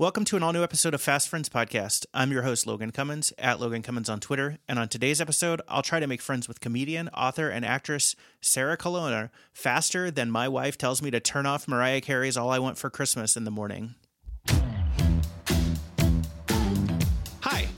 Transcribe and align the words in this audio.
Welcome 0.00 0.24
to 0.24 0.36
an 0.38 0.42
all 0.42 0.54
new 0.54 0.62
episode 0.62 0.94
of 0.94 1.02
Fast 1.02 1.28
Friends 1.28 1.50
Podcast. 1.50 2.06
I'm 2.14 2.32
your 2.32 2.40
host, 2.40 2.66
Logan 2.66 2.90
Cummins, 2.90 3.34
at 3.36 3.60
Logan 3.60 3.82
Cummins 3.82 4.08
on 4.08 4.18
Twitter. 4.18 4.56
And 4.66 4.78
on 4.78 4.88
today's 4.88 5.20
episode, 5.20 5.60
I'll 5.68 5.82
try 5.82 6.00
to 6.00 6.06
make 6.06 6.22
friends 6.22 6.48
with 6.48 6.60
comedian, 6.60 7.10
author, 7.10 7.50
and 7.50 7.66
actress 7.66 8.16
Sarah 8.40 8.78
Colonna 8.78 9.30
faster 9.52 10.10
than 10.10 10.30
my 10.30 10.48
wife 10.48 10.78
tells 10.78 11.02
me 11.02 11.10
to 11.10 11.20
turn 11.20 11.44
off 11.44 11.68
Mariah 11.68 12.00
Carey's 12.00 12.38
All 12.38 12.48
I 12.48 12.58
Want 12.58 12.78
for 12.78 12.88
Christmas 12.88 13.36
in 13.36 13.44
the 13.44 13.50
morning. 13.50 13.94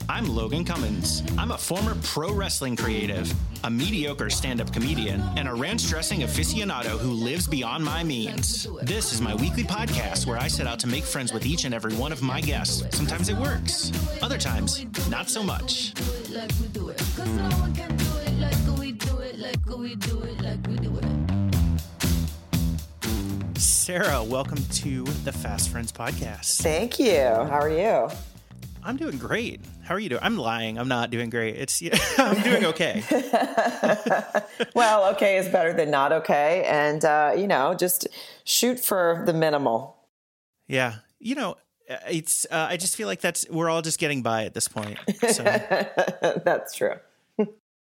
I'm 0.09 0.27
Logan 0.27 0.65
Cummins. 0.65 1.23
I'm 1.37 1.51
a 1.51 1.57
former 1.57 1.95
pro 2.03 2.33
wrestling 2.33 2.75
creative, 2.75 3.33
a 3.63 3.69
mediocre 3.69 4.29
stand 4.29 4.59
up 4.59 4.71
comedian, 4.73 5.21
and 5.37 5.47
a 5.47 5.53
ranch 5.53 5.87
dressing 5.87 6.21
aficionado 6.21 6.99
who 6.99 7.11
lives 7.11 7.47
beyond 7.47 7.85
my 7.85 8.03
means. 8.03 8.67
This 8.81 9.13
is 9.13 9.21
my 9.21 9.33
weekly 9.35 9.63
podcast 9.63 10.25
where 10.25 10.37
I 10.37 10.47
set 10.47 10.67
out 10.67 10.79
to 10.79 10.87
make 10.87 11.03
friends 11.03 11.31
with 11.31 11.45
each 11.45 11.63
and 11.63 11.73
every 11.73 11.93
one 11.93 12.11
of 12.11 12.21
my 12.21 12.41
guests. 12.41 12.83
Sometimes 12.95 13.29
it 13.29 13.37
works, 13.37 13.91
other 14.21 14.37
times, 14.37 14.85
not 15.09 15.29
so 15.29 15.41
much. 15.41 15.93
Sarah, 23.55 24.23
welcome 24.23 24.63
to 24.71 25.03
the 25.23 25.31
Fast 25.31 25.69
Friends 25.69 25.91
podcast. 25.91 26.61
Thank 26.61 26.99
you. 26.99 27.21
How 27.21 27.59
are 27.59 27.69
you? 27.69 28.09
I'm 28.85 28.97
doing 28.97 29.17
great. 29.17 29.61
How 29.83 29.95
are 29.95 29.99
you 29.99 30.09
doing? 30.09 30.21
I'm 30.23 30.37
lying. 30.37 30.77
I'm 30.77 30.87
not 30.87 31.09
doing 31.09 31.29
great. 31.29 31.55
It's 31.55 31.81
yeah, 31.81 31.97
I'm 32.17 32.41
doing 32.41 32.65
okay. 32.65 33.03
well, 34.75 35.11
okay 35.13 35.37
is 35.37 35.47
better 35.47 35.73
than 35.73 35.89
not 35.89 36.11
okay, 36.11 36.65
and 36.65 37.03
uh, 37.03 37.33
you 37.37 37.47
know, 37.47 37.73
just 37.73 38.07
shoot 38.43 38.79
for 38.79 39.23
the 39.25 39.33
minimal. 39.33 39.97
Yeah, 40.67 40.95
you 41.19 41.35
know, 41.35 41.55
it's. 42.09 42.45
Uh, 42.49 42.67
I 42.69 42.77
just 42.77 42.95
feel 42.95 43.07
like 43.07 43.21
that's 43.21 43.49
we're 43.49 43.69
all 43.69 43.81
just 43.81 43.99
getting 43.99 44.21
by 44.21 44.45
at 44.45 44.53
this 44.53 44.67
point. 44.67 44.99
So. 45.29 45.43
that's 46.45 46.75
true. 46.75 46.95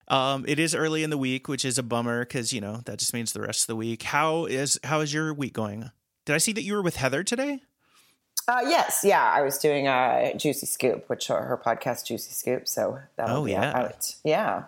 Um, 0.08 0.44
it 0.46 0.58
is 0.58 0.74
early 0.74 1.04
in 1.04 1.10
the 1.10 1.18
week, 1.18 1.48
which 1.48 1.64
is 1.64 1.78
a 1.78 1.82
bummer 1.82 2.24
because 2.24 2.52
you 2.52 2.60
know 2.60 2.82
that 2.84 2.98
just 2.98 3.14
means 3.14 3.32
the 3.32 3.40
rest 3.40 3.62
of 3.62 3.66
the 3.68 3.76
week. 3.76 4.02
How 4.02 4.46
is 4.46 4.78
how 4.84 5.00
is 5.00 5.12
your 5.12 5.34
week 5.34 5.52
going? 5.52 5.90
Did 6.26 6.34
I 6.34 6.38
see 6.38 6.52
that 6.52 6.62
you 6.62 6.74
were 6.74 6.82
with 6.82 6.96
Heather 6.96 7.24
today? 7.24 7.62
Uh, 8.48 8.60
yes, 8.64 9.02
yeah, 9.04 9.22
I 9.24 9.42
was 9.42 9.58
doing 9.58 9.86
a 9.88 10.34
Juicy 10.36 10.66
Scoop, 10.66 11.08
which 11.08 11.30
are 11.30 11.42
her 11.44 11.56
podcast 11.56 12.06
Juicy 12.06 12.32
Scoop. 12.32 12.66
So 12.68 12.98
that'll 13.16 13.38
Oh, 13.38 13.44
be 13.44 13.52
yeah. 13.52 13.72
out. 13.84 14.14
Yeah, 14.24 14.64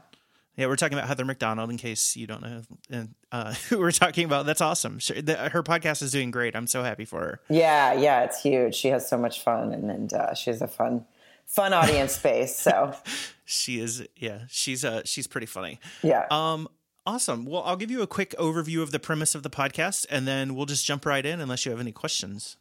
Yeah, 0.56 0.67
we're 0.67 0.77
talking 0.77 0.97
about 0.97 1.08
Heather 1.08 1.25
McDonald. 1.25 1.70
In 1.70 1.77
case 1.77 2.17
you 2.17 2.27
don't 2.27 2.42
know 2.42 3.06
uh, 3.33 3.55
who 3.69 3.78
we're 3.78 3.91
talking 3.91 4.25
about, 4.25 4.47
that's 4.47 4.61
awesome. 4.61 4.98
She, 5.00 5.20
the, 5.20 5.36
her 5.50 5.62
podcast 5.62 6.02
is 6.02 6.12
doing 6.12 6.30
great. 6.30 6.55
I'm 6.55 6.67
so 6.69 6.83
happy 6.84 7.05
for 7.05 7.20
her. 7.20 7.41
yeah, 7.48 7.92
yeah. 7.95 8.22
It's 8.25 8.41
huge. 8.42 8.75
She 8.75 8.89
has 8.89 9.08
so 9.08 9.19
much 9.19 9.41
fun, 9.42 9.72
and 9.72 9.91
and 9.91 10.12
uh, 10.12 10.34
she 10.34 10.50
has 10.50 10.62
a 10.62 10.69
fun, 10.69 11.05
fun 11.47 11.72
audience 11.72 12.17
base. 12.19 12.56
So 12.56 12.95
She 13.45 13.78
is, 13.80 14.06
yeah, 14.17 14.42
she's 14.48 14.84
uh, 14.84 15.02
she's 15.05 15.27
pretty 15.27 15.47
funny. 15.47 15.78
yeah, 16.02 16.27
Um, 16.30 16.67
awesome. 17.05 17.45
Well, 17.45 17.62
I'll 17.67 17.77
give 17.77 17.91
you 17.91 18.00
a 18.00 18.06
quick 18.06 18.34
overview 18.39 18.80
of 18.83 18.91
the 18.92 18.98
premise 18.98 19.34
of 19.34 19.42
the 19.42 19.50
podcast, 19.50 20.06
and 20.08 20.27
then 20.27 20.55
we'll 20.55 20.64
just 20.67 20.86
jump 20.86 21.05
right 21.05 21.27
in, 21.27 21.41
unless 21.41 21.67
you 21.67 21.70
have 21.72 21.80
any 21.80 21.92
questions. 21.92 22.56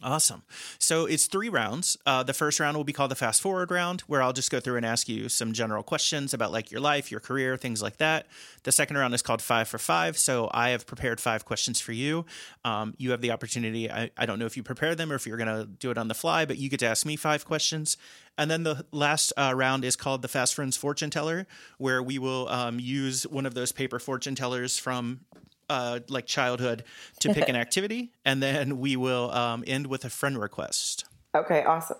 Awesome. 0.00 0.44
So 0.78 1.06
it's 1.06 1.26
three 1.26 1.48
rounds. 1.48 1.96
Uh, 2.06 2.22
the 2.22 2.32
first 2.32 2.60
round 2.60 2.76
will 2.76 2.84
be 2.84 2.92
called 2.92 3.10
the 3.10 3.16
fast 3.16 3.42
forward 3.42 3.72
round, 3.72 4.02
where 4.02 4.22
I'll 4.22 4.32
just 4.32 4.50
go 4.50 4.60
through 4.60 4.76
and 4.76 4.86
ask 4.86 5.08
you 5.08 5.28
some 5.28 5.52
general 5.52 5.82
questions 5.82 6.32
about 6.32 6.52
like 6.52 6.70
your 6.70 6.80
life, 6.80 7.10
your 7.10 7.18
career, 7.18 7.56
things 7.56 7.82
like 7.82 7.96
that. 7.96 8.26
The 8.62 8.70
second 8.70 8.96
round 8.96 9.12
is 9.14 9.22
called 9.22 9.42
five 9.42 9.66
for 9.66 9.78
five. 9.78 10.16
So 10.16 10.50
I 10.54 10.70
have 10.70 10.86
prepared 10.86 11.20
five 11.20 11.44
questions 11.44 11.80
for 11.80 11.90
you. 11.90 12.26
Um, 12.64 12.94
you 12.96 13.10
have 13.10 13.20
the 13.22 13.32
opportunity. 13.32 13.90
I, 13.90 14.10
I 14.16 14.24
don't 14.24 14.38
know 14.38 14.46
if 14.46 14.56
you 14.56 14.62
prepare 14.62 14.94
them 14.94 15.10
or 15.10 15.16
if 15.16 15.26
you're 15.26 15.36
going 15.36 15.48
to 15.48 15.66
do 15.66 15.90
it 15.90 15.98
on 15.98 16.06
the 16.06 16.14
fly, 16.14 16.44
but 16.44 16.58
you 16.58 16.68
get 16.68 16.78
to 16.80 16.86
ask 16.86 17.04
me 17.04 17.16
five 17.16 17.44
questions. 17.44 17.96
And 18.36 18.48
then 18.48 18.62
the 18.62 18.84
last 18.92 19.32
uh, 19.36 19.52
round 19.56 19.84
is 19.84 19.96
called 19.96 20.22
the 20.22 20.28
Fast 20.28 20.54
Friends 20.54 20.76
Fortune 20.76 21.10
Teller, 21.10 21.48
where 21.78 22.00
we 22.00 22.20
will 22.20 22.48
um, 22.50 22.78
use 22.78 23.26
one 23.26 23.46
of 23.46 23.54
those 23.54 23.72
paper 23.72 23.98
fortune 23.98 24.36
tellers 24.36 24.78
from 24.78 25.20
uh, 25.68 26.00
like 26.08 26.26
childhood 26.26 26.84
to 27.20 27.32
pick 27.34 27.48
an 27.48 27.56
activity, 27.64 28.12
and 28.24 28.42
then 28.42 28.78
we 28.78 28.96
will 28.96 29.30
um, 29.32 29.64
end 29.66 29.86
with 29.86 30.04
a 30.04 30.10
friend 30.10 30.38
request. 30.38 31.04
okay, 31.34 31.64
awesome. 31.64 31.98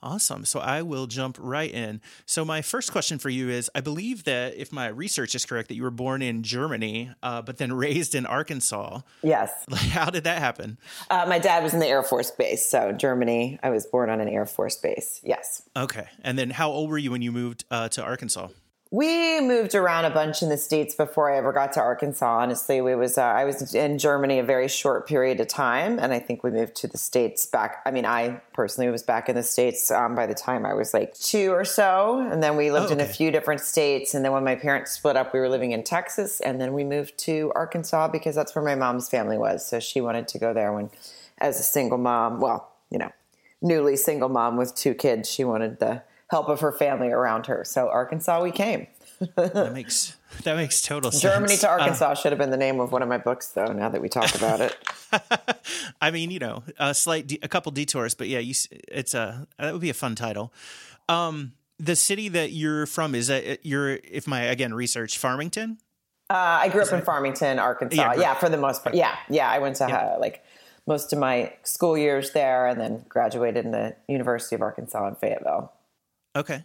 Awesome. 0.00 0.44
So 0.44 0.60
I 0.60 0.82
will 0.82 1.08
jump 1.08 1.36
right 1.40 1.72
in. 1.72 2.00
So 2.24 2.44
my 2.44 2.62
first 2.62 2.92
question 2.92 3.18
for 3.18 3.30
you 3.30 3.48
is: 3.48 3.68
I 3.74 3.80
believe 3.80 4.22
that 4.24 4.54
if 4.54 4.70
my 4.70 4.86
research 4.86 5.34
is 5.34 5.44
correct, 5.44 5.66
that 5.70 5.74
you 5.74 5.82
were 5.82 5.90
born 5.90 6.22
in 6.22 6.44
Germany, 6.44 7.10
uh, 7.20 7.42
but 7.42 7.58
then 7.58 7.72
raised 7.86 8.14
in 8.14 8.24
Arkansas. 8.24 9.00
Yes, 9.24 9.50
Like, 9.68 9.80
how 9.80 10.08
did 10.10 10.22
that 10.22 10.38
happen? 10.38 10.78
uh, 11.10 11.26
my 11.28 11.40
dad 11.40 11.64
was 11.64 11.74
in 11.74 11.80
the 11.80 11.88
Air 11.88 12.04
Force 12.04 12.30
Base, 12.30 12.64
so 12.70 12.92
Germany. 12.92 13.58
I 13.60 13.70
was 13.70 13.86
born 13.86 14.08
on 14.08 14.20
an 14.20 14.28
Air 14.28 14.46
Force 14.46 14.76
base. 14.76 15.20
Yes. 15.24 15.62
Okay. 15.76 16.06
And 16.22 16.38
then 16.38 16.50
how 16.50 16.70
old 16.70 16.90
were 16.90 16.98
you 16.98 17.10
when 17.10 17.22
you 17.22 17.32
moved 17.32 17.64
uh, 17.68 17.88
to 17.88 18.02
Arkansas? 18.04 18.48
We 18.90 19.40
moved 19.42 19.74
around 19.74 20.06
a 20.06 20.10
bunch 20.10 20.40
in 20.40 20.48
the 20.48 20.56
states 20.56 20.94
before 20.94 21.30
I 21.30 21.36
ever 21.36 21.52
got 21.52 21.72
to 21.74 21.80
Arkansas. 21.80 22.38
Honestly, 22.40 22.80
we 22.80 22.94
was 22.94 23.18
uh, 23.18 23.22
I 23.22 23.44
was 23.44 23.74
in 23.74 23.98
Germany 23.98 24.38
a 24.38 24.42
very 24.42 24.66
short 24.66 25.06
period 25.06 25.40
of 25.40 25.48
time, 25.48 25.98
and 25.98 26.10
I 26.10 26.18
think 26.18 26.42
we 26.42 26.50
moved 26.50 26.74
to 26.76 26.86
the 26.86 26.96
states 26.96 27.44
back. 27.44 27.82
I 27.84 27.90
mean, 27.90 28.06
I 28.06 28.40
personally 28.54 28.90
was 28.90 29.02
back 29.02 29.28
in 29.28 29.34
the 29.34 29.42
states 29.42 29.90
um, 29.90 30.14
by 30.14 30.24
the 30.24 30.34
time 30.34 30.64
I 30.64 30.72
was 30.72 30.94
like 30.94 31.12
two 31.12 31.52
or 31.52 31.66
so, 31.66 32.26
and 32.32 32.42
then 32.42 32.56
we 32.56 32.70
lived 32.70 32.88
Oh, 32.88 32.94
in 32.94 33.00
a 33.00 33.06
few 33.06 33.30
different 33.30 33.60
states. 33.60 34.14
And 34.14 34.24
then 34.24 34.32
when 34.32 34.44
my 34.44 34.54
parents 34.54 34.92
split 34.92 35.18
up, 35.18 35.34
we 35.34 35.40
were 35.40 35.50
living 35.50 35.72
in 35.72 35.84
Texas, 35.84 36.40
and 36.40 36.58
then 36.58 36.72
we 36.72 36.82
moved 36.82 37.18
to 37.18 37.52
Arkansas 37.54 38.08
because 38.08 38.34
that's 38.34 38.54
where 38.54 38.64
my 38.64 38.74
mom's 38.74 39.10
family 39.10 39.36
was. 39.36 39.66
So 39.66 39.80
she 39.80 40.00
wanted 40.00 40.28
to 40.28 40.38
go 40.38 40.54
there 40.54 40.72
when, 40.72 40.88
as 41.36 41.60
a 41.60 41.62
single 41.62 41.98
mom, 41.98 42.40
well, 42.40 42.72
you 42.90 42.96
know, 42.96 43.12
newly 43.60 43.96
single 43.96 44.30
mom 44.30 44.56
with 44.56 44.74
two 44.74 44.94
kids, 44.94 45.30
she 45.30 45.44
wanted 45.44 45.78
the 45.78 46.02
help 46.30 46.48
of 46.48 46.60
her 46.60 46.72
family 46.72 47.08
around 47.10 47.46
her. 47.46 47.64
So 47.64 47.88
Arkansas, 47.88 48.42
we 48.42 48.50
came. 48.50 48.86
That 49.34 49.72
makes 49.72 50.16
that 50.44 50.54
makes 50.56 50.80
total 50.80 51.10
sense. 51.10 51.22
Germany 51.22 51.56
to 51.56 51.68
Uh, 51.68 51.72
Arkansas 51.72 52.14
should 52.14 52.30
have 52.30 52.38
been 52.38 52.50
the 52.50 52.56
name 52.56 52.78
of 52.78 52.92
one 52.92 53.02
of 53.02 53.08
my 53.08 53.18
books, 53.18 53.48
though. 53.48 53.72
Now 53.72 53.88
that 53.88 54.00
we 54.00 54.08
talk 54.08 54.34
about 54.34 54.60
it, 54.60 54.76
I 56.00 56.10
mean, 56.10 56.30
you 56.30 56.38
know, 56.38 56.62
a 56.78 56.94
slight, 56.94 57.26
de- 57.26 57.40
a 57.42 57.48
couple 57.48 57.72
detours, 57.72 58.14
but 58.14 58.28
yeah, 58.28 58.38
you, 58.38 58.54
it's 58.70 59.14
a 59.14 59.46
that 59.58 59.72
would 59.72 59.80
be 59.80 59.90
a 59.90 59.94
fun 59.94 60.14
title. 60.14 60.52
Um, 61.08 61.52
the 61.78 61.96
city 61.96 62.28
that 62.28 62.52
you're 62.52 62.86
from 62.86 63.14
is 63.14 63.28
that 63.28 63.64
you're, 63.64 63.94
if 64.04 64.26
my 64.26 64.42
again 64.42 64.74
research, 64.74 65.18
Farmington. 65.18 65.78
uh, 66.30 66.34
I 66.62 66.68
grew 66.68 66.82
up 66.82 66.92
in 66.92 67.02
Farmington, 67.02 67.58
Arkansas. 67.58 67.96
Yeah, 67.96 68.20
Yeah, 68.20 68.34
for 68.34 68.48
the 68.48 68.56
most 68.58 68.84
part. 68.84 68.94
Yeah, 68.94 69.16
yeah. 69.28 69.50
I 69.50 69.58
went 69.58 69.76
to 69.76 69.86
uh, 69.86 70.18
like 70.20 70.44
most 70.86 71.12
of 71.12 71.18
my 71.18 71.54
school 71.64 71.96
years 71.98 72.32
there, 72.32 72.66
and 72.66 72.80
then 72.80 73.04
graduated 73.08 73.64
in 73.64 73.72
the 73.72 73.96
University 74.08 74.54
of 74.54 74.62
Arkansas 74.62 75.08
in 75.08 75.14
Fayetteville. 75.16 75.72
Okay. 76.38 76.64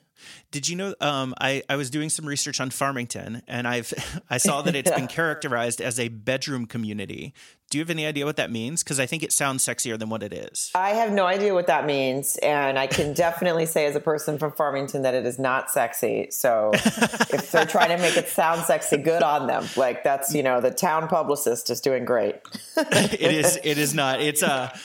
Did 0.51 0.69
you 0.69 0.75
know? 0.75 0.93
Um, 1.01 1.33
I 1.41 1.63
I 1.67 1.77
was 1.77 1.89
doing 1.89 2.09
some 2.09 2.25
research 2.25 2.61
on 2.61 2.69
Farmington, 2.69 3.41
and 3.47 3.67
I've 3.67 3.91
I 4.29 4.37
saw 4.37 4.61
that 4.61 4.75
it's 4.75 4.91
been 4.91 5.07
characterized 5.19 5.81
as 5.81 5.99
a 5.99 6.09
bedroom 6.09 6.67
community. 6.67 7.33
Do 7.71 7.79
you 7.79 7.81
have 7.81 7.89
any 7.89 8.05
idea 8.05 8.23
what 8.25 8.35
that 8.35 8.51
means? 8.51 8.83
Because 8.83 8.99
I 8.99 9.07
think 9.07 9.23
it 9.23 9.31
sounds 9.31 9.65
sexier 9.65 9.97
than 9.97 10.09
what 10.09 10.21
it 10.21 10.31
is. 10.31 10.69
I 10.75 10.91
have 10.91 11.11
no 11.11 11.25
idea 11.25 11.55
what 11.55 11.65
that 11.67 11.87
means, 11.87 12.37
and 12.37 12.77
I 12.77 12.85
can 12.85 13.13
definitely 13.13 13.65
say, 13.65 13.87
as 13.87 13.95
a 13.95 13.99
person 13.99 14.37
from 14.37 14.51
Farmington, 14.51 15.01
that 15.01 15.15
it 15.15 15.25
is 15.25 15.39
not 15.39 15.71
sexy. 15.71 16.27
So, 16.29 16.69
if 16.75 17.51
they're 17.51 17.65
trying 17.65 17.89
to 17.89 17.97
make 17.97 18.15
it 18.15 18.29
sound 18.29 18.61
sexy, 18.61 18.97
good 18.97 19.23
on 19.23 19.47
them. 19.47 19.65
Like 19.75 20.03
that's 20.03 20.35
you 20.35 20.43
know, 20.43 20.61
the 20.61 20.71
town 20.71 21.07
publicist 21.07 21.71
is 21.71 21.81
doing 21.81 22.05
great. 22.05 22.35
it 22.77 23.21
is. 23.21 23.59
It 23.63 23.79
is 23.79 23.95
not. 23.95 24.21
It's 24.21 24.43
a. 24.43 24.51
Uh, 24.51 24.77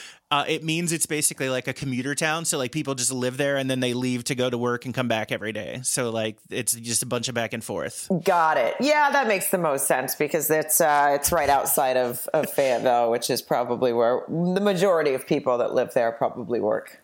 it 0.47 0.63
means 0.63 0.93
it's 0.93 1.07
basically 1.07 1.49
like 1.49 1.69
a 1.69 1.73
commuter 1.73 2.15
town. 2.15 2.45
So 2.45 2.59
like 2.59 2.71
people 2.73 2.95
just 2.95 3.11
live 3.13 3.37
there 3.39 3.57
and 3.57 3.71
then 3.71 3.81
they 3.81 3.95
leave 3.95 4.25
to 4.25 4.35
go 4.35 4.51
to 4.51 4.59
work 4.59 4.85
and 4.85 4.93
come 4.95 5.09
back 5.09 5.33
every 5.33 5.53
day. 5.53 5.81
So 5.83 6.11
like 6.11 6.37
it's 6.51 6.75
just 6.75 7.03
a 7.03 7.07
bunch 7.07 7.29
of 7.29 7.35
back 7.35 7.53
and 7.55 7.65
forth. 7.65 8.09
Got 8.25 8.59
it. 8.59 8.75
Yeah, 8.79 9.11
that 9.11 9.27
makes 9.27 9.51
the 9.51 9.59
most 9.59 9.87
sense 9.87 10.15
because 10.15 10.51
it's 10.51 10.81
uh, 10.81 11.13
it's 11.19 11.33
right 11.33 11.49
outside 11.49 11.97
of, 11.97 12.29
of 12.35 12.51
Fayetteville, 12.53 13.11
which 13.11 13.31
is 13.31 13.41
probably 13.41 13.93
where 13.93 14.23
the 14.29 14.61
majority 14.61 15.15
of 15.15 15.27
people 15.27 15.57
that 15.59 15.75
live 15.75 15.95
there 15.95 16.13
probably 16.13 16.61
work. 16.61 17.01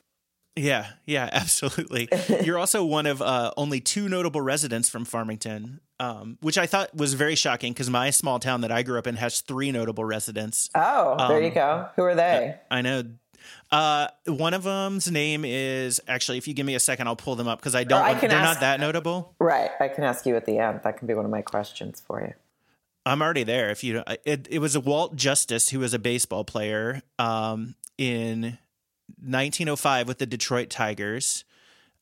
Yeah, 0.57 0.87
yeah, 1.05 1.29
absolutely. 1.33 2.09
You're 2.45 2.59
also 2.59 2.85
one 2.85 3.07
of 3.07 3.21
uh, 3.21 3.53
only 3.57 3.81
two 3.81 4.09
notable 4.09 4.41
residents 4.41 4.89
from 4.89 5.05
Farmington, 5.05 5.81
um, 5.99 6.39
which 6.43 6.59
I 6.59 6.67
thought 6.67 6.95
was 6.95 7.15
very 7.15 7.35
shocking 7.35 7.73
because 7.73 7.91
my 7.91 8.11
small 8.11 8.39
town 8.39 8.61
that 8.61 8.71
I 8.71 8.83
grew 8.85 8.97
up 8.99 9.09
in 9.09 9.17
has 9.17 9.41
three 9.41 9.73
notable 9.73 10.05
residents. 10.05 10.71
Oh, 10.75 11.17
there 11.27 11.39
Um, 11.39 11.43
you 11.43 11.51
go. 11.51 11.89
Who 11.97 12.03
are 12.03 12.15
they? 12.15 12.55
I 12.71 12.83
know. 12.83 13.03
Uh, 13.75 14.09
one 14.27 14.55
of 14.55 14.63
them's 14.63 15.11
name 15.11 15.45
is 15.45 16.01
actually. 16.07 16.39
If 16.39 16.47
you 16.49 16.55
give 16.55 16.67
me 16.67 16.75
a 16.75 16.81
second, 16.81 17.09
I'll 17.09 17.17
pull 17.17 17.35
them 17.37 17.49
up 17.49 17.59
because 17.59 17.75
I 17.75 17.85
don't. 17.85 18.01
I 18.03 18.11
want- 18.11 18.21
can 18.21 18.31
they're 18.31 18.39
ask- 18.39 18.55
not 18.57 18.61
that 18.61 18.81
notable. 18.81 19.35
Right. 19.39 19.71
I 19.81 19.89
can 19.89 20.05
ask 20.05 20.25
you 20.27 20.37
at 20.37 20.47
the 20.47 20.59
end. 20.59 20.81
That 20.85 20.97
can 20.97 21.07
be 21.09 21.15
one 21.15 21.25
of 21.25 21.31
my 21.31 21.43
questions 21.43 22.01
for 22.07 22.21
you. 22.23 22.35
I'm 23.07 23.21
already 23.21 23.43
there. 23.45 23.71
If 23.71 23.85
you, 23.85 24.03
it, 24.25 24.47
it 24.51 24.61
was 24.61 24.75
a 24.75 24.81
Walt 24.81 25.15
Justis 25.17 25.71
who 25.71 25.79
was 25.81 25.93
a 25.93 25.99
baseball 25.99 26.43
player 26.45 27.03
um, 27.19 27.75
in 27.99 28.57
1905 29.21 30.09
with 30.09 30.19
the 30.19 30.27
Detroit 30.27 30.71
Tigers. 30.71 31.45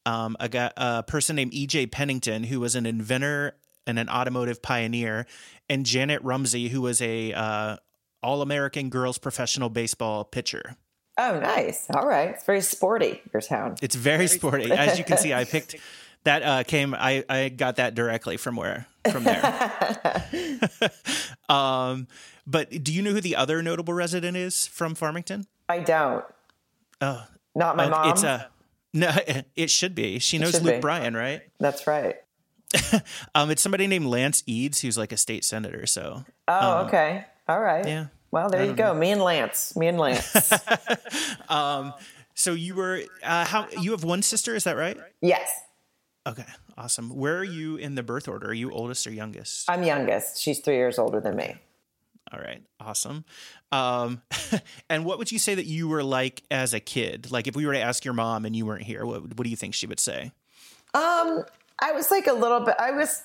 Um, 0.04 0.36
a 0.40 0.48
guy, 0.48 0.70
a 0.76 1.02
person 1.02 1.36
named 1.36 1.54
E.J. 1.54 1.86
Pennington 1.86 2.44
who 2.44 2.60
was 2.60 2.74
an 2.76 2.86
inventor 2.86 3.56
and 3.86 3.98
an 3.98 4.08
automotive 4.08 4.62
pioneer, 4.62 5.26
and 5.68 5.84
Janet 5.86 6.22
Rumsey 6.22 6.68
who 6.68 6.80
was 6.82 7.00
a 7.02 7.32
uh, 7.32 7.76
All 8.22 8.42
American 8.42 8.88
girls 8.88 9.18
professional 9.18 9.70
baseball 9.70 10.24
pitcher. 10.24 10.76
Oh, 11.18 11.38
nice. 11.40 11.86
All 11.90 12.06
right. 12.06 12.30
It's 12.30 12.44
very 12.44 12.60
sporty, 12.62 13.20
your 13.32 13.42
town. 13.42 13.76
It's 13.82 13.94
very 13.94 14.26
sporty. 14.28 14.72
As 14.72 14.98
you 14.98 15.04
can 15.04 15.18
see, 15.18 15.34
I 15.34 15.44
picked 15.54 15.76
that 16.24 16.42
uh, 16.42 16.62
came. 16.64 16.94
I 16.94 17.24
I 17.28 17.48
got 17.50 17.76
that 17.76 17.94
directly 17.94 18.36
from 18.36 18.56
where 18.56 18.86
from 19.10 19.24
there. 19.24 20.22
um, 21.48 22.06
but 22.46 22.82
do 22.82 22.92
you 22.92 23.02
know 23.02 23.10
who 23.10 23.20
the 23.20 23.36
other 23.36 23.62
notable 23.62 23.94
resident 23.94 24.36
is 24.36 24.66
from 24.66 24.94
Farmington? 24.94 25.46
I 25.68 25.80
don't. 25.80 26.24
Oh, 27.00 27.24
Not 27.54 27.76
my 27.76 27.86
uh, 27.86 27.90
mom. 27.90 28.10
It's 28.10 28.22
a 28.22 28.48
no. 28.94 29.10
It 29.56 29.70
should 29.70 29.94
be. 29.94 30.18
She 30.18 30.38
knows 30.38 30.60
Luke 30.62 30.76
be. 30.76 30.80
Bryan, 30.80 31.14
right? 31.14 31.42
That's 31.60 31.86
right. 31.86 32.16
Um, 33.34 33.50
it's 33.50 33.60
somebody 33.60 33.86
named 33.86 34.06
Lance 34.06 34.42
Eads, 34.46 34.80
who's 34.80 34.96
like 34.96 35.12
a 35.12 35.18
state 35.18 35.44
senator. 35.44 35.84
So 35.86 36.24
Oh, 36.48 36.86
okay. 36.86 37.26
All 37.46 37.60
right. 37.60 37.82
Um, 37.84 37.88
yeah. 37.88 38.06
Well, 38.32 38.48
there 38.48 38.64
you 38.64 38.72
go. 38.72 38.92
Me 38.94 39.12
and 39.12 39.22
Lance. 39.22 39.76
Me 39.76 39.86
and 39.86 39.98
Lance. 39.98 40.52
So 42.34 42.54
you 42.54 42.74
were 42.74 43.02
uh, 43.22 43.44
how 43.44 43.68
you 43.78 43.90
have 43.92 44.04
one 44.04 44.22
sister, 44.22 44.54
is 44.54 44.64
that 44.64 44.76
right? 44.76 44.98
yes. 45.20 45.50
Okay, 46.26 46.46
awesome. 46.78 47.10
Where 47.10 47.36
are 47.38 47.44
you 47.44 47.76
in 47.76 47.94
the 47.94 48.02
birth 48.02 48.28
order? 48.28 48.48
Are 48.48 48.54
you 48.54 48.70
oldest 48.72 49.06
or 49.06 49.10
youngest? 49.10 49.68
I'm 49.68 49.82
youngest. 49.82 50.40
She's 50.40 50.60
three 50.60 50.76
years 50.76 50.98
older 50.98 51.20
than 51.20 51.36
me. 51.36 51.56
All 52.32 52.38
right, 52.40 52.62
awesome. 52.80 53.24
Um, 53.72 54.22
and 54.88 55.04
what 55.04 55.18
would 55.18 55.30
you 55.32 55.38
say 55.38 55.54
that 55.56 55.66
you 55.66 55.88
were 55.88 56.02
like 56.02 56.42
as 56.50 56.74
a 56.74 56.80
kid? 56.80 57.30
Like 57.30 57.48
if 57.48 57.56
we 57.56 57.66
were 57.66 57.72
to 57.72 57.80
ask 57.80 58.04
your 58.04 58.14
mom 58.14 58.44
and 58.44 58.54
you 58.56 58.64
weren't 58.64 58.84
here, 58.84 59.04
what 59.04 59.36
what 59.36 59.44
do 59.44 59.50
you 59.50 59.56
think 59.56 59.74
she 59.74 59.86
would 59.86 60.00
say? 60.00 60.32
Um, 60.94 61.44
I 61.80 61.92
was 61.92 62.10
like 62.10 62.28
a 62.28 62.32
little 62.32 62.60
bit. 62.60 62.76
I 62.78 62.92
was, 62.92 63.22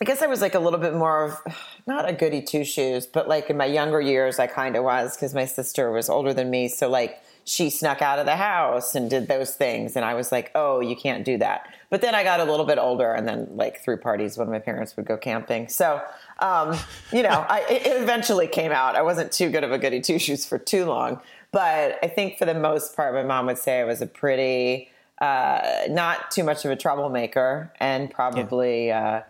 I 0.00 0.04
guess 0.04 0.22
I 0.22 0.26
was 0.26 0.40
like 0.40 0.54
a 0.54 0.58
little 0.58 0.80
bit 0.80 0.94
more 0.94 1.24
of 1.24 1.54
not 1.86 2.08
a 2.08 2.12
goody 2.12 2.42
two 2.42 2.64
shoes, 2.64 3.06
but 3.06 3.28
like 3.28 3.48
in 3.48 3.56
my 3.56 3.66
younger 3.66 4.00
years, 4.00 4.38
I 4.38 4.46
kind 4.48 4.74
of 4.76 4.84
was 4.84 5.16
because 5.16 5.34
my 5.34 5.44
sister 5.44 5.90
was 5.92 6.08
older 6.08 6.34
than 6.34 6.50
me. 6.50 6.68
So 6.68 6.88
like 6.88 7.22
she 7.44 7.70
snuck 7.70 8.02
out 8.02 8.18
of 8.18 8.26
the 8.26 8.36
house 8.36 8.94
and 8.94 9.08
did 9.08 9.28
those 9.28 9.54
things, 9.54 9.96
and 9.96 10.04
I 10.04 10.14
was 10.14 10.32
like, 10.32 10.50
oh, 10.54 10.80
you 10.80 10.96
can't 10.96 11.24
do 11.24 11.38
that. 11.38 11.68
But 11.90 12.00
then 12.00 12.14
I 12.14 12.24
got 12.24 12.40
a 12.40 12.44
little 12.44 12.64
bit 12.64 12.78
older, 12.78 13.12
and 13.12 13.28
then 13.28 13.48
like 13.50 13.84
threw 13.84 13.96
parties 13.96 14.36
when 14.38 14.50
my 14.50 14.58
parents 14.58 14.96
would 14.96 15.06
go 15.06 15.16
camping. 15.16 15.68
So. 15.68 16.02
Um, 16.40 16.76
you 17.12 17.22
know, 17.22 17.46
I, 17.48 17.60
it 17.70 18.02
eventually 18.02 18.48
came 18.48 18.72
out. 18.72 18.96
I 18.96 19.02
wasn't 19.02 19.30
too 19.30 19.50
good 19.50 19.62
of 19.62 19.70
a 19.70 19.78
goody 19.78 20.00
two 20.00 20.18
shoes 20.18 20.44
for 20.44 20.58
too 20.58 20.84
long, 20.84 21.20
but 21.52 21.96
I 22.02 22.08
think 22.08 22.38
for 22.38 22.44
the 22.44 22.54
most 22.54 22.96
part, 22.96 23.14
my 23.14 23.22
mom 23.22 23.46
would 23.46 23.56
say 23.56 23.78
I 23.78 23.84
was 23.84 24.02
a 24.02 24.06
pretty, 24.06 24.90
uh, 25.20 25.82
not 25.90 26.32
too 26.32 26.42
much 26.42 26.64
of 26.64 26.72
a 26.72 26.76
troublemaker 26.76 27.72
and 27.78 28.10
probably, 28.10 28.90
uh, 28.90 29.20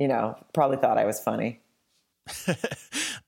you 0.00 0.08
know, 0.08 0.36
probably 0.52 0.78
thought 0.78 0.98
I 0.98 1.04
was 1.04 1.20
funny. 1.20 1.60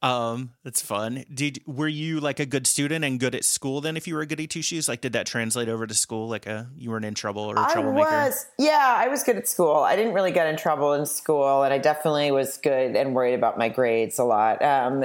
Um, 0.02 0.50
that's 0.64 0.82
fun. 0.82 1.24
Did 1.32 1.62
were 1.64 1.86
you 1.86 2.18
like 2.18 2.40
a 2.40 2.46
good 2.46 2.66
student 2.66 3.04
and 3.04 3.20
good 3.20 3.36
at 3.36 3.44
school 3.44 3.80
then? 3.80 3.96
If 3.96 4.08
you 4.08 4.16
were 4.16 4.22
a 4.22 4.26
goody 4.26 4.48
two 4.48 4.60
shoes, 4.60 4.88
like 4.88 5.00
did 5.00 5.12
that 5.12 5.26
translate 5.26 5.68
over 5.68 5.86
to 5.86 5.94
school? 5.94 6.28
Like 6.28 6.46
a 6.46 6.68
you 6.76 6.90
weren't 6.90 7.04
in 7.04 7.14
trouble 7.14 7.42
or 7.42 7.54
a 7.54 7.68
I 7.68 7.72
troublemaker? 7.72 8.10
was, 8.10 8.46
yeah, 8.58 8.94
I 8.96 9.06
was 9.06 9.22
good 9.22 9.36
at 9.36 9.46
school. 9.46 9.76
I 9.76 9.94
didn't 9.94 10.12
really 10.12 10.32
get 10.32 10.48
in 10.48 10.56
trouble 10.56 10.92
in 10.94 11.06
school, 11.06 11.62
and 11.62 11.72
I 11.72 11.78
definitely 11.78 12.32
was 12.32 12.56
good 12.56 12.96
and 12.96 13.14
worried 13.14 13.34
about 13.34 13.56
my 13.56 13.68
grades 13.68 14.18
a 14.18 14.24
lot. 14.24 14.60
Um, 14.60 15.04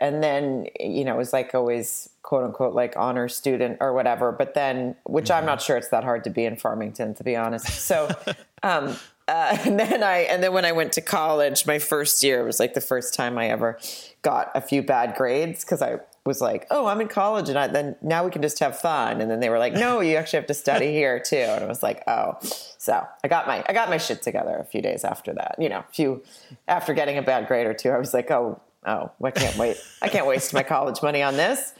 and 0.00 0.22
then, 0.22 0.66
you 0.80 1.04
know, 1.04 1.14
it 1.14 1.18
was 1.18 1.34
like 1.34 1.54
always 1.54 2.08
quote 2.22 2.44
unquote 2.44 2.74
like 2.74 2.96
honor 2.96 3.28
student 3.28 3.76
or 3.80 3.92
whatever. 3.92 4.32
But 4.32 4.54
then, 4.54 4.96
which 5.04 5.30
I'm 5.30 5.44
not 5.44 5.60
sure 5.60 5.76
it's 5.76 5.88
that 5.88 6.04
hard 6.04 6.24
to 6.24 6.30
be 6.30 6.46
in 6.46 6.56
Farmington, 6.56 7.12
to 7.16 7.24
be 7.24 7.36
honest. 7.36 7.66
So, 7.66 8.08
um, 8.62 8.96
uh, 9.28 9.58
and 9.64 9.78
then 9.78 10.02
I, 10.02 10.20
and 10.20 10.42
then 10.42 10.52
when 10.52 10.64
I 10.64 10.72
went 10.72 10.92
to 10.94 11.00
college, 11.00 11.66
my 11.66 11.78
first 11.78 12.22
year 12.22 12.44
was 12.44 12.58
like 12.58 12.74
the 12.74 12.80
first 12.80 13.14
time 13.14 13.38
I 13.38 13.48
ever 13.48 13.78
got 14.22 14.50
a 14.54 14.60
few 14.60 14.82
bad 14.82 15.14
grades 15.16 15.64
because 15.64 15.82
I 15.82 16.00
was 16.24 16.40
like, 16.40 16.66
oh, 16.70 16.86
I'm 16.86 17.00
in 17.00 17.08
college, 17.08 17.48
and 17.48 17.58
I, 17.58 17.68
then 17.68 17.96
now 18.02 18.24
we 18.24 18.30
can 18.30 18.42
just 18.42 18.58
have 18.58 18.78
fun. 18.78 19.20
And 19.20 19.30
then 19.30 19.40
they 19.40 19.48
were 19.48 19.58
like, 19.58 19.74
no, 19.74 20.00
you 20.00 20.16
actually 20.16 20.38
have 20.38 20.46
to 20.48 20.54
study 20.54 20.92
here 20.92 21.20
too. 21.20 21.36
And 21.36 21.62
I 21.62 21.66
was 21.66 21.82
like, 21.82 22.02
oh, 22.06 22.38
so 22.42 23.06
I 23.22 23.28
got 23.28 23.46
my 23.46 23.64
I 23.68 23.72
got 23.72 23.90
my 23.90 23.98
shit 23.98 24.22
together 24.22 24.56
a 24.56 24.64
few 24.64 24.82
days 24.82 25.04
after 25.04 25.32
that. 25.34 25.56
You 25.58 25.68
know, 25.68 25.80
a 25.80 25.92
few 25.92 26.22
after 26.66 26.94
getting 26.94 27.18
a 27.18 27.22
bad 27.22 27.46
grade 27.46 27.66
or 27.66 27.74
two, 27.74 27.90
I 27.90 27.98
was 27.98 28.14
like, 28.14 28.30
oh, 28.30 28.60
oh, 28.86 29.12
I 29.22 29.30
can't 29.30 29.56
wait. 29.56 29.76
I 30.02 30.08
can't 30.08 30.26
waste 30.26 30.52
my 30.54 30.62
college 30.62 31.02
money 31.02 31.22
on 31.22 31.36
this. 31.36 31.74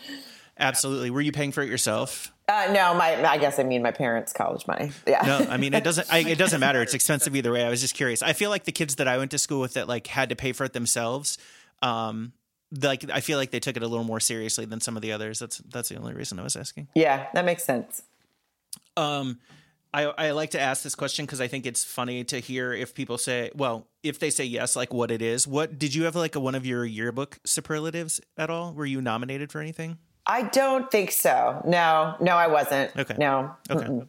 Absolutely. 0.59 1.11
Were 1.11 1.21
you 1.21 1.33
paying 1.33 1.53
for 1.53 1.63
it 1.63 1.69
yourself? 1.69 2.33
Uh, 2.49 2.69
no, 2.73 2.95
my 2.95 3.25
I 3.29 3.39
guess 3.39 3.59
I 3.59 3.63
mean 3.63 3.83
my 3.83 3.91
parents' 3.91 4.33
college 4.33 4.67
money. 4.67 4.91
Yeah. 5.07 5.23
No, 5.23 5.47
I 5.51 5.57
mean 5.59 5.75
it 5.75 5.85
doesn't. 5.85 6.13
I, 6.13 6.19
it 6.21 6.39
doesn't 6.39 6.61
matter. 6.61 6.81
It's 6.83 6.95
expensive 6.95 7.37
either 7.37 7.53
way. 7.53 7.65
I 7.65 7.69
was 7.69 7.81
just 7.81 7.95
curious. 7.95 8.23
I 8.23 8.33
feel 8.33 8.51
like 8.51 8.65
the 8.65 8.73
kids 8.73 8.97
that 8.97 9.07
I 9.07 9.19
went 9.19 9.31
to 9.33 9.39
school 9.39 9.61
with 9.61 9.75
that 9.75 9.87
like 9.87 10.07
had 10.07 10.31
to 10.31 10.37
pay 10.37 10.53
for 10.53 10.65
it 10.65 10.73
themselves. 10.73 11.39
Um, 11.83 12.33
like 12.83 13.09
I 13.11 13.21
feel 13.21 13.39
like 13.39 13.51
they 13.51 13.61
took 13.61 13.77
it 13.77 13.83
a 13.83 13.87
little 13.87 14.05
more 14.05 14.21
seriously 14.21 14.65
than 14.65 14.81
some 14.81 14.97
of 14.97 15.03
the 15.03 15.13
others. 15.13 15.39
That's 15.39 15.59
that's 15.59 15.89
the 15.91 15.97
only 15.97 16.15
reason 16.15 16.39
I 16.39 16.43
was 16.43 16.57
asking. 16.57 16.89
yeah, 16.95 17.27
that 17.35 17.45
makes 17.45 17.65
sense. 17.65 18.03
Um, 18.97 19.39
I 19.93 20.05
I 20.05 20.31
like 20.33 20.51
to 20.51 20.61
ask 20.61 20.83
this 20.83 20.95
question 20.95 21.25
because 21.27 21.41
I 21.41 21.49
think 21.49 21.67
it's 21.67 21.85
funny 21.85 22.25
to 22.25 22.41
hear 22.41 22.73
if 22.73 22.95
people 22.95 23.17
say, 23.19 23.51
well, 23.55 23.87
if 24.03 24.19
they 24.19 24.31
say 24.31 24.45
yes, 24.45 24.75
like 24.77 24.93
what 24.93 25.11
it 25.11 25.23
is. 25.23 25.47
What 25.47 25.79
did 25.79 25.95
you 25.95 26.05
have 26.05 26.17
like 26.17 26.35
a, 26.35 26.41
one 26.41 26.55
of 26.55 26.67
your 26.67 26.85
yearbook 26.85 27.39
superlatives 27.45 28.21
at 28.37 28.51
all? 28.51 28.73
Were 28.75 28.87
you 28.87 29.01
nominated 29.01 29.51
for 29.53 29.61
anything? 29.61 29.99
I 30.29 30.43
don't 30.43 30.91
think 30.91 31.11
so. 31.11 31.63
No, 31.67 32.15
no, 32.21 32.33
I 32.37 32.47
wasn't. 32.49 32.95
Okay. 32.97 33.15
No. 33.19 33.55
Okay. 33.71 33.87
Mm-mm. 33.87 34.07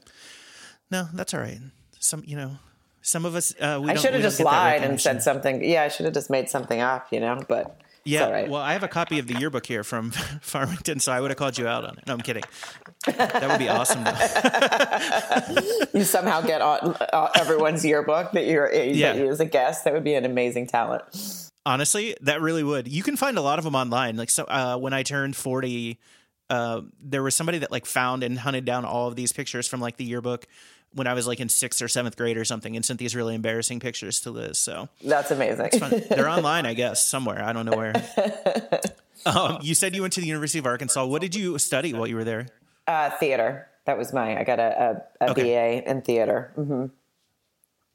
No, 0.92 1.08
that's 1.14 1.34
all 1.34 1.40
right. 1.40 1.60
Some, 2.00 2.24
you 2.26 2.36
know, 2.36 2.58
some 3.02 3.24
of 3.26 3.36
us. 3.36 3.54
Uh, 3.60 3.80
we 3.82 3.92
I 3.92 3.96
should 3.96 4.14
have 4.14 4.22
just 4.22 4.40
lied 4.40 4.84
and 4.84 5.00
said 5.00 5.24
something. 5.24 5.64
Yeah, 5.64 5.84
I 5.84 5.88
should 5.88 6.06
have 6.06 6.14
just 6.14 6.30
made 6.30 6.50
something 6.50 6.82
up, 6.82 7.08
you 7.12 7.20
know, 7.22 7.40
but 7.48 7.80
Yeah, 8.04 8.30
right. 8.30 8.50
well, 8.50 8.62
I 8.62 8.74
have 8.74 8.84
a 8.84 8.88
copy 8.88 9.20
of 9.20 9.28
the 9.28 9.36
yearbook 9.36 9.66
here 9.66 9.84
from 9.84 10.12
Farmington, 10.42 11.00
so 11.00 11.12
I 11.12 11.22
would 11.22 11.30
have 11.32 11.38
called 11.38 11.58
you 11.58 11.68
out 11.68 11.86
on 11.86 11.98
it. 11.98 12.06
No, 12.08 12.14
I'm 12.14 12.22
kidding. 12.22 12.44
That 13.06 13.48
would 13.48 13.60
be 13.60 13.70
awesome. 13.70 14.04
You 15.94 16.04
somehow 16.04 16.42
get 16.42 16.62
on 16.62 16.96
uh, 17.14 17.30
everyone's 17.36 17.84
yearbook 17.84 18.32
that 18.34 18.46
you're 18.46 18.72
Yeah. 18.74 19.14
that 19.14 19.20
you 19.20 19.30
as 19.30 19.40
a 19.40 19.46
guest. 19.46 19.84
That 19.84 19.94
would 19.94 20.04
be 20.04 20.14
an 20.14 20.26
amazing 20.26 20.68
talent. 20.68 21.04
Honestly, 21.70 22.16
that 22.22 22.42
really 22.42 22.64
would. 22.64 22.88
You 22.88 23.04
can 23.04 23.16
find 23.16 23.38
a 23.38 23.42
lot 23.42 23.60
of 23.60 23.64
them 23.66 23.76
online. 23.76 24.16
Like 24.18 24.30
so, 24.32 24.44
uh, 24.46 24.78
when 24.78 24.92
I 24.94 25.04
turned 25.04 25.36
forty, 25.36 26.00
uh, 26.50 26.82
there 27.00 27.22
was 27.22 27.36
somebody 27.36 27.60
that 27.60 27.72
like 27.72 27.86
found 27.86 28.24
and 28.24 28.40
hunted 28.40 28.66
down 28.66 28.86
all 28.86 29.08
of 29.08 29.16
these 29.16 29.32
pictures 29.32 29.68
from 29.68 29.80
like 29.80 29.98
the 29.98 30.04
yearbook 30.06 30.48
when 30.96 31.06
I 31.06 31.14
was 31.14 31.28
like 31.28 31.40
in 31.40 31.48
sixth 31.48 31.80
or 31.84 31.88
seventh 31.88 32.18
grade 32.18 32.38
or 32.38 32.44
something, 32.46 32.76
and 32.76 32.84
sent 32.84 32.98
these 32.98 33.16
really 33.16 33.36
embarrassing 33.36 33.80
pictures 33.80 34.20
to 34.22 34.32
Liz. 34.32 34.58
So 34.58 34.90
That's 35.04 35.30
amazing. 35.30 35.70
fun. 35.80 36.02
they're 36.10 36.28
online, 36.38 36.66
I 36.66 36.74
guess, 36.74 37.08
somewhere. 37.08 37.44
I 37.44 37.54
don't 37.54 37.66
know 37.68 37.78
where. 37.78 37.94
Um, 39.26 39.58
you 39.62 39.76
said 39.76 39.96
you 39.96 40.02
went 40.02 40.14
to 40.14 40.22
the 40.22 40.28
University 40.28 40.60
of 40.60 40.66
Arkansas. 40.66 41.06
What 41.06 41.22
did 41.22 41.36
you 41.36 41.58
study 41.60 41.94
while 41.94 42.08
you 42.08 42.16
were 42.16 42.24
there? 42.24 42.48
Uh, 42.88 43.10
theater. 43.10 43.68
That 43.86 43.98
was 43.98 44.14
my. 44.14 44.40
I 44.40 44.46
got 44.46 44.60
a, 44.60 45.04
a, 45.20 45.26
a 45.26 45.32
Okay. 45.32 45.82
BA 45.84 45.90
in 45.90 46.02
theater. 46.04 46.52
hmm 46.56 46.86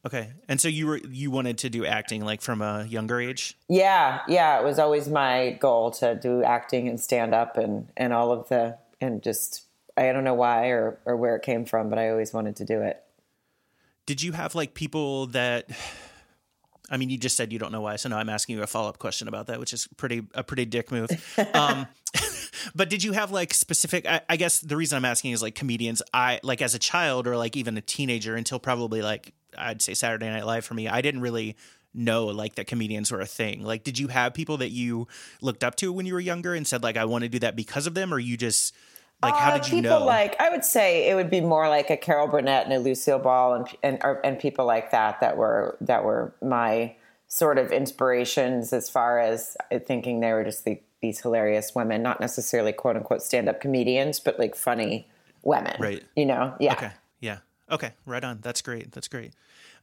Okay, 0.07 0.33
and 0.49 0.61
so 0.61 0.69
you 0.69 0.87
were 0.87 1.01
you 1.09 1.31
wanted 1.31 1.59
to 1.59 1.71
do 1.71 1.87
acting 1.87 2.23
like 2.25 2.43
from 2.43 2.61
a 2.61 2.85
younger 2.85 3.21
age. 3.21 3.57
Yeah, 3.69 4.21
yeah. 4.29 4.61
It 4.61 4.65
was 4.65 4.79
always 4.79 5.09
my 5.09 5.57
goal 5.61 5.91
to 5.93 6.15
do 6.15 6.43
acting 6.43 6.89
and 6.89 7.01
stand 7.01 7.35
up 7.35 7.57
and 7.57 7.89
and 7.97 8.13
all 8.13 8.31
of 8.31 8.49
the 8.49 8.77
and 9.01 9.23
just 9.23 9.63
I 9.97 10.13
don't 10.13 10.25
know 10.25 10.35
why 10.35 10.67
or 10.69 10.99
or 11.07 11.17
where 11.17 11.37
it 11.37 11.43
came 11.43 11.65
from, 11.65 11.89
but 11.89 11.99
I 11.99 12.11
always 12.11 12.35
wanted 12.35 12.57
to 12.57 12.67
do 12.67 12.83
it. 12.83 13.03
Did 14.05 14.23
you 14.23 14.33
have 14.33 14.55
like 14.55 14.75
people 14.75 15.27
that? 15.29 15.71
I 16.91 16.99
mean, 16.99 17.09
you 17.09 17.17
just 17.17 17.35
said 17.35 17.51
you 17.51 17.59
don't 17.59 17.73
know 17.73 17.81
why, 17.81 17.97
so 17.97 18.11
now 18.11 18.19
I'm 18.19 18.29
asking 18.29 18.57
you 18.57 18.63
a 18.63 18.67
follow 18.67 18.91
up 18.91 18.99
question 18.99 19.27
about 19.27 19.47
that, 19.47 19.59
which 19.59 19.73
is 19.73 19.89
pretty 19.97 20.27
a 20.35 20.45
pretty 20.45 20.67
dick 20.67 20.93
move. 20.93 21.09
Um, 21.55 21.87
but 22.75 22.91
did 22.91 23.03
you 23.03 23.13
have 23.13 23.31
like 23.31 23.55
specific? 23.55 24.07
I, 24.07 24.21
I 24.29 24.37
guess 24.37 24.61
the 24.61 24.77
reason 24.77 24.97
I'm 24.97 25.05
asking 25.05 25.33
is 25.33 25.41
like 25.41 25.55
comedians. 25.55 26.03
I 26.13 26.41
like 26.43 26.61
as 26.61 26.75
a 26.75 26.79
child 26.79 27.27
or 27.27 27.37
like 27.37 27.57
even 27.57 27.77
a 27.79 27.81
teenager 27.81 28.37
until 28.37 28.59
probably 28.59 29.01
like 29.01 29.33
I'd 29.57 29.83
say 29.83 29.95
Saturday 29.95 30.29
Night 30.29 30.47
Live 30.47 30.65
for 30.65 30.75
me. 30.75 30.89
I 30.89 31.01
didn't 31.01 31.21
really 31.21 31.57
know 31.93 32.27
like 32.27 32.57
that 32.57 32.67
comedians 32.67 33.13
were 33.13 33.21
a 33.21 33.27
thing. 33.27 33.63
Like, 33.63 33.85
did 33.85 33.99
you 33.99 34.09
have 34.09 34.35
people 34.35 34.57
that 34.59 34.71
you 34.71 35.07
looked 35.41 35.63
up 35.63 35.77
to 35.77 35.93
when 35.93 36.07
you 36.07 36.15
were 36.15 36.21
younger 36.21 36.55
and 36.55 36.67
said 36.67 36.83
like 36.83 36.97
I 36.97 37.05
want 37.05 37.23
to 37.23 37.29
do 37.29 37.39
that 37.41 37.57
because 37.57 37.87
of 37.87 37.95
them, 37.95 38.13
or 38.13 38.19
you 38.19 38.37
just 38.37 38.75
like 39.23 39.35
how 39.35 39.53
Uh, 39.53 39.59
did 39.59 39.69
you 39.69 39.77
people 39.83 40.01
know? 40.01 40.05
like 40.05 40.41
I 40.41 40.51
would 40.51 40.65
say 40.65 41.09
it 41.09 41.15
would 41.15 41.31
be 41.31 41.41
more 41.41 41.69
like 41.69 41.91
a 41.91 41.97
Carol 41.97 42.27
Burnett 42.27 42.65
and 42.65 42.73
a 42.73 42.79
Lucille 42.79 43.19
Ball 43.21 43.55
and 43.55 43.69
and 43.83 43.99
or, 44.03 44.21
and 44.25 44.39
people 44.39 44.67
like 44.67 44.91
that 44.91 45.21
that 45.21 45.37
were 45.37 45.77
that 45.81 46.05
were 46.05 46.35
my 46.43 46.97
sort 47.29 47.59
of 47.59 47.73
inspirations 47.73 48.73
as 48.73 48.91
far 48.91 49.19
as 49.19 49.57
thinking 49.87 50.21
they 50.21 50.33
were 50.33 50.45
just 50.45 50.65
the, 50.65 50.81
these 51.01 51.21
hilarious 51.21 51.75
women, 51.75 52.03
not 52.03 52.21
necessarily 52.21 52.73
quote 52.73 52.97
unquote 52.97 53.23
stand 53.23 53.49
up 53.49 53.61
comedians, 53.61 54.21
but 54.21 54.39
like 54.39 54.55
funny 54.55 55.09
women. 55.43 55.75
Right. 55.81 56.03
You 56.17 56.27
know? 56.27 56.55
Yeah. 56.61 56.75
Okay. 56.75 56.91
Yeah. 57.21 57.39
Okay. 57.71 57.93
Right 58.07 58.23
on. 58.23 58.39
That's 58.41 58.63
great. 58.63 58.93
That's 58.93 59.09
great. 59.09 59.33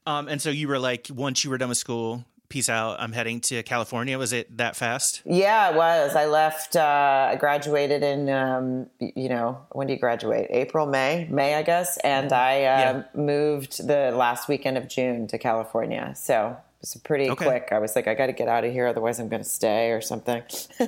Um, 0.05 0.27
and 0.27 0.41
so 0.41 0.49
you 0.49 0.67
were 0.67 0.79
like, 0.79 1.07
once 1.13 1.43
you 1.43 1.49
were 1.49 1.57
done 1.57 1.69
with 1.69 1.77
school, 1.77 2.25
peace 2.49 2.67
out. 2.69 2.99
I'm 2.99 3.13
heading 3.13 3.39
to 3.41 3.63
California. 3.63 4.17
Was 4.17 4.33
it 4.33 4.57
that 4.57 4.75
fast? 4.75 5.21
Yeah, 5.25 5.69
it 5.71 5.75
was. 5.75 6.15
I 6.15 6.25
left. 6.25 6.75
Uh, 6.75 7.29
I 7.31 7.35
graduated 7.37 8.03
in, 8.03 8.29
um, 8.29 8.87
you 8.99 9.29
know, 9.29 9.59
when 9.71 9.87
do 9.87 9.93
you 9.93 9.99
graduate? 9.99 10.47
April, 10.49 10.85
May, 10.85 11.27
May, 11.29 11.55
I 11.55 11.63
guess. 11.63 11.97
And 11.99 12.33
I 12.33 12.55
uh, 12.65 12.79
Yeah. 12.79 13.03
moved 13.13 13.87
the 13.87 14.11
last 14.11 14.49
weekend 14.49 14.77
of 14.77 14.89
June 14.89 15.27
to 15.27 15.37
California. 15.37 16.13
So 16.17 16.49
it 16.49 16.81
was 16.81 16.95
pretty 17.05 17.29
Okay. 17.29 17.45
quick. 17.45 17.69
I 17.71 17.79
was 17.79 17.95
like, 17.95 18.07
I 18.07 18.15
got 18.15 18.25
to 18.25 18.33
get 18.33 18.49
out 18.49 18.65
of 18.65 18.73
here, 18.73 18.87
otherwise 18.87 19.19
I'm 19.19 19.29
going 19.29 19.43
to 19.43 19.47
stay 19.47 19.91
or 19.91 20.01
something. 20.01 20.41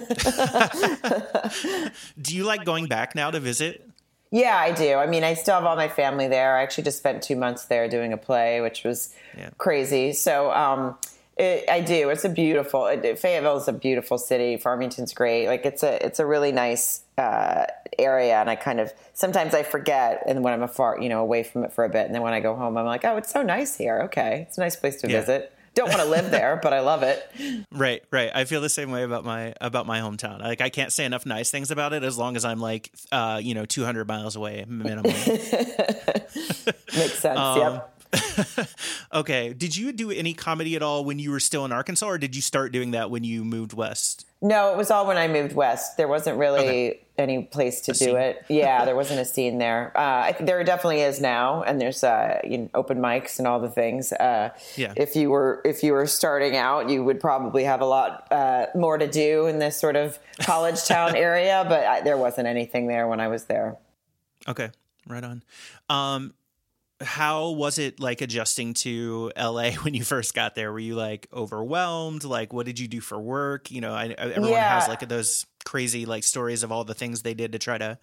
Do 2.21 2.35
you 2.35 2.43
like 2.43 2.65
going 2.65 2.87
back 2.87 3.15
now 3.15 3.31
to 3.31 3.39
visit? 3.39 3.89
Yeah, 4.33 4.57
I 4.57 4.71
do. 4.71 4.95
I 4.95 5.05
mean, 5.05 5.23
I 5.23 5.35
still 5.35 5.53
have 5.53 5.63
all 5.63 5.75
my 5.75 5.87
family 5.87 6.27
there. 6.27 6.57
I 6.57 6.63
actually 6.63 6.85
just 6.85 6.97
spent 6.97 7.21
two 7.21 7.35
months 7.35 7.65
there 7.65 7.87
doing 7.87 8.13
a 8.13 8.17
play, 8.17 8.61
which 8.61 8.83
was 8.83 9.13
yeah. 9.37 9.51
crazy. 9.59 10.11
So, 10.11 10.51
um, 10.51 10.97
it, 11.37 11.69
I 11.69 11.81
do. 11.81 12.09
It's 12.09 12.25
a 12.25 12.29
beautiful. 12.29 12.87
It, 12.87 13.19
Fayetteville 13.19 13.57
is 13.57 13.67
a 13.67 13.73
beautiful 13.73 14.17
city. 14.17 14.57
Farmington's 14.57 15.13
great. 15.13 15.45
Like 15.45 15.67
it's 15.67 15.83
a 15.83 16.03
it's 16.03 16.19
a 16.19 16.25
really 16.25 16.51
nice 16.51 17.01
uh, 17.15 17.67
area, 17.99 18.37
and 18.37 18.49
I 18.49 18.55
kind 18.55 18.79
of 18.79 18.91
sometimes 19.13 19.53
I 19.53 19.61
forget, 19.61 20.23
and 20.25 20.43
when 20.43 20.51
I'm 20.51 20.63
afar, 20.63 20.99
you 20.99 21.09
know, 21.09 21.21
away 21.21 21.43
from 21.43 21.63
it 21.63 21.71
for 21.71 21.85
a 21.85 21.89
bit, 21.89 22.07
and 22.07 22.15
then 22.15 22.23
when 22.23 22.33
I 22.33 22.39
go 22.39 22.55
home, 22.55 22.75
I'm 22.75 22.85
like, 22.85 23.05
oh, 23.05 23.17
it's 23.17 23.31
so 23.31 23.43
nice 23.43 23.77
here. 23.77 24.01
Okay, 24.05 24.45
it's 24.47 24.57
a 24.57 24.61
nice 24.61 24.75
place 24.75 24.99
to 25.01 25.07
yeah. 25.07 25.19
visit 25.19 25.53
don't 25.75 25.89
want 25.89 26.01
to 26.01 26.07
live 26.07 26.31
there, 26.31 26.59
but 26.61 26.73
I 26.73 26.81
love 26.81 27.03
it. 27.03 27.29
Right, 27.71 28.03
right. 28.11 28.29
I 28.33 28.45
feel 28.45 28.61
the 28.61 28.69
same 28.69 28.91
way 28.91 29.03
about 29.03 29.25
my 29.25 29.53
about 29.59 29.87
my 29.87 29.99
hometown. 29.99 30.39
Like 30.39 30.61
I 30.61 30.69
can't 30.69 30.91
say 30.91 31.05
enough 31.05 31.25
nice 31.25 31.49
things 31.49 31.71
about 31.71 31.93
it 31.93 32.03
as 32.03 32.17
long 32.17 32.35
as 32.35 32.45
I'm 32.45 32.59
like 32.59 32.91
uh, 33.11 33.39
you 33.43 33.55
know, 33.55 33.65
200 33.65 34.07
miles 34.07 34.35
away 34.35 34.63
minimum. 34.67 35.05
Makes 35.05 35.29
sense. 37.19 37.39
Um, 37.39 37.59
yep. 37.59 37.93
okay. 39.13 39.53
Did 39.53 39.75
you 39.75 39.91
do 39.91 40.11
any 40.11 40.33
comedy 40.33 40.75
at 40.75 40.83
all 40.83 41.03
when 41.03 41.19
you 41.19 41.31
were 41.31 41.39
still 41.39 41.65
in 41.65 41.71
Arkansas, 41.71 42.05
or 42.05 42.17
did 42.17 42.35
you 42.35 42.41
start 42.41 42.71
doing 42.71 42.91
that 42.91 43.09
when 43.09 43.23
you 43.23 43.43
moved 43.43 43.73
west? 43.73 44.25
No, 44.43 44.73
it 44.73 44.77
was 44.77 44.91
all 44.91 45.07
when 45.07 45.15
I 45.15 45.29
moved 45.29 45.55
west. 45.55 45.95
There 45.95 46.09
wasn't 46.09 46.37
really 46.37 46.89
okay. 46.89 46.99
any 47.17 47.43
place 47.43 47.79
to 47.81 47.91
a 47.91 47.93
do 47.93 48.05
scene. 48.05 48.17
it. 48.17 48.45
Yeah, 48.49 48.83
there 48.83 48.95
wasn't 49.03 49.21
a 49.21 49.25
scene 49.25 49.57
there. 49.57 49.93
Uh, 49.95 50.33
there 50.41 50.61
definitely 50.65 50.99
is 50.99 51.21
now, 51.21 51.63
and 51.63 51.79
there's 51.79 52.03
uh, 52.03 52.41
you 52.43 52.57
know, 52.57 52.69
open 52.73 52.99
mics 52.99 53.39
and 53.39 53.47
all 53.47 53.61
the 53.61 53.69
things. 53.69 54.11
Uh, 54.11 54.49
yeah. 54.75 54.93
If 54.97 55.15
you 55.15 55.29
were 55.29 55.61
if 55.63 55.81
you 55.81 55.93
were 55.93 56.05
starting 56.05 56.57
out, 56.57 56.89
you 56.89 57.05
would 57.05 57.21
probably 57.21 57.63
have 57.63 57.79
a 57.79 57.85
lot 57.85 58.27
uh, 58.31 58.65
more 58.75 58.97
to 58.97 59.07
do 59.07 59.47
in 59.47 59.59
this 59.59 59.79
sort 59.79 59.95
of 59.95 60.19
college 60.41 60.83
town 60.87 61.15
area, 61.15 61.65
but 61.69 61.85
I, 61.85 62.01
there 62.01 62.17
wasn't 62.17 62.47
anything 62.47 62.87
there 62.87 63.07
when 63.07 63.21
I 63.21 63.29
was 63.29 63.45
there. 63.45 63.77
Okay, 64.45 64.71
right 65.07 65.23
on. 65.23 65.41
Um, 65.89 66.33
how 67.03 67.51
was 67.51 67.77
it 67.77 67.99
like 67.99 68.21
adjusting 68.21 68.73
to 68.75 69.31
LA 69.37 69.71
when 69.81 69.93
you 69.93 70.03
first 70.03 70.33
got 70.33 70.55
there? 70.55 70.71
Were 70.71 70.79
you 70.79 70.95
like 70.95 71.27
overwhelmed? 71.33 72.23
Like, 72.23 72.53
what 72.53 72.65
did 72.65 72.79
you 72.79 72.87
do 72.87 73.01
for 73.01 73.19
work? 73.19 73.71
You 73.71 73.81
know, 73.81 73.93
I, 73.93 74.07
everyone 74.07 74.51
yeah. 74.51 74.79
has 74.79 74.87
like 74.87 75.07
those 75.07 75.45
crazy 75.65 76.05
like 76.05 76.23
stories 76.23 76.63
of 76.63 76.71
all 76.71 76.83
the 76.83 76.93
things 76.93 77.21
they 77.21 77.33
did 77.33 77.51
to 77.53 77.59
try 77.59 77.77
to 77.77 77.97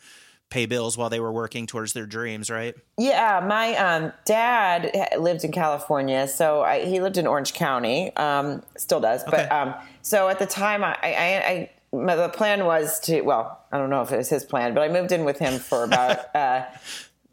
pay 0.51 0.67
bills 0.67 0.99
while 0.99 1.09
they 1.09 1.21
were 1.21 1.33
working 1.33 1.67
towards 1.67 1.93
their 1.93 2.07
dreams, 2.07 2.51
right? 2.51 2.75
Yeah, 2.99 3.45
my 3.47 3.75
um, 3.77 4.13
dad 4.25 4.91
lived 5.17 5.45
in 5.45 5.53
California, 5.53 6.27
so 6.27 6.63
I, 6.63 6.85
he 6.85 7.01
lived 7.01 7.17
in 7.17 7.27
Orange 7.27 7.55
County, 7.55 8.15
um, 8.17 8.63
still 8.77 9.01
does. 9.01 9.23
Okay. 9.23 9.47
But 9.49 9.53
um, 9.53 9.75
so 10.03 10.29
at 10.29 10.41
the 10.41 10.47
time, 10.47 10.83
I, 10.83 10.97
I, 11.03 11.11
I 11.13 11.71
my, 11.93 12.17
the 12.17 12.29
plan 12.29 12.65
was 12.65 12.99
to 13.01 13.21
well, 13.23 13.65
I 13.71 13.79
don't 13.79 13.91
know 13.91 14.03
if 14.03 14.13
it 14.13 14.17
was 14.17 14.29
his 14.29 14.45
plan, 14.45 14.75
but 14.75 14.83
I 14.83 14.89
moved 14.89 15.13
in 15.13 15.25
with 15.25 15.39
him 15.39 15.59
for 15.59 15.85
about. 15.85 16.19
Uh, 16.35 16.65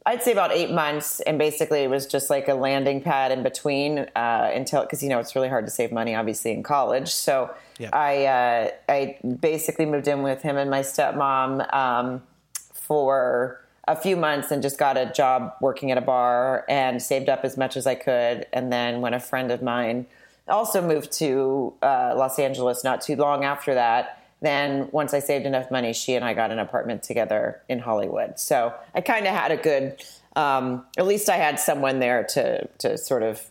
I'd 0.07 0.23
say 0.23 0.31
about 0.31 0.53
eight 0.53 0.71
months, 0.71 1.19
and 1.19 1.37
basically 1.37 1.81
it 1.81 1.89
was 1.89 2.07
just 2.07 2.29
like 2.29 2.47
a 2.47 2.53
landing 2.53 3.01
pad 3.01 3.33
in 3.33 3.43
between 3.43 3.99
uh, 4.15 4.51
until 4.55 4.83
because 4.83 5.03
you 5.03 5.09
know 5.09 5.19
it's 5.19 5.35
really 5.35 5.49
hard 5.49 5.65
to 5.65 5.71
save 5.71 5.91
money, 5.91 6.15
obviously 6.15 6.51
in 6.51 6.63
college. 6.63 7.09
So 7.09 7.53
yeah. 7.77 7.89
I 7.91 8.25
uh, 8.25 8.71
I 8.87 9.17
basically 9.41 9.85
moved 9.85 10.07
in 10.07 10.23
with 10.23 10.41
him 10.41 10.55
and 10.55 10.69
my 10.71 10.79
stepmom 10.79 11.73
um, 11.73 12.23
for 12.71 13.61
a 13.85 13.97
few 13.97 14.15
months 14.15 14.49
and 14.49 14.61
just 14.61 14.77
got 14.77 14.95
a 14.95 15.11
job 15.13 15.53
working 15.59 15.91
at 15.91 15.97
a 15.97 16.01
bar 16.01 16.63
and 16.69 17.01
saved 17.01 17.27
up 17.27 17.41
as 17.43 17.57
much 17.57 17.75
as 17.75 17.85
I 17.85 17.95
could. 17.95 18.47
And 18.53 18.71
then 18.71 19.01
when 19.01 19.13
a 19.13 19.19
friend 19.19 19.51
of 19.51 19.61
mine 19.61 20.05
also 20.47 20.81
moved 20.81 21.11
to 21.13 21.73
uh, 21.81 22.13
Los 22.15 22.39
Angeles 22.39 22.81
not 22.81 23.01
too 23.01 23.17
long 23.17 23.43
after 23.43 23.73
that 23.73 24.16
then 24.41 24.89
once 24.91 25.13
I 25.13 25.19
saved 25.19 25.45
enough 25.45 25.71
money, 25.71 25.93
she 25.93 26.15
and 26.15 26.23
I 26.23 26.33
got 26.33 26.51
an 26.51 26.59
apartment 26.59 27.03
together 27.03 27.61
in 27.67 27.79
Hollywood. 27.79 28.39
So 28.39 28.73
I 28.93 29.01
kind 29.01 29.25
of 29.25 29.33
had 29.33 29.51
a 29.51 29.57
good, 29.57 30.03
um, 30.35 30.85
at 30.97 31.07
least 31.07 31.29
I 31.29 31.37
had 31.37 31.59
someone 31.59 31.99
there 31.99 32.23
to 32.23 32.67
to 32.79 32.97
sort 32.97 33.23
of 33.23 33.41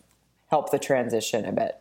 help 0.48 0.70
the 0.70 0.78
transition 0.78 1.44
a 1.44 1.52
bit. 1.52 1.76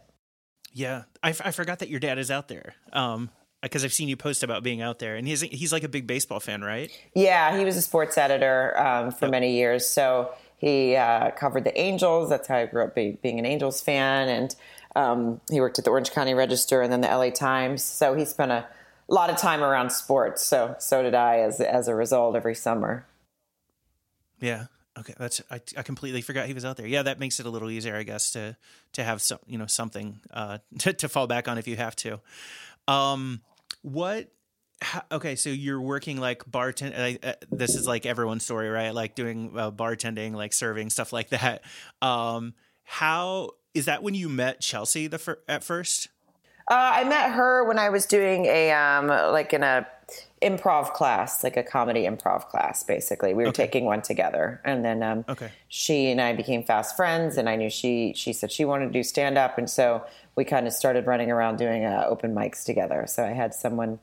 Yeah, 0.73 1.03
I, 1.23 1.29
f- 1.29 1.41
I 1.45 1.51
forgot 1.51 1.79
that 1.79 1.89
your 1.89 2.01
dad 2.01 2.17
is 2.17 2.29
out 2.29 2.49
there. 2.49 2.75
Um, 2.91 3.29
because 3.61 3.83
I've 3.83 3.93
seen 3.93 4.07
you 4.09 4.17
post 4.17 4.43
about 4.43 4.61
being 4.61 4.81
out 4.81 4.99
there, 4.99 5.15
and 5.15 5.27
he's 5.27 5.41
he's 5.41 5.71
like 5.71 5.83
a 5.83 5.87
big 5.87 6.05
baseball 6.05 6.39
fan, 6.39 6.63
right? 6.63 6.91
Yeah, 7.15 7.57
he 7.57 7.65
was 7.65 7.75
a 7.77 7.81
sports 7.81 8.15
editor 8.15 8.77
um, 8.77 9.11
for 9.11 9.25
yep. 9.25 9.31
many 9.31 9.55
years, 9.55 9.87
so 9.87 10.31
he 10.57 10.95
uh, 10.95 11.31
covered 11.31 11.63
the 11.63 11.75
Angels. 11.79 12.29
That's 12.29 12.47
how 12.47 12.57
I 12.57 12.65
grew 12.67 12.83
up 12.83 12.93
be, 12.93 13.17
being 13.23 13.39
an 13.39 13.45
Angels 13.45 13.81
fan, 13.81 14.29
and 14.29 14.55
um, 14.95 15.41
he 15.49 15.59
worked 15.59 15.79
at 15.79 15.85
the 15.85 15.91
Orange 15.91 16.11
County 16.11 16.33
Register 16.33 16.81
and 16.81 16.91
then 16.91 17.01
the 17.01 17.07
LA 17.07 17.29
Times. 17.29 17.83
So 17.83 18.13
he 18.13 18.23
spent 18.25 18.51
a 18.51 18.67
a 19.07 19.13
lot 19.13 19.29
of 19.29 19.37
time 19.37 19.63
around 19.63 19.91
sports. 19.91 20.43
So 20.43 20.75
so 20.79 21.03
did 21.03 21.13
I 21.13 21.39
as 21.39 21.59
as 21.61 21.87
a 21.87 21.95
result 21.95 22.35
every 22.35 22.55
summer. 22.55 23.05
Yeah. 24.39 24.65
Okay. 24.97 25.13
That's 25.17 25.41
I, 25.51 25.59
I 25.77 25.83
completely 25.83 26.21
forgot 26.21 26.47
he 26.47 26.53
was 26.53 26.65
out 26.65 26.77
there. 26.77 26.87
Yeah, 26.87 27.03
that 27.03 27.19
makes 27.19 27.39
it 27.39 27.45
a 27.45 27.49
little 27.49 27.69
easier, 27.69 27.95
I 27.95 28.03
guess, 28.03 28.31
to 28.31 28.55
to 28.93 29.03
have 29.03 29.21
some 29.21 29.39
you 29.45 29.57
know 29.57 29.67
something 29.67 30.19
uh, 30.31 30.59
to 30.79 30.93
to 30.93 31.09
fall 31.09 31.27
back 31.27 31.47
on 31.47 31.57
if 31.57 31.67
you 31.67 31.75
have 31.75 31.95
to. 31.97 32.19
Um, 32.87 33.41
what? 33.81 34.29
How, 34.81 35.03
okay, 35.09 35.37
so 35.37 35.49
you're 35.49 35.79
working 35.79 36.19
like 36.19 36.43
bartend. 36.43 37.23
Uh, 37.23 37.33
this 37.49 37.75
is 37.75 37.87
like 37.87 38.05
everyone's 38.05 38.43
story, 38.43 38.69
right? 38.69 38.93
Like 38.93 39.15
doing 39.15 39.53
uh, 39.55 39.71
bartending, 39.71 40.33
like 40.33 40.51
serving 40.51 40.89
stuff 40.89 41.13
like 41.13 41.29
that. 41.29 41.63
Um, 42.01 42.53
how 42.83 43.51
is 43.73 43.85
that 43.85 44.03
when 44.03 44.13
you 44.13 44.27
met 44.27 44.59
Chelsea 44.59 45.07
the 45.07 45.17
fir- 45.17 45.39
at 45.47 45.63
first? 45.63 46.09
Uh, 46.69 46.91
I 46.95 47.03
met 47.03 47.31
her 47.31 47.63
when 47.63 47.77
I 47.77 47.89
was 47.89 48.05
doing 48.05 48.45
a 48.45 48.71
um, 48.71 49.07
like 49.07 49.53
in 49.53 49.61
a 49.61 49.87
improv 50.41 50.93
class, 50.93 51.43
like 51.43 51.57
a 51.57 51.63
comedy 51.63 52.03
improv 52.03 52.47
class. 52.49 52.83
Basically, 52.83 53.33
we 53.33 53.43
were 53.43 53.49
okay. 53.49 53.65
taking 53.65 53.85
one 53.85 54.01
together, 54.01 54.61
and 54.65 54.83
then 54.83 55.03
um, 55.03 55.25
okay. 55.29 55.51
she 55.67 56.09
and 56.09 56.19
I 56.19 56.33
became 56.33 56.63
fast 56.63 56.95
friends. 56.95 57.37
And 57.37 57.47
I 57.47 57.55
knew 57.55 57.69
she 57.69 58.13
she 58.15 58.33
said 58.33 58.51
she 58.51 58.65
wanted 58.65 58.87
to 58.87 58.91
do 58.91 59.03
stand 59.03 59.37
up, 59.37 59.57
and 59.57 59.69
so 59.69 60.05
we 60.35 60.43
kind 60.43 60.65
of 60.65 60.73
started 60.73 61.05
running 61.05 61.31
around 61.31 61.57
doing 61.57 61.85
uh, 61.85 62.05
open 62.07 62.33
mics 62.33 62.65
together. 62.65 63.05
So 63.07 63.23
I 63.23 63.31
had 63.31 63.53
someone 63.53 63.99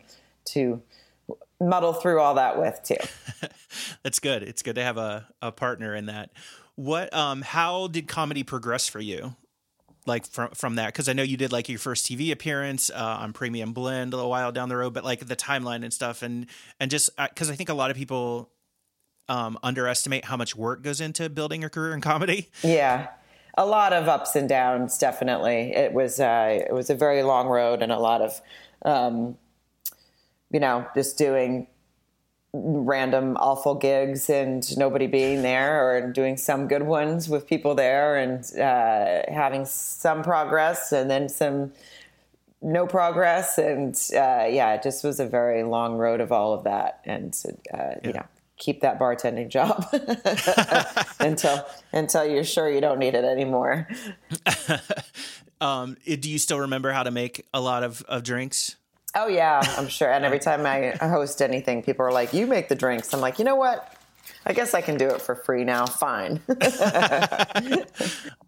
to 0.47 0.81
muddle 1.61 1.92
through 1.92 2.21
all 2.21 2.35
that 2.35 2.59
with 2.59 2.81
too. 2.85 3.49
That's 4.02 4.19
good. 4.19 4.42
It's 4.42 4.62
good 4.62 4.76
to 4.76 4.83
have 4.83 4.99
a, 4.99 5.26
a 5.40 5.52
partner 5.52 5.95
in 5.95 6.07
that. 6.07 6.31
What 6.75 7.12
um 7.12 7.42
how 7.42 7.88
did 7.88 8.09
comedy 8.09 8.42
progress 8.42 8.88
for 8.88 9.00
you? 9.00 9.37
Like 10.06 10.26
from 10.26 10.50
from 10.50 10.75
that 10.76 10.88
because 10.88 11.09
I 11.09 11.12
know 11.12 11.23
you 11.23 11.37
did 11.37 11.52
like 11.52 11.68
your 11.68 11.78
first 11.78 12.06
TV 12.06 12.32
appearance 12.32 12.90
uh, 12.90 13.18
on 13.21 13.32
Premium 13.32 13.73
Blend 13.73 14.12
a 14.12 14.16
little 14.16 14.30
while 14.30 14.52
down 14.52 14.68
the 14.68 14.76
road, 14.76 14.94
but 14.94 15.04
like 15.04 15.26
the 15.26 15.37
timeline 15.37 15.82
and 15.82 15.92
stuff, 15.92 16.23
and 16.23 16.47
and 16.80 16.90
just 16.90 17.11
because 17.16 17.50
uh, 17.50 17.52
I 17.52 17.56
think 17.56 17.68
a 17.68 17.75
lot 17.75 17.90
of 17.90 17.97
people 17.97 18.50
um, 19.28 19.59
underestimate 19.62 20.25
how 20.25 20.37
much 20.37 20.56
work 20.56 20.82
goes 20.82 21.00
into 21.00 21.28
building 21.28 21.64
a 21.64 21.71
career 21.71 21.94
in 21.94 22.00
comedy. 22.00 22.50
Yeah, 22.62 23.09
a 23.56 23.66
lot 23.66 23.92
of 23.92 24.09
ups 24.09 24.35
and 24.35 24.49
downs. 24.49 24.99
Definitely, 24.99 25.73
it 25.75 25.92
was 25.92 26.21
uh, 26.21 26.64
it 26.66 26.73
was 26.73 26.90
a 26.90 26.94
very 26.94 27.23
long 27.23 27.49
road 27.49 27.82
and 27.82 27.92
a 27.92 27.99
lot 27.99 28.21
of 28.23 28.40
um, 28.85 29.37
you 30.50 30.61
know 30.61 30.87
just 30.94 31.16
doing 31.16 31.66
random 32.52 33.37
awful 33.38 33.75
gigs 33.75 34.28
and 34.28 34.76
nobody 34.76 35.06
being 35.06 35.42
there 35.42 35.88
or 35.88 36.12
doing 36.12 36.37
some 36.37 36.68
good 36.68 36.82
ones 36.82 37.28
with 37.28 37.47
people 37.47 37.75
there 37.75 38.16
and 38.16 38.44
uh, 38.59 39.23
having 39.32 39.64
some 39.64 40.23
progress 40.23 40.92
and 40.92 41.11
then 41.11 41.28
some 41.28 41.73
no 42.61 42.87
progress 42.87 43.59
and 43.59 43.94
uh, 44.12 44.47
yeah 44.49 44.75
it 44.75 44.82
just 44.82 45.02
was 45.02 45.18
a 45.18 45.26
very 45.26 45.62
long 45.62 45.94
road 45.97 46.21
of 46.21 46.30
all 46.30 46.52
of 46.52 46.64
that. 46.64 47.00
And 47.04 47.35
uh, 47.73 47.76
yeah. 47.76 47.99
you 48.04 48.12
know 48.12 48.25
keep 48.59 48.82
that 48.82 48.99
bartending 48.99 49.49
job 49.49 49.87
until 51.21 51.64
until 51.92 52.25
you're 52.25 52.44
sure 52.44 52.71
you 52.71 52.80
don't 52.80 52.99
need 52.99 53.14
it 53.14 53.25
anymore. 53.25 53.88
Um, 55.62 55.97
do 56.04 56.28
you 56.28 56.40
still 56.40 56.59
remember 56.59 56.90
how 56.90 57.04
to 57.04 57.12
make 57.12 57.47
a 57.54 57.61
lot 57.61 57.85
of, 57.85 58.02
of 58.09 58.25
drinks 58.25 58.75
Oh 59.14 59.26
yeah, 59.28 59.61
I'm 59.76 59.88
sure. 59.88 60.11
And 60.11 60.25
every 60.25 60.38
time 60.38 60.64
I 60.64 60.97
host 61.07 61.42
anything, 61.42 61.83
people 61.83 62.07
are 62.07 62.12
like, 62.12 62.33
"You 62.33 62.47
make 62.47 62.69
the 62.69 62.75
drinks." 62.75 63.12
I'm 63.12 63.21
like, 63.21 63.38
you 63.38 63.45
know 63.45 63.57
what? 63.57 63.95
I 64.47 64.52
guess 64.52 64.75
I 64.75 64.81
can 64.81 64.97
do 64.97 65.09
it 65.09 65.21
for 65.21 65.35
free 65.35 65.64
now. 65.64 65.87
Fine. 65.87 66.40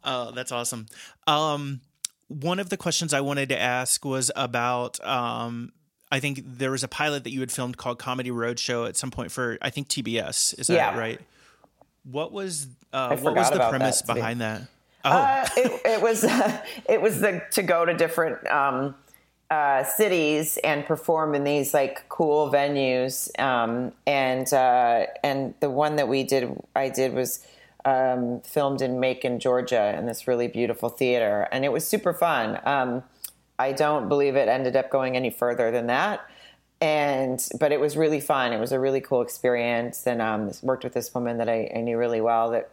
oh, 0.04 0.33
that's 0.33 0.52
awesome. 0.52 0.87
Um, 1.26 1.80
one 2.28 2.59
of 2.59 2.71
the 2.71 2.76
questions 2.76 3.12
I 3.12 3.21
wanted 3.21 3.50
to 3.50 3.61
ask 3.61 4.04
was 4.04 4.30
about. 4.35 5.04
Um, 5.06 5.73
I 6.12 6.21
think 6.21 6.42
there 6.44 6.71
was 6.71 6.85
a 6.85 6.88
pilot 6.88 7.25
that 7.25 7.33
you 7.33 7.40
had 7.40 7.50
filmed 7.50 7.76
called 7.76 7.99
Comedy 7.99 8.30
Roadshow 8.30 8.88
at 8.88 8.97
some 8.97 9.11
point 9.11 9.33
for 9.33 9.59
I 9.61 9.71
think 9.71 9.88
TBS. 9.88 10.59
Is 10.61 10.68
that 10.68 10.75
yeah. 10.75 10.99
right? 10.99 11.21
What 12.04 12.30
was 12.30 12.68
uh, 12.92 13.16
what 13.16 13.35
was 13.35 13.50
the 13.50 13.68
premise 13.68 14.02
that, 14.02 14.14
behind 14.14 14.40
that? 14.40 14.62
Oh, 15.04 15.11
uh, 15.11 15.47
it, 15.56 15.83
it, 15.85 16.02
was 16.02 16.25
uh, 16.25 16.62
it 16.88 17.02
was 17.02 17.21
the 17.21 17.42
to 17.52 17.62
go 17.62 17.85
to 17.85 17.94
different. 17.94 18.47
Um, 18.47 18.94
uh, 19.50 19.84
cities 19.84 20.58
and 20.64 20.84
perform 20.86 21.34
in 21.34 21.44
these 21.44 21.74
like 21.74 22.08
cool 22.08 22.50
venues. 22.50 23.28
Um, 23.38 23.92
and 24.06 24.52
uh, 24.52 25.06
and 25.22 25.54
the 25.60 25.70
one 25.70 25.96
that 25.96 26.08
we 26.08 26.24
did, 26.24 26.50
I 26.74 26.88
did 26.88 27.14
was 27.14 27.46
um, 27.84 28.40
filmed 28.40 28.80
in 28.82 28.98
Macon, 29.00 29.38
Georgia, 29.38 29.94
in 29.98 30.06
this 30.06 30.26
really 30.26 30.48
beautiful 30.48 30.88
theater, 30.88 31.46
and 31.52 31.64
it 31.64 31.72
was 31.72 31.86
super 31.86 32.12
fun. 32.14 32.58
Um, 32.64 33.02
I 33.58 33.72
don't 33.72 34.08
believe 34.08 34.34
it 34.34 34.48
ended 34.48 34.74
up 34.74 34.90
going 34.90 35.16
any 35.16 35.30
further 35.30 35.70
than 35.70 35.86
that. 35.86 36.28
and 36.80 37.48
but 37.60 37.72
it 37.72 37.80
was 37.80 37.96
really 37.96 38.20
fun. 38.20 38.52
It 38.52 38.60
was 38.60 38.72
a 38.72 38.80
really 38.80 39.00
cool 39.00 39.22
experience, 39.22 40.06
and 40.06 40.20
um, 40.20 40.50
worked 40.62 40.84
with 40.84 40.92
this 40.94 41.14
woman 41.14 41.38
that 41.38 41.48
I, 41.48 41.70
I 41.74 41.80
knew 41.80 41.96
really 41.96 42.20
well 42.20 42.50
that 42.50 42.70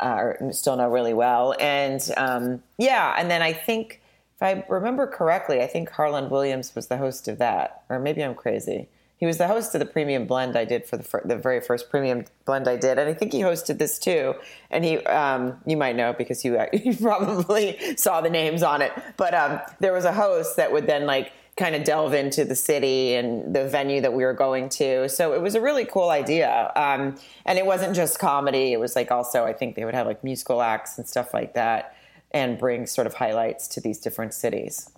uh, 0.00 0.32
still 0.52 0.76
know 0.76 0.90
really 0.90 1.14
well, 1.14 1.54
and 1.60 2.00
um, 2.16 2.62
yeah, 2.78 3.14
and 3.18 3.30
then 3.30 3.42
I 3.42 3.52
think 3.52 4.02
if 4.36 4.42
I 4.42 4.64
remember 4.68 5.06
correctly, 5.06 5.62
I 5.62 5.66
think 5.66 5.88
Harland 5.88 6.30
Williams 6.30 6.74
was 6.74 6.88
the 6.88 6.98
host 6.98 7.26
of 7.26 7.38
that, 7.38 7.82
or 7.88 7.98
maybe 7.98 8.22
I'm 8.22 8.34
crazy. 8.34 8.88
He 9.16 9.24
was 9.24 9.38
the 9.38 9.48
host 9.48 9.74
of 9.74 9.78
the 9.78 9.86
premium 9.86 10.26
blend 10.26 10.58
I 10.58 10.66
did 10.66 10.84
for 10.84 10.98
the, 10.98 11.02
fir- 11.02 11.22
the 11.24 11.36
very 11.36 11.62
first 11.62 11.88
premium 11.88 12.26
blend 12.44 12.68
I 12.68 12.76
did, 12.76 12.98
and 12.98 13.08
I 13.08 13.14
think 13.14 13.32
he 13.32 13.40
hosted 13.40 13.78
this 13.78 13.98
too. 13.98 14.34
And 14.70 14.84
he, 14.84 14.98
um, 15.06 15.58
you 15.64 15.78
might 15.78 15.96
know 15.96 16.12
because 16.12 16.44
you 16.44 16.60
you 16.74 16.94
probably 16.94 17.96
saw 17.96 18.20
the 18.20 18.28
names 18.28 18.62
on 18.62 18.82
it, 18.82 18.92
but 19.16 19.32
um, 19.32 19.60
there 19.80 19.94
was 19.94 20.04
a 20.04 20.12
host 20.12 20.56
that 20.56 20.70
would 20.70 20.86
then 20.86 21.06
like 21.06 21.32
kind 21.56 21.74
of 21.74 21.84
delve 21.84 22.12
into 22.12 22.44
the 22.44 22.54
city 22.54 23.14
and 23.14 23.56
the 23.56 23.66
venue 23.66 24.02
that 24.02 24.12
we 24.12 24.22
were 24.22 24.34
going 24.34 24.68
to. 24.68 25.08
So 25.08 25.32
it 25.32 25.40
was 25.40 25.54
a 25.54 25.60
really 25.62 25.86
cool 25.86 26.10
idea. 26.10 26.70
Um, 26.76 27.16
and 27.46 27.58
it 27.58 27.64
wasn't 27.64 27.96
just 27.96 28.18
comedy. 28.18 28.74
It 28.74 28.80
was 28.80 28.94
like 28.94 29.10
also, 29.10 29.46
I 29.46 29.54
think 29.54 29.74
they 29.74 29.86
would 29.86 29.94
have 29.94 30.06
like 30.06 30.22
musical 30.22 30.60
acts 30.60 30.98
and 30.98 31.08
stuff 31.08 31.32
like 31.32 31.54
that 31.54 31.95
and 32.30 32.58
bring 32.58 32.86
sort 32.86 33.06
of 33.06 33.14
highlights 33.14 33.68
to 33.68 33.80
these 33.80 33.98
different 33.98 34.34
cities. 34.34 34.90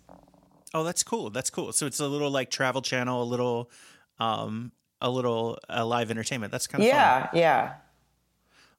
Oh, 0.75 0.85
that's 0.85 1.03
cool. 1.03 1.31
That's 1.31 1.51
cool. 1.51 1.73
So 1.73 1.87
it's 1.87 2.01
a 2.01 2.09
little 2.09 2.31
like 2.31 2.51
travel 2.51 2.83
channel, 2.83 3.23
a 3.23 3.25
little, 3.25 3.71
um, 4.19 4.73
a 5.01 5.11
little 5.11 5.59
uh, 5.69 5.87
live 5.87 6.11
entertainment. 6.11 6.53
That's 6.53 6.67
kind 6.67 6.83
of 6.83 6.91
cool. 6.91 6.97
yeah, 6.97 7.27
fun. 7.27 7.39
yeah. 7.39 7.75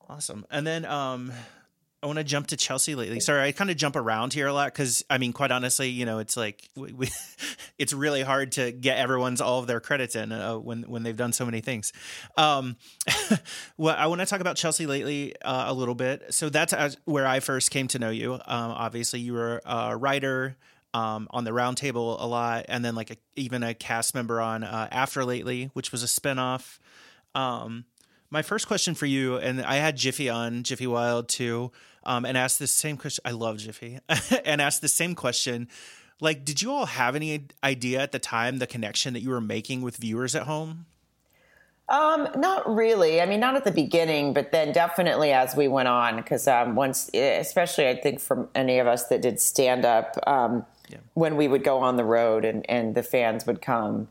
Awesome. 0.09 0.45
And 0.51 0.65
then, 0.65 0.85
um, 0.85 1.31
I 2.01 2.07
want 2.07 2.17
to 2.17 2.23
jump 2.23 2.47
to 2.47 2.57
Chelsea 2.57 2.95
lately. 2.95 3.19
Sorry, 3.19 3.41
I 3.41 3.51
kind 3.51 3.69
of 3.69 3.75
jump 3.75 3.97
around 3.97 4.33
here 4.33 4.47
a 4.47 4.53
lot 4.53 4.71
because 4.71 5.03
I 5.09 5.17
mean, 5.17 5.33
quite 5.33 5.51
honestly, 5.51 5.89
you 5.89 6.05
know, 6.05 6.19
it's 6.19 6.37
like 6.37 6.69
we, 6.75 6.93
we, 6.93 7.09
it's 7.77 7.91
really 7.91 8.21
hard 8.21 8.53
to 8.53 8.71
get 8.71 8.97
everyone's 8.97 9.41
all 9.41 9.59
of 9.59 9.67
their 9.67 9.81
credits 9.81 10.15
in 10.15 10.31
uh, 10.31 10.57
when 10.57 10.83
when 10.83 11.03
they've 11.03 11.17
done 11.17 11.33
so 11.33 11.45
many 11.45 11.59
things. 11.59 11.91
Um, 12.37 12.77
well, 13.77 13.95
I 13.97 14.07
want 14.07 14.21
to 14.21 14.25
talk 14.25 14.39
about 14.39 14.55
Chelsea 14.55 14.85
lately 14.85 15.35
uh, 15.41 15.65
a 15.67 15.73
little 15.73 15.95
bit. 15.95 16.33
So 16.33 16.49
that's 16.49 16.73
where 17.03 17.27
I 17.27 17.41
first 17.41 17.71
came 17.71 17.87
to 17.89 17.99
know 17.99 18.11
you. 18.11 18.33
Um, 18.33 18.41
obviously, 18.45 19.19
you 19.19 19.33
were 19.33 19.61
a 19.65 19.97
writer 19.97 20.55
um, 20.93 21.27
on 21.31 21.43
the 21.43 21.51
Roundtable 21.51 22.19
a 22.19 22.25
lot, 22.25 22.65
and 22.69 22.83
then 22.83 22.95
like 22.95 23.11
a, 23.11 23.17
even 23.35 23.61
a 23.61 23.73
cast 23.73 24.15
member 24.15 24.39
on 24.39 24.63
uh, 24.63 24.87
After 24.89 25.25
Lately, 25.25 25.69
which 25.73 25.91
was 25.91 26.03
a 26.03 26.07
spinoff. 26.07 26.79
Um, 27.35 27.85
my 28.31 28.41
first 28.41 28.67
question 28.67 28.95
for 28.95 29.05
you, 29.05 29.37
and 29.37 29.61
I 29.61 29.75
had 29.75 29.97
Jiffy 29.97 30.29
on 30.29 30.63
Jiffy 30.63 30.87
Wild 30.87 31.29
too 31.29 31.71
um, 32.03 32.25
and 32.25 32.37
asked 32.37 32.59
the 32.59 32.67
same 32.67 32.97
question. 32.97 33.21
I 33.25 33.31
love 33.31 33.57
Jiffy 33.57 33.99
and 34.45 34.61
asked 34.61 34.81
the 34.81 34.87
same 34.87 35.15
question. 35.15 35.67
Like, 36.21 36.43
did 36.43 36.61
you 36.61 36.71
all 36.71 36.85
have 36.85 37.15
any 37.15 37.47
idea 37.63 38.01
at 38.01 38.11
the 38.11 38.19
time 38.19 38.57
the 38.57 38.67
connection 38.67 39.13
that 39.13 39.21
you 39.21 39.29
were 39.29 39.41
making 39.41 39.81
with 39.81 39.97
viewers 39.97 40.35
at 40.35 40.43
home? 40.43 40.85
Um, 41.87 42.27
not 42.35 42.71
really. 42.71 43.19
I 43.19 43.25
mean, 43.25 43.39
not 43.39 43.55
at 43.55 43.63
the 43.63 43.71
beginning, 43.71 44.33
but 44.33 44.51
then 44.51 44.73
definitely 44.73 45.31
as 45.31 45.55
we 45.55 45.67
went 45.67 45.87
on, 45.87 46.17
because 46.17 46.47
um, 46.47 46.75
once, 46.75 47.09
especially 47.13 47.87
I 47.87 47.95
think 47.95 48.19
for 48.19 48.47
any 48.53 48.77
of 48.77 48.85
us 48.85 49.07
that 49.07 49.21
did 49.21 49.39
stand 49.39 49.85
up, 49.85 50.15
um, 50.27 50.65
yeah. 50.87 50.97
when 51.15 51.35
we 51.35 51.47
would 51.47 51.63
go 51.63 51.79
on 51.79 51.95
the 51.95 52.03
road 52.03 52.45
and, 52.45 52.69
and 52.69 52.93
the 52.93 53.01
fans 53.01 53.47
would 53.47 53.61
come, 53.61 54.07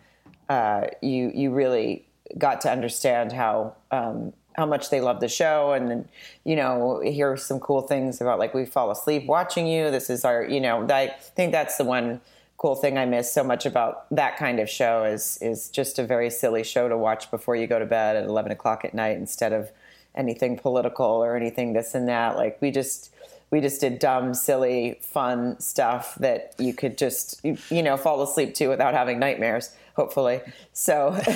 uh, 0.49 0.87
you 1.03 1.31
you 1.35 1.53
really 1.53 2.08
got 2.37 2.61
to 2.63 2.71
understand 2.71 3.33
how 3.33 3.75
um, 3.91 4.33
how 4.57 4.67
much 4.67 4.91
they 4.91 5.01
love 5.01 5.21
the 5.21 5.29
show. 5.29 5.73
And 5.73 6.09
you 6.45 6.57
know 6.57 7.01
hear 7.01 7.37
some 7.37 7.61
cool 7.61 7.83
things 7.83 8.21
about 8.21 8.39
like 8.39 8.55
we 8.55 8.67
fall 8.67 8.91
asleep 8.91 9.27
watching 9.27 9.67
you. 9.67 9.91
This 9.91 10.11
is 10.11 10.25
our 10.25 10.45
you 10.45 10.61
know 10.61 10.87
i 10.91 11.09
think 11.37 11.53
that's 11.53 11.77
the 11.77 11.85
one 11.85 12.21
cool 12.57 12.75
thing 12.75 12.99
i 12.99 13.07
miss 13.07 13.33
so 13.33 13.45
much 13.45 13.65
about 13.67 14.05
that 14.11 14.37
kind 14.37 14.59
of 14.59 14.69
show 14.69 15.05
is 15.05 15.39
is 15.41 15.69
just 15.69 15.97
a 16.01 16.05
very 16.05 16.29
silly 16.29 16.65
show 16.65 16.89
to 16.89 16.99
watch 16.99 17.31
before 17.31 17.55
you 17.55 17.69
go 17.69 17.79
to 17.79 17.87
bed 17.87 18.17
at 18.17 18.25
11 18.25 18.51
o'clock 18.51 18.85
at 18.85 18.95
night 18.95 19.17
instead 19.17 19.53
of 19.53 19.71
anything 20.19 20.59
political 20.59 21.07
or 21.07 21.37
anything 21.37 21.73
this 21.73 21.95
and 21.95 22.09
that. 22.09 22.37
Like 22.37 22.61
we 22.61 22.71
just 22.71 23.15
we 23.51 23.63
just 23.63 23.81
did 23.81 23.99
dumb 23.99 24.35
silly 24.35 24.99
fun 25.01 25.59
stuff 25.59 26.17
that 26.17 26.55
you 26.59 26.75
could 26.75 26.99
just 26.99 27.41
you 27.71 27.83
know 27.83 27.97
fall 27.97 28.21
asleep 28.21 28.55
to 28.55 28.69
without 28.69 28.93
having 28.93 29.19
nightmares 29.19 29.75
hopefully. 29.99 30.41
So 30.73 31.11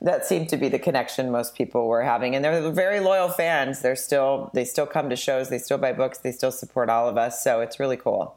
that 0.00 0.24
seemed 0.24 0.48
to 0.50 0.56
be 0.56 0.68
the 0.68 0.78
connection 0.78 1.32
most 1.32 1.56
people 1.56 1.88
were 1.88 2.04
having, 2.04 2.36
and 2.36 2.44
they're 2.44 2.70
very 2.70 3.00
loyal 3.00 3.28
fans. 3.28 3.82
They're 3.82 3.96
still 3.96 4.50
they 4.54 4.64
still 4.64 4.86
come 4.86 5.10
to 5.10 5.16
shows, 5.16 5.50
they 5.50 5.58
still 5.58 5.76
buy 5.76 5.92
books, 5.92 6.18
they 6.18 6.30
still 6.30 6.52
support 6.52 6.88
all 6.88 7.08
of 7.08 7.18
us. 7.18 7.42
So 7.42 7.60
it's 7.60 7.80
really 7.80 7.96
cool. 7.96 8.36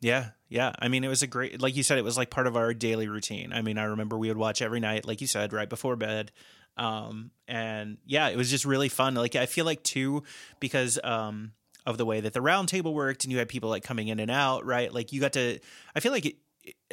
Yeah, 0.00 0.30
yeah. 0.48 0.72
I 0.78 0.86
mean, 0.86 1.02
it 1.02 1.08
was 1.08 1.22
a 1.22 1.26
great, 1.26 1.60
like 1.60 1.74
you 1.74 1.82
said, 1.82 1.98
it 1.98 2.04
was 2.04 2.16
like 2.16 2.30
part 2.30 2.46
of 2.46 2.56
our 2.56 2.72
daily 2.72 3.08
routine. 3.08 3.52
I 3.52 3.62
mean, 3.62 3.78
I 3.78 3.84
remember 3.84 4.16
we 4.16 4.28
would 4.28 4.36
watch 4.36 4.62
every 4.62 4.78
night, 4.78 5.06
like 5.06 5.20
you 5.20 5.26
said, 5.26 5.52
right 5.52 5.68
before 5.68 5.96
bed. 5.96 6.30
Um, 6.76 7.32
and 7.48 7.98
yeah, 8.06 8.28
it 8.28 8.36
was 8.36 8.48
just 8.48 8.64
really 8.64 8.88
fun. 8.88 9.14
Like 9.16 9.34
I 9.34 9.46
feel 9.46 9.64
like 9.64 9.82
too, 9.82 10.22
because 10.60 11.00
um, 11.02 11.52
of 11.84 11.98
the 11.98 12.04
way 12.04 12.20
that 12.20 12.34
the 12.34 12.40
roundtable 12.40 12.92
worked, 12.92 13.24
and 13.24 13.32
you 13.32 13.38
had 13.38 13.48
people 13.48 13.70
like 13.70 13.82
coming 13.82 14.06
in 14.06 14.20
and 14.20 14.30
out, 14.30 14.64
right? 14.64 14.92
Like 14.92 15.12
you 15.12 15.20
got 15.20 15.32
to. 15.32 15.58
I 15.96 16.00
feel 16.00 16.12
like 16.12 16.26
it, 16.26 16.36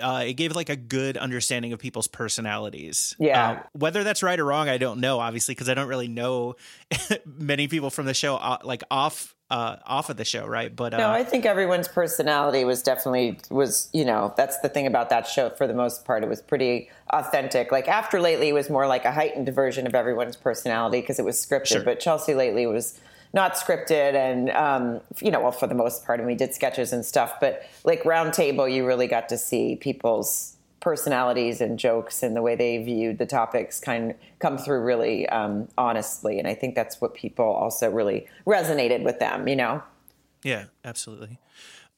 uh, 0.02 0.24
it 0.26 0.34
gave 0.34 0.56
like 0.56 0.70
a 0.70 0.76
good 0.76 1.18
understanding 1.18 1.74
of 1.74 1.80
people's 1.80 2.08
personalities. 2.08 3.16
Yeah. 3.20 3.50
Uh, 3.50 3.64
whether 3.74 4.04
that's 4.04 4.24
right 4.24 4.40
or 4.40 4.46
wrong, 4.46 4.70
I 4.70 4.78
don't 4.78 5.00
know, 5.00 5.20
obviously, 5.20 5.54
because 5.54 5.70
I 5.70 5.74
don't 5.74 5.88
really 5.88 6.08
know 6.08 6.56
many 7.26 7.68
people 7.68 7.90
from 7.90 8.06
the 8.06 8.14
show, 8.14 8.36
uh, 8.36 8.58
like 8.64 8.84
off 8.90 9.36
uh, 9.54 9.78
off 9.86 10.10
of 10.10 10.18
the 10.18 10.26
show, 10.26 10.48
right? 10.48 10.76
But 10.76 10.94
no, 10.94 11.10
uh, 11.10 11.12
I 11.12 11.24
think 11.24 11.46
everyone's 11.46 11.88
personality 11.88 12.66
was 12.66 12.82
definitely 12.82 13.40
was 13.52 13.88
you 13.94 14.04
know 14.04 14.34
that's 14.36 14.60
the 14.62 14.70
thing 14.70 14.88
about 14.88 15.10
that 15.10 15.28
show 15.28 15.52
for 15.52 15.68
the 15.68 15.76
most 15.76 16.06
part. 16.06 16.24
It 16.24 16.30
was 16.30 16.42
pretty 16.42 16.90
authentic. 17.12 17.72
Like 17.72 17.88
after 17.88 18.20
lately 18.20 18.50
it 18.50 18.54
was 18.54 18.70
more 18.70 18.88
like 18.88 19.06
a 19.06 19.12
heightened 19.12 19.48
version 19.50 19.86
of 19.86 19.94
everyone's 19.94 20.36
personality 20.36 21.02
because 21.02 21.20
it 21.20 21.26
was 21.26 21.36
scripted, 21.38 21.68
sure. 21.68 21.84
but 21.84 22.00
Chelsea 22.00 22.34
lately 22.34 22.66
was 22.66 23.00
not 23.34 23.56
scripted 23.56 24.14
and 24.14 24.50
um, 24.52 25.02
you 25.22 25.32
know 25.32 25.42
well 25.42 25.52
for 25.52 25.68
the 25.68 25.76
most 25.76 26.06
part 26.06 26.20
and 26.20 26.28
we 26.28 26.36
did 26.36 26.54
sketches 26.54 26.94
and 26.94 27.06
stuff 27.06 27.36
but 27.42 27.64
like 27.84 28.04
roundtable 28.04 28.72
you 28.72 28.86
really 28.86 29.08
got 29.08 29.28
to 29.30 29.38
see 29.38 29.76
people's 29.76 30.56
personalities 30.80 31.62
and 31.62 31.80
jokes 31.80 32.24
and 32.24 32.36
the 32.36 32.42
way 32.42 32.56
they 32.56 32.84
viewed 32.84 33.18
the 33.18 33.26
topics 33.26 33.80
kind 33.80 34.12
of 34.12 34.18
come 34.40 34.58
through 34.58 34.82
really 34.82 35.28
um, 35.30 35.68
honestly 35.78 36.40
and 36.40 36.48
i 36.48 36.54
think 36.54 36.76
that's 36.76 37.02
what 37.02 37.14
people 37.14 37.46
also 37.46 37.90
really 37.90 38.28
resonated 38.46 39.04
with 39.04 39.20
them 39.20 39.48
you 39.48 39.56
know? 39.56 39.82
Yeah 40.44 40.66
absolutely. 40.84 41.40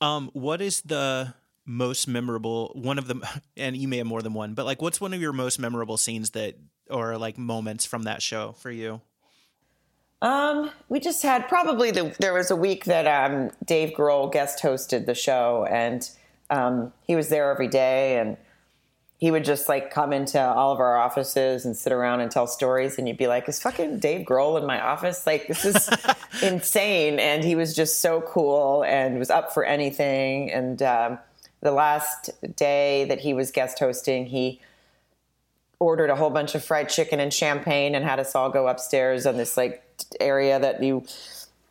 Um, 0.01 0.29
what 0.33 0.61
is 0.61 0.81
the 0.81 1.33
most 1.65 2.07
memorable 2.07 2.71
one 2.75 2.99
of 2.99 3.07
them 3.07 3.23
and 3.57 3.75
you 3.75 3.87
may 3.87 3.97
have 3.97 4.07
more 4.07 4.21
than 4.21 4.33
one 4.33 4.53
but 4.53 4.65
like 4.65 4.81
what's 4.81 5.01
one 5.01 5.13
of 5.13 5.21
your 5.21 5.33
most 5.33 5.57
memorable 5.57 5.97
scenes 5.97 6.29
that 6.31 6.55
or 6.89 7.17
like 7.17 7.39
moments 7.39 7.85
from 7.85 8.03
that 8.03 8.21
show 8.21 8.51
for 8.51 8.69
you 8.69 9.01
um, 10.21 10.71
we 10.89 10.99
just 10.99 11.21
had 11.23 11.47
probably 11.47 11.91
the, 11.91 12.15
there 12.19 12.33
was 12.33 12.51
a 12.51 12.55
week 12.55 12.85
that 12.85 13.05
um, 13.05 13.51
Dave 13.65 13.93
Grohl 13.95 14.31
guest 14.31 14.63
hosted 14.63 15.05
the 15.05 15.15
show, 15.15 15.67
and 15.69 16.09
um, 16.49 16.93
he 17.05 17.15
was 17.15 17.29
there 17.29 17.51
every 17.51 17.67
day, 17.67 18.17
and 18.17 18.37
he 19.17 19.31
would 19.31 19.45
just 19.45 19.69
like 19.69 19.91
come 19.91 20.13
into 20.13 20.39
all 20.39 20.71
of 20.71 20.79
our 20.79 20.97
offices 20.97 21.65
and 21.65 21.75
sit 21.75 21.91
around 21.91 22.21
and 22.21 22.31
tell 22.31 22.47
stories, 22.47 22.97
and 22.97 23.07
you'd 23.07 23.17
be 23.17 23.27
like, 23.27 23.47
"Is 23.49 23.61
fucking 23.61 23.99
Dave 23.99 24.25
Grohl 24.25 24.59
in 24.59 24.65
my 24.65 24.79
office? 24.81 25.27
Like 25.27 25.47
this 25.47 25.65
is 25.65 25.89
insane!" 26.41 27.19
And 27.19 27.43
he 27.43 27.55
was 27.55 27.75
just 27.75 27.99
so 27.99 28.21
cool 28.21 28.83
and 28.83 29.19
was 29.19 29.29
up 29.29 29.53
for 29.53 29.63
anything. 29.63 30.51
And 30.51 30.81
um, 30.81 31.19
the 31.61 31.71
last 31.71 32.29
day 32.55 33.05
that 33.05 33.19
he 33.19 33.33
was 33.33 33.51
guest 33.51 33.79
hosting, 33.79 34.27
he 34.27 34.61
ordered 35.79 36.09
a 36.09 36.15
whole 36.15 36.29
bunch 36.29 36.55
of 36.55 36.63
fried 36.63 36.89
chicken 36.89 37.19
and 37.19 37.33
champagne 37.33 37.95
and 37.95 38.05
had 38.05 38.19
us 38.19 38.33
all 38.33 38.49
go 38.49 38.67
upstairs 38.67 39.25
on 39.25 39.37
this 39.37 39.57
like 39.57 39.84
area 40.19 40.59
that 40.59 40.81
you 40.81 41.05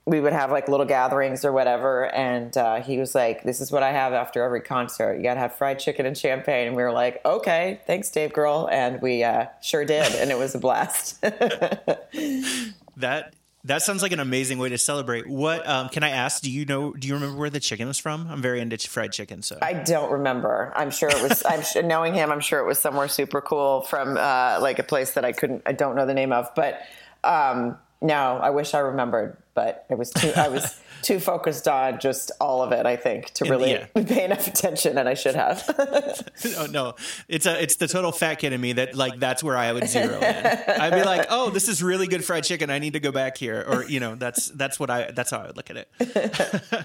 we 0.06 0.20
would 0.20 0.34
have 0.34 0.50
like 0.50 0.68
little 0.68 0.84
gatherings 0.84 1.44
or 1.44 1.52
whatever. 1.52 2.12
And 2.14 2.56
uh, 2.56 2.82
he 2.82 2.98
was 2.98 3.14
like, 3.14 3.42
This 3.42 3.60
is 3.60 3.72
what 3.72 3.82
I 3.82 3.92
have 3.92 4.12
after 4.12 4.42
every 4.42 4.60
concert. 4.60 5.16
You 5.16 5.22
got 5.22 5.34
to 5.34 5.40
have 5.40 5.54
fried 5.54 5.78
chicken 5.78 6.04
and 6.06 6.16
champagne. 6.16 6.68
And 6.68 6.76
we 6.76 6.82
were 6.82 6.92
like, 6.92 7.24
Okay, 7.24 7.80
thanks, 7.87 8.10
Dave 8.10 8.32
Grohl. 8.32 8.70
And 8.70 9.00
we 9.00 9.24
uh, 9.24 9.46
sure 9.62 9.84
did. 9.84 10.14
And 10.14 10.30
it 10.30 10.38
was 10.38 10.54
a 10.54 10.58
blast. 10.58 11.20
that. 12.96 13.34
That 13.66 13.80
sounds 13.80 14.02
like 14.02 14.12
an 14.12 14.20
amazing 14.20 14.58
way 14.58 14.68
to 14.68 14.76
celebrate. 14.76 15.26
What 15.26 15.66
um, 15.66 15.88
can 15.88 16.02
I 16.02 16.10
ask? 16.10 16.42
Do 16.42 16.50
you 16.50 16.66
know? 16.66 16.92
Do 16.92 17.08
you 17.08 17.14
remember 17.14 17.38
where 17.38 17.48
the 17.48 17.60
chicken 17.60 17.88
was 17.88 17.98
from? 17.98 18.28
I'm 18.28 18.42
very 18.42 18.60
into 18.60 18.76
fried 18.90 19.10
chicken, 19.10 19.40
so 19.40 19.56
I 19.62 19.72
don't 19.72 20.12
remember. 20.12 20.70
I'm 20.76 20.90
sure 20.90 21.08
it 21.08 21.22
was. 21.22 21.42
I'm 21.46 21.62
sure, 21.62 21.82
knowing 21.82 22.12
him. 22.12 22.30
I'm 22.30 22.40
sure 22.40 22.60
it 22.60 22.66
was 22.66 22.78
somewhere 22.78 23.08
super 23.08 23.40
cool 23.40 23.80
from 23.80 24.18
uh, 24.18 24.58
like 24.60 24.78
a 24.80 24.82
place 24.82 25.12
that 25.12 25.24
I 25.24 25.32
couldn't. 25.32 25.62
I 25.64 25.72
don't 25.72 25.96
know 25.96 26.04
the 26.04 26.12
name 26.12 26.30
of, 26.30 26.54
but 26.54 26.82
um, 27.24 27.78
no, 28.05 28.37
I 28.37 28.51
wish 28.51 28.75
I 28.75 28.81
remembered, 28.81 29.38
but 29.55 29.87
it 29.88 29.97
was 29.97 30.11
too. 30.11 30.31
I 30.37 30.49
was 30.49 30.79
too 31.03 31.19
focused 31.19 31.67
on 31.67 31.99
just 32.01 32.31
all 32.38 32.62
of 32.62 32.71
it. 32.71 32.85
I 32.85 32.97
think 32.97 33.31
to 33.33 33.47
really 33.47 33.71
yeah. 33.71 33.87
pay 33.95 34.27
enough 34.27 34.47
attention, 34.47 34.99
and 34.99 35.09
I 35.09 35.14
should 35.14 35.35
have. 35.35 35.64
oh, 36.59 36.67
no, 36.71 36.97
it's 37.29 37.47
a 37.47 37.62
it's 37.62 37.77
the 37.77 37.88
total 37.88 38.12
fat 38.12 38.35
kid 38.35 38.53
in 38.53 38.61
me 38.61 38.75
that 38.75 38.95
like 38.95 39.19
that's 39.19 39.43
where 39.43 39.57
I 39.57 39.73
would 39.73 39.88
zero 39.88 40.17
in. 40.17 40.47
I'd 40.47 40.93
be 40.93 41.03
like, 41.03 41.29
oh, 41.31 41.49
this 41.49 41.67
is 41.67 41.83
really 41.83 42.07
good 42.07 42.23
fried 42.23 42.45
chicken. 42.45 42.69
I 42.69 42.79
need 42.79 42.93
to 42.93 43.01
go 43.01 43.11
back 43.11 43.38
here, 43.38 43.64
or 43.67 43.85
you 43.85 44.01
know, 44.01 44.17
that's 44.17 44.49
that's 44.49 44.79
what 44.79 44.90
I 44.90 45.11
that's 45.11 45.31
how 45.31 45.38
I 45.38 45.47
would 45.47 45.57
look 45.57 45.71
at 45.71 45.88
it. 45.88 46.85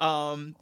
um, 0.00 0.54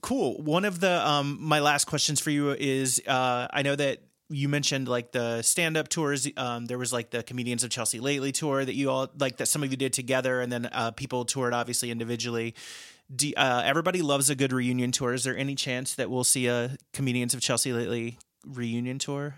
cool. 0.00 0.42
One 0.42 0.64
of 0.64 0.80
the 0.80 1.08
um 1.08 1.38
my 1.40 1.60
last 1.60 1.84
questions 1.84 2.18
for 2.18 2.30
you 2.30 2.50
is 2.50 3.00
uh 3.06 3.46
I 3.52 3.62
know 3.62 3.76
that 3.76 4.00
you 4.30 4.48
mentioned 4.48 4.88
like 4.88 5.12
the 5.12 5.42
stand 5.42 5.76
up 5.76 5.88
tours. 5.88 6.28
Um, 6.36 6.66
there 6.66 6.78
was 6.78 6.92
like 6.92 7.10
the 7.10 7.22
comedians 7.22 7.64
of 7.64 7.70
Chelsea 7.70 8.00
lately 8.00 8.32
tour 8.32 8.64
that 8.64 8.74
you 8.74 8.90
all 8.90 9.10
like 9.18 9.38
that 9.38 9.46
some 9.46 9.62
of 9.62 9.70
you 9.70 9.76
did 9.76 9.92
together, 9.92 10.40
and 10.40 10.52
then 10.52 10.66
uh, 10.66 10.90
people 10.90 11.24
toured 11.24 11.54
obviously 11.54 11.90
individually. 11.90 12.54
Do, 13.14 13.32
uh, 13.36 13.62
everybody 13.64 14.02
loves 14.02 14.28
a 14.28 14.34
good 14.34 14.52
reunion 14.52 14.92
tour. 14.92 15.14
Is 15.14 15.24
there 15.24 15.36
any 15.36 15.54
chance 15.54 15.94
that 15.94 16.10
we'll 16.10 16.24
see 16.24 16.46
a 16.46 16.76
comedians 16.92 17.32
of 17.32 17.40
Chelsea 17.40 17.72
lately 17.72 18.18
reunion 18.46 18.98
tour? 18.98 19.36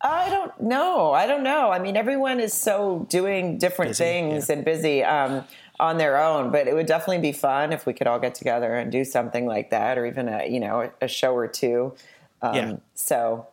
I 0.00 0.30
don't 0.30 0.60
know. 0.60 1.10
I 1.10 1.26
don't 1.26 1.42
know. 1.42 1.72
I 1.72 1.80
mean, 1.80 1.96
everyone 1.96 2.38
is 2.38 2.54
so 2.54 3.06
doing 3.08 3.58
different 3.58 3.90
busy, 3.90 4.04
things 4.04 4.48
yeah. 4.48 4.54
and 4.54 4.64
busy 4.64 5.02
um, 5.02 5.44
on 5.80 5.98
their 5.98 6.22
own. 6.22 6.52
But 6.52 6.68
it 6.68 6.74
would 6.74 6.86
definitely 6.86 7.18
be 7.18 7.32
fun 7.32 7.72
if 7.72 7.86
we 7.86 7.92
could 7.92 8.06
all 8.06 8.20
get 8.20 8.36
together 8.36 8.72
and 8.76 8.92
do 8.92 9.04
something 9.04 9.46
like 9.46 9.70
that, 9.70 9.98
or 9.98 10.06
even 10.06 10.28
a 10.28 10.46
you 10.48 10.60
know 10.60 10.92
a 11.00 11.08
show 11.08 11.34
or 11.34 11.48
two. 11.48 11.94
Um, 12.40 12.54
yeah. 12.54 12.76
So 12.94 13.48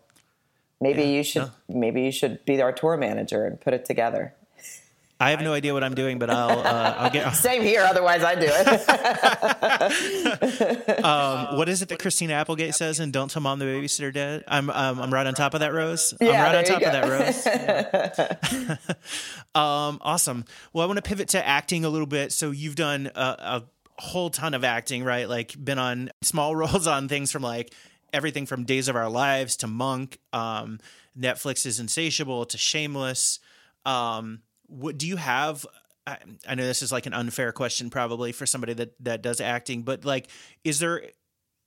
maybe 0.81 1.03
yeah. 1.03 1.07
you 1.07 1.23
should 1.23 1.41
no. 1.43 1.51
maybe 1.69 2.01
you 2.03 2.11
should 2.11 2.43
be 2.45 2.61
our 2.61 2.71
tour 2.71 2.97
manager 2.97 3.45
and 3.45 3.59
put 3.59 3.73
it 3.73 3.85
together. 3.85 4.33
I 5.17 5.29
have 5.29 5.39
no 5.41 5.53
idea 5.53 5.73
what 5.73 5.81
I'm 5.83 5.95
doing, 5.95 6.19
but 6.19 6.29
I'll 6.29 6.59
uh, 6.59 6.95
I'll 6.97 7.09
get. 7.09 7.31
Same 7.35 7.61
here. 7.61 7.83
Otherwise, 7.83 8.21
I 8.21 8.35
do 8.35 8.47
it. 8.49 8.65
um, 11.05 11.55
what 11.57 11.69
is 11.69 11.81
it 11.81 11.87
that 11.87 11.99
Christina 11.99 12.33
Applegate 12.33 12.75
says 12.75 12.99
And 12.99 13.13
"Don't 13.13 13.31
Tell 13.31 13.41
Mom 13.41 13.59
the 13.59 13.65
Babysitter 13.65 14.13
Dead"? 14.13 14.43
I'm 14.45 14.69
um, 14.69 14.99
I'm 14.99 15.13
right 15.13 15.25
on 15.25 15.33
top 15.33 15.53
of 15.53 15.61
that 15.61 15.73
rose. 15.73 16.13
Yeah, 16.19 16.31
I'm 16.31 16.53
right 16.53 16.55
on 16.55 16.65
top 16.65 16.81
of 16.81 16.91
that 16.91 17.07
rose. 17.07 17.45
Yeah. 18.65 18.75
um, 19.55 19.99
awesome. 20.01 20.43
Well, 20.73 20.83
I 20.83 20.87
want 20.87 20.97
to 20.97 21.03
pivot 21.03 21.29
to 21.29 21.47
acting 21.47 21.85
a 21.85 21.89
little 21.89 22.07
bit. 22.07 22.33
So 22.33 22.51
you've 22.51 22.75
done 22.75 23.09
a, 23.15 23.21
a 23.21 23.63
whole 23.97 24.29
ton 24.29 24.53
of 24.53 24.65
acting, 24.65 25.05
right? 25.05 25.29
Like 25.29 25.55
been 25.63 25.79
on 25.79 26.09
small 26.23 26.57
roles 26.57 26.87
on 26.87 27.07
things 27.07 27.31
from 27.31 27.41
like 27.41 27.73
everything 28.15 28.45
from 28.45 28.63
Days 28.63 28.87
of 28.87 28.95
Our 28.95 29.09
Lives 29.09 29.57
to 29.57 29.67
Monk, 29.67 30.17
um, 30.33 30.79
Netflix 31.17 31.65
is 31.65 31.79
Insatiable 31.79 32.45
to 32.45 32.57
Shameless. 32.57 33.39
Um, 33.85 34.41
what 34.67 34.97
do 34.97 35.07
you 35.07 35.17
have 35.17 35.65
I, 36.07 36.17
I 36.47 36.55
know 36.55 36.65
this 36.65 36.81
is 36.81 36.91
like 36.91 37.05
an 37.05 37.13
unfair 37.13 37.51
question 37.51 37.89
probably 37.89 38.31
for 38.31 38.45
somebody 38.45 38.73
that 38.73 38.93
that 39.03 39.21
does 39.21 39.39
acting 39.39 39.83
but 39.83 40.05
like 40.05 40.27
is 40.63 40.79
there 40.79 41.03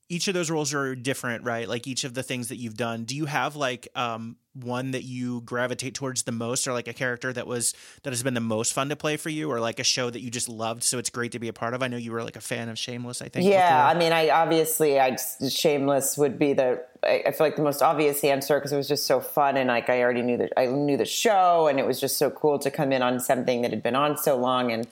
each 0.09 0.27
of 0.29 0.35
those 0.35 0.51
roles 0.51 0.73
are 0.73 0.94
different 0.94 1.44
right? 1.44 1.68
Like 1.68 1.87
each 1.87 2.05
of 2.05 2.14
the 2.14 2.23
things 2.23 2.49
that 2.49 2.57
you've 2.57 2.77
done. 2.77 3.05
Do 3.05 3.16
you 3.16 3.27
have 3.27 3.57
like 3.57 3.88
um 3.94 4.37
one 4.55 4.90
that 4.90 5.05
you 5.05 5.40
gravitate 5.42 5.94
towards 5.94 6.25
the 6.25 6.33
most 6.33 6.66
or 6.66 6.73
like 6.73 6.88
a 6.88 6.92
character 6.92 7.33
that 7.33 7.47
was 7.47 7.75
that 8.03 8.12
has 8.12 8.23
been 8.23 8.35
the 8.35 8.40
most 8.40 8.73
fun 8.73 8.88
to 8.88 8.97
play 8.97 9.16
for 9.16 9.29
you 9.29 9.51
or 9.51 9.61
like 9.61 9.79
a 9.79 9.85
show 9.85 10.11
that 10.11 10.21
you 10.21 10.31
just 10.31 10.49
loved 10.49 10.83
so 10.83 10.99
it's 10.99 11.11
great 11.11 11.33
to 11.33 11.38
be 11.38 11.49
a 11.49 11.53
part 11.53 11.75
of? 11.75 11.83
I 11.83 11.88
know 11.88 11.97
you 11.97 12.12
were 12.12 12.25
like 12.25 12.37
a 12.37 12.40
fan 12.40 12.68
of 12.68 12.79
shameless 12.79 13.23
i 13.23 13.29
think 13.29 13.49
yeah 13.49 13.87
before. 13.87 13.97
i 13.97 13.99
mean 13.99 14.12
i 14.12 14.31
obviously 14.31 14.99
i 14.99 15.16
shameless 15.49 16.18
would 16.18 16.38
be 16.38 16.53
the 16.55 16.83
I 17.03 17.31
feel 17.31 17.47
like 17.47 17.57
the 17.57 17.62
most 17.62 17.81
obvious 17.81 18.25
answer 18.25 18.59
because 18.59 18.73
it 18.73 18.77
was 18.77 18.88
just 18.88 19.07
so 19.07 19.21
fun 19.21 19.57
and 19.57 19.68
like 19.68 19.88
I 19.88 20.03
already 20.03 20.23
knew 20.23 20.37
that 20.38 20.53
I 20.57 20.66
knew 20.66 20.97
the 20.97 21.05
show 21.05 21.68
and 21.68 21.79
it 21.79 21.87
was 21.87 22.01
just 22.01 22.16
so 22.16 22.29
cool 22.29 22.59
to 22.59 22.71
come 22.71 22.92
in 22.92 23.03
on 23.03 23.21
something 23.21 23.62
that 23.62 23.71
had 23.71 23.83
been 23.83 23.94
on 23.94 24.16
so 24.16 24.37
long 24.37 24.73
and 24.73 24.87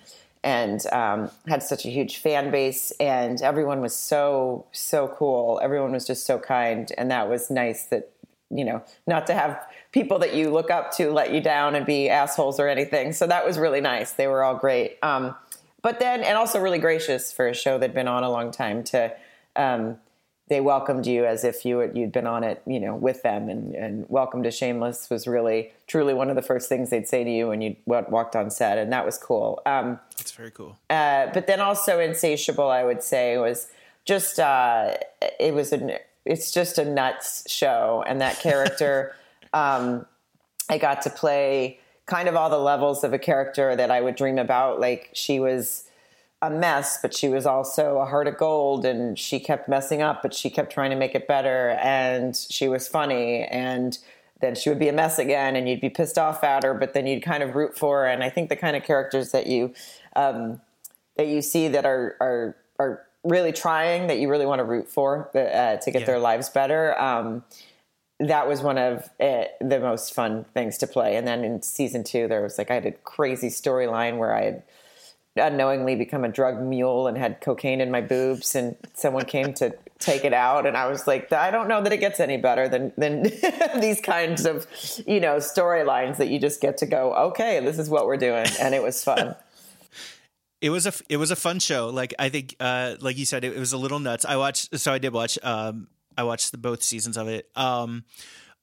and 0.44 0.86
um, 0.92 1.30
had 1.48 1.62
such 1.62 1.84
a 1.84 1.88
huge 1.88 2.18
fan 2.18 2.50
base 2.50 2.92
and 3.00 3.42
everyone 3.42 3.80
was 3.80 3.94
so 3.94 4.66
so 4.72 5.08
cool 5.08 5.60
everyone 5.62 5.92
was 5.92 6.06
just 6.06 6.26
so 6.26 6.38
kind 6.38 6.92
and 6.98 7.10
that 7.10 7.28
was 7.28 7.50
nice 7.50 7.86
that 7.86 8.10
you 8.50 8.64
know, 8.64 8.82
not 9.06 9.26
to 9.26 9.34
have 9.34 9.66
people 9.92 10.18
that 10.20 10.34
you 10.34 10.50
look 10.50 10.70
up 10.70 10.92
to 10.96 11.10
let 11.10 11.32
you 11.32 11.40
down 11.40 11.74
and 11.74 11.84
be 11.84 12.08
assholes 12.08 12.60
or 12.60 12.68
anything. 12.68 13.12
So 13.12 13.26
that 13.26 13.44
was 13.44 13.58
really 13.58 13.80
nice. 13.80 14.12
They 14.12 14.26
were 14.26 14.44
all 14.44 14.54
great. 14.54 14.98
Um, 15.02 15.34
but 15.82 15.98
then, 15.98 16.22
and 16.22 16.36
also 16.36 16.60
really 16.60 16.78
gracious 16.78 17.32
for 17.32 17.48
a 17.48 17.54
show 17.54 17.78
that'd 17.78 17.94
been 17.94 18.08
on 18.08 18.22
a 18.22 18.30
long 18.30 18.50
time 18.50 18.84
to, 18.84 19.12
um, 19.56 19.98
they 20.48 20.60
welcomed 20.60 21.06
you 21.06 21.24
as 21.24 21.42
if 21.42 21.64
you 21.64 21.82
you'd 21.92 22.12
been 22.12 22.26
on 22.26 22.44
it, 22.44 22.62
you 22.66 22.78
know, 22.78 22.94
with 22.94 23.22
them. 23.22 23.48
And, 23.48 23.74
and 23.74 24.06
welcome 24.08 24.42
to 24.44 24.50
Shameless 24.50 25.10
was 25.10 25.26
really, 25.26 25.72
truly 25.88 26.14
one 26.14 26.30
of 26.30 26.36
the 26.36 26.42
first 26.42 26.68
things 26.68 26.90
they'd 26.90 27.08
say 27.08 27.24
to 27.24 27.30
you 27.30 27.48
when 27.48 27.60
you 27.60 27.76
walked 27.86 28.36
on 28.36 28.50
set, 28.50 28.78
and 28.78 28.92
that 28.92 29.04
was 29.04 29.18
cool. 29.18 29.60
Um, 29.66 29.98
That's 30.16 30.32
very 30.32 30.52
cool. 30.52 30.78
Uh, 30.88 31.26
but 31.34 31.46
then 31.46 31.60
also 31.60 31.98
Insatiable, 31.98 32.70
I 32.70 32.84
would 32.84 33.02
say, 33.02 33.38
was 33.38 33.68
just 34.04 34.38
uh, 34.38 34.96
it 35.40 35.52
was 35.52 35.72
an 35.72 35.92
it's 36.24 36.50
just 36.50 36.78
a 36.78 36.84
nuts 36.84 37.50
show, 37.50 38.04
and 38.06 38.20
that 38.20 38.38
character, 38.38 39.16
um, 39.52 40.06
I 40.68 40.78
got 40.78 41.02
to 41.02 41.10
play 41.10 41.80
kind 42.06 42.28
of 42.28 42.36
all 42.36 42.50
the 42.50 42.58
levels 42.58 43.02
of 43.02 43.12
a 43.12 43.18
character 43.18 43.74
that 43.74 43.90
I 43.90 44.00
would 44.00 44.14
dream 44.14 44.38
about. 44.38 44.78
Like 44.78 45.10
she 45.12 45.40
was 45.40 45.85
a 46.42 46.50
mess, 46.50 46.98
but 47.00 47.14
she 47.14 47.28
was 47.28 47.46
also 47.46 47.98
a 47.98 48.06
heart 48.06 48.28
of 48.28 48.36
gold, 48.36 48.84
and 48.84 49.18
she 49.18 49.40
kept 49.40 49.68
messing 49.68 50.02
up, 50.02 50.22
but 50.22 50.34
she 50.34 50.50
kept 50.50 50.72
trying 50.72 50.90
to 50.90 50.96
make 50.96 51.14
it 51.14 51.26
better, 51.26 51.70
and 51.82 52.36
she 52.36 52.68
was 52.68 52.86
funny, 52.86 53.44
and 53.44 53.98
then 54.40 54.54
she 54.54 54.68
would 54.68 54.78
be 54.78 54.88
a 54.88 54.92
mess 54.92 55.18
again, 55.18 55.56
and 55.56 55.68
you'd 55.68 55.80
be 55.80 55.88
pissed 55.88 56.18
off 56.18 56.44
at 56.44 56.62
her, 56.62 56.74
but 56.74 56.92
then 56.92 57.06
you'd 57.06 57.22
kind 57.22 57.42
of 57.42 57.54
root 57.54 57.76
for 57.76 58.02
her. 58.02 58.06
And 58.06 58.22
I 58.22 58.28
think 58.28 58.50
the 58.50 58.56
kind 58.56 58.76
of 58.76 58.82
characters 58.82 59.32
that 59.32 59.46
you 59.46 59.72
um, 60.14 60.60
that 61.16 61.26
you 61.26 61.40
see 61.40 61.68
that 61.68 61.86
are 61.86 62.16
are 62.20 62.56
are 62.78 63.06
really 63.24 63.52
trying 63.52 64.06
that 64.06 64.18
you 64.18 64.28
really 64.28 64.46
want 64.46 64.60
to 64.60 64.64
root 64.64 64.88
for 64.88 65.30
uh, 65.34 65.76
to 65.76 65.90
get 65.90 66.00
yeah. 66.00 66.06
their 66.06 66.18
lives 66.18 66.50
better. 66.50 67.00
Um, 67.00 67.44
that 68.20 68.48
was 68.48 68.62
one 68.62 68.78
of 68.78 69.10
it, 69.18 69.52
the 69.60 69.80
most 69.80 70.14
fun 70.14 70.44
things 70.54 70.78
to 70.78 70.86
play. 70.86 71.16
And 71.16 71.26
then 71.26 71.44
in 71.44 71.60
season 71.62 72.04
two, 72.04 72.28
there 72.28 72.42
was 72.42 72.56
like 72.56 72.70
I 72.70 72.74
had 72.74 72.86
a 72.86 72.92
crazy 72.92 73.48
storyline 73.48 74.18
where 74.18 74.34
I 74.34 74.44
had 74.44 74.62
unknowingly 75.36 75.96
become 75.96 76.24
a 76.24 76.28
drug 76.28 76.60
mule 76.60 77.06
and 77.06 77.16
had 77.16 77.40
cocaine 77.40 77.80
in 77.80 77.90
my 77.90 78.00
boobs, 78.00 78.54
and 78.54 78.76
someone 78.94 79.24
came 79.24 79.54
to 79.54 79.76
take 79.98 80.24
it 80.24 80.32
out, 80.32 80.66
and 80.66 80.76
I 80.76 80.88
was 80.88 81.06
like, 81.06 81.32
I 81.32 81.50
don't 81.50 81.68
know 81.68 81.82
that 81.82 81.92
it 81.92 81.98
gets 81.98 82.20
any 82.20 82.36
better 82.36 82.68
than 82.68 82.92
than 82.96 83.22
these 83.80 84.00
kinds 84.00 84.46
of 84.46 84.66
you 85.06 85.20
know 85.20 85.36
storylines 85.36 86.16
that 86.18 86.28
you 86.28 86.38
just 86.38 86.60
get 86.60 86.78
to 86.78 86.86
go, 86.86 87.14
okay, 87.14 87.60
this 87.60 87.78
is 87.78 87.88
what 87.88 88.06
we're 88.06 88.16
doing, 88.16 88.46
and 88.60 88.74
it 88.74 88.82
was 88.82 89.02
fun. 89.02 89.34
it 90.60 90.70
was 90.70 90.86
a 90.86 90.92
it 91.08 91.16
was 91.16 91.30
a 91.30 91.36
fun 91.36 91.58
show. 91.58 91.88
Like 91.88 92.14
I 92.18 92.28
think, 92.28 92.56
uh, 92.60 92.96
like 93.00 93.18
you 93.18 93.24
said, 93.24 93.44
it, 93.44 93.56
it, 93.56 93.58
was 93.58 93.72
a 93.72 93.78
little 93.78 94.00
nuts. 94.00 94.24
I 94.24 94.36
watched, 94.36 94.78
so 94.78 94.92
I 94.92 94.98
did 94.98 95.12
watch. 95.12 95.38
Um, 95.42 95.88
I 96.16 96.22
watched 96.22 96.50
the, 96.52 96.58
both 96.58 96.82
seasons 96.82 97.16
of 97.16 97.28
it. 97.28 97.48
Um, 97.54 98.04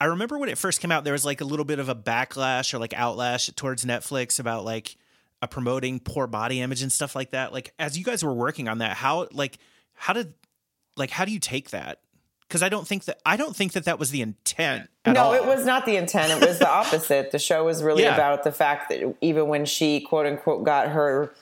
I 0.02 0.06
remember 0.06 0.38
when 0.38 0.50
it 0.50 0.58
first 0.58 0.82
came 0.82 0.92
out, 0.92 1.04
there 1.04 1.14
was 1.14 1.24
like 1.24 1.42
a 1.42 1.46
little 1.46 1.66
bit 1.66 1.80
of 1.80 1.88
a 1.88 1.96
backlash 1.96 2.74
or 2.74 2.80
like 2.80 2.92
outlash 2.92 3.56
towards 3.56 3.86
Netflix 3.86 4.40
about 4.40 4.66
like 4.66 4.98
a 5.43 5.47
promoting 5.47 5.99
poor 5.99 6.25
body 6.25 6.62
image 6.62 6.82
and 6.82 6.91
stuff 6.91 7.15
like 7.15 7.32
that. 7.32 7.51
Like 7.51 7.73
as 7.77 7.97
you 7.97 8.06
guys 8.06 8.23
were 8.23 8.34
working 8.34 8.69
on 8.69 8.77
that, 8.77 8.95
how 8.95 9.27
like 9.34 9.60
how 9.93 10.13
did 10.13 10.34
like 10.95 11.10
how 11.10 11.25
do 11.25 11.32
you 11.32 11.39
take 11.39 11.71
that? 11.71 11.99
Because 12.47 12.63
I 12.63 12.69
don't 12.69 12.88
think 12.88 13.06
that 13.06 13.19
I 13.25 13.36
don't 13.36 13.53
think 13.56 13.73
that 13.73 13.84
that 13.86 13.99
was 13.99 14.10
the 14.10 14.21
intent. 14.21 14.89
no, 15.06 15.15
all. 15.15 15.34
it 15.34 15.45
was 15.45 15.65
not 15.65 15.86
the 15.86 15.97
intent. 15.97 16.41
It 16.41 16.47
was 16.47 16.60
the 16.60 16.69
opposite. 16.69 17.32
the 17.32 17.39
show 17.39 17.65
was 17.65 17.84
really 17.84 18.03
yeah. 18.03 18.13
about 18.13 18.43
the 18.43 18.53
fact 18.53 18.89
that 18.89 19.15
even 19.19 19.49
when 19.49 19.65
she 19.65 19.99
quote 19.99 20.25
unquote 20.25 20.63
got 20.63 20.88
her 20.89 21.34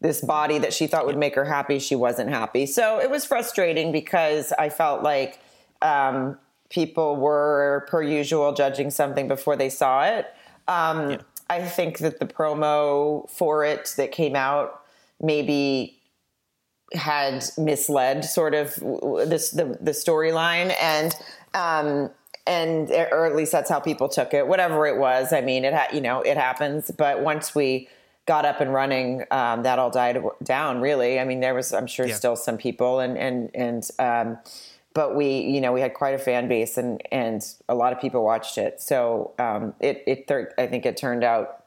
this 0.00 0.20
body 0.20 0.58
that 0.58 0.72
she 0.72 0.86
thought 0.86 1.06
would 1.06 1.18
make 1.18 1.34
her 1.34 1.44
happy, 1.44 1.80
she 1.80 1.96
wasn't 1.96 2.30
happy. 2.30 2.66
So 2.66 3.00
it 3.00 3.10
was 3.10 3.24
frustrating 3.24 3.90
because 3.90 4.52
I 4.52 4.68
felt 4.68 5.02
like 5.02 5.40
um, 5.82 6.38
people 6.70 7.16
were, 7.16 7.84
per 7.88 8.00
usual, 8.00 8.52
judging 8.52 8.92
something 8.92 9.26
before 9.26 9.56
they 9.56 9.68
saw 9.68 10.04
it. 10.04 10.26
Um, 10.68 11.10
yeah. 11.10 11.18
I 11.50 11.62
think 11.62 11.98
that 11.98 12.20
the 12.20 12.26
promo 12.26 13.28
for 13.30 13.64
it 13.64 13.94
that 13.96 14.12
came 14.12 14.36
out 14.36 14.82
maybe 15.20 16.00
had 16.94 17.44
misled 17.58 18.24
sort 18.24 18.54
of 18.54 18.74
this 19.28 19.50
the, 19.50 19.76
the 19.80 19.90
storyline 19.90 20.74
and 20.80 21.14
um, 21.54 22.10
and 22.46 22.90
or 22.90 23.26
at 23.26 23.36
least 23.36 23.52
that's 23.52 23.68
how 23.68 23.78
people 23.78 24.08
took 24.08 24.32
it 24.32 24.46
whatever 24.48 24.86
it 24.86 24.96
was 24.96 25.34
i 25.34 25.42
mean 25.42 25.66
it 25.66 25.74
ha- 25.74 25.88
you 25.92 26.00
know 26.00 26.22
it 26.22 26.38
happens 26.38 26.90
but 26.96 27.20
once 27.20 27.54
we 27.54 27.86
got 28.28 28.44
up 28.44 28.60
and 28.60 28.72
running, 28.74 29.24
um, 29.30 29.62
that 29.62 29.78
all 29.78 29.90
died 29.90 30.22
down. 30.44 30.80
Really, 30.82 31.18
I 31.18 31.24
mean, 31.24 31.40
there 31.40 31.54
was, 31.54 31.72
I'm 31.72 31.86
sure, 31.88 32.06
yeah. 32.06 32.14
still 32.14 32.36
some 32.36 32.58
people, 32.58 33.00
and 33.00 33.18
and 33.18 33.50
and, 33.54 33.90
um, 33.98 34.38
but 34.98 35.14
we, 35.14 35.42
you 35.42 35.60
know, 35.60 35.72
we 35.72 35.80
had 35.80 35.94
quite 35.94 36.16
a 36.16 36.18
fan 36.18 36.48
base, 36.48 36.76
and 36.76 37.00
and 37.12 37.46
a 37.68 37.74
lot 37.76 37.92
of 37.92 38.00
people 38.00 38.24
watched 38.24 38.58
it. 38.58 38.82
So 38.82 39.32
um, 39.38 39.72
it 39.78 40.02
it, 40.08 40.52
I 40.58 40.66
think 40.66 40.86
it 40.86 40.96
turned 40.96 41.22
out 41.22 41.62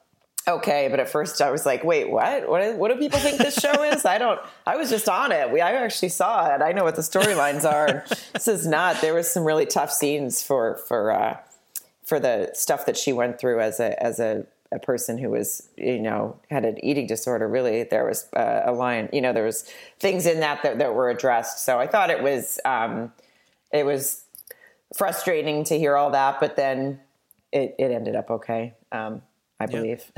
okay. 0.49 0.89
But 0.89 0.99
at 0.99 1.07
first, 1.07 1.41
I 1.41 1.49
was 1.49 1.65
like, 1.65 1.81
wait, 1.85 2.11
what? 2.11 2.49
What, 2.49 2.75
what 2.75 2.91
do 2.91 2.97
people 2.97 3.19
think 3.19 3.37
this 3.37 3.55
show 3.55 3.83
is? 3.83 4.03
I 4.03 4.17
don't. 4.17 4.37
I 4.67 4.75
was 4.75 4.89
just 4.89 5.07
on 5.07 5.31
it. 5.31 5.49
We, 5.49 5.61
I 5.61 5.71
actually 5.71 6.09
saw 6.09 6.53
it. 6.53 6.61
I 6.61 6.73
know 6.73 6.83
what 6.83 6.97
the 6.97 7.03
storylines 7.03 7.63
are. 7.63 8.03
this 8.33 8.49
is 8.49 8.67
not. 8.67 8.99
There 8.99 9.13
was 9.13 9.31
some 9.31 9.45
really 9.45 9.65
tough 9.65 9.93
scenes 9.93 10.43
for 10.43 10.81
for. 10.89 11.13
Uh, 11.13 11.37
for 12.03 12.19
the 12.19 12.51
stuff 12.53 12.85
that 12.85 12.97
she 12.97 13.13
went 13.13 13.39
through 13.39 13.61
as 13.61 13.79
a 13.79 14.03
as 14.03 14.19
a 14.19 14.45
a 14.71 14.79
person 14.79 15.17
who 15.17 15.29
was, 15.29 15.69
you 15.77 15.99
know, 15.99 16.37
had 16.49 16.65
an 16.65 16.83
eating 16.83 17.07
disorder. 17.07 17.47
Really, 17.47 17.83
there 17.83 18.05
was 18.05 18.27
uh, 18.35 18.61
a 18.65 18.71
line, 18.71 19.09
you 19.11 19.21
know, 19.21 19.33
there 19.33 19.45
was 19.45 19.69
things 19.99 20.25
in 20.25 20.39
that 20.39 20.63
that, 20.63 20.79
that 20.79 20.93
were 20.93 21.09
addressed. 21.09 21.65
So 21.65 21.79
I 21.79 21.87
thought 21.87 22.09
it 22.09 22.23
was, 22.23 22.59
um, 22.63 23.11
it 23.71 23.85
was 23.85 24.23
frustrating 24.95 25.63
to 25.65 25.77
hear 25.77 25.97
all 25.97 26.11
that, 26.11 26.39
but 26.39 26.55
then 26.55 26.99
it, 27.51 27.75
it 27.77 27.91
ended 27.91 28.15
up 28.15 28.29
okay. 28.31 28.75
Um, 28.91 29.21
I 29.59 29.65
believe. 29.65 30.11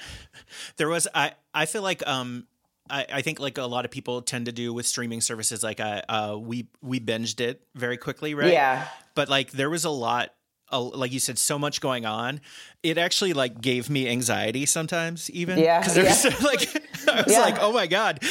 there 0.76 0.88
was, 0.88 1.06
I, 1.14 1.32
I 1.54 1.66
feel 1.66 1.82
like, 1.82 2.06
um, 2.06 2.46
I, 2.88 3.06
I, 3.12 3.22
think 3.22 3.40
like 3.40 3.58
a 3.58 3.64
lot 3.64 3.84
of 3.84 3.90
people 3.90 4.22
tend 4.22 4.46
to 4.46 4.52
do 4.52 4.72
with 4.72 4.86
streaming 4.86 5.20
services, 5.20 5.62
like 5.62 5.80
I, 5.80 6.02
uh, 6.08 6.36
we 6.38 6.68
we 6.82 7.00
binged 7.00 7.40
it 7.40 7.60
very 7.74 7.96
quickly, 7.96 8.34
right? 8.34 8.52
Yeah. 8.52 8.86
But 9.16 9.28
like 9.28 9.50
there 9.50 9.68
was 9.68 9.84
a 9.84 9.90
lot 9.90 10.35
a, 10.70 10.80
like 10.80 11.12
you 11.12 11.20
said, 11.20 11.38
so 11.38 11.58
much 11.58 11.80
going 11.80 12.04
on. 12.06 12.40
It 12.82 12.98
actually 12.98 13.32
like 13.32 13.60
gave 13.60 13.88
me 13.90 14.08
anxiety 14.08 14.66
sometimes, 14.66 15.30
even. 15.30 15.58
Yeah, 15.58 15.80
because 15.80 16.24
yeah. 16.24 16.36
like 16.44 16.68
I 17.08 17.22
was 17.22 17.32
Yeah. 17.32 17.40
like, 17.40 17.56
oh 17.60 17.72
my 17.72 17.86
god. 17.86 18.22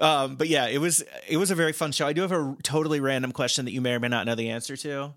Um, 0.00 0.36
but 0.36 0.48
yeah, 0.48 0.66
it 0.66 0.78
was 0.78 1.02
it 1.28 1.36
was 1.38 1.50
a 1.50 1.54
very 1.54 1.72
fun 1.72 1.92
show. 1.92 2.06
I 2.06 2.12
do 2.12 2.20
have 2.22 2.32
a 2.32 2.56
totally 2.62 3.00
random 3.00 3.32
question 3.32 3.64
that 3.64 3.72
you 3.72 3.80
may 3.80 3.92
or 3.94 4.00
may 4.00 4.08
not 4.08 4.26
know 4.26 4.34
the 4.34 4.50
answer 4.50 4.76
to. 4.76 5.14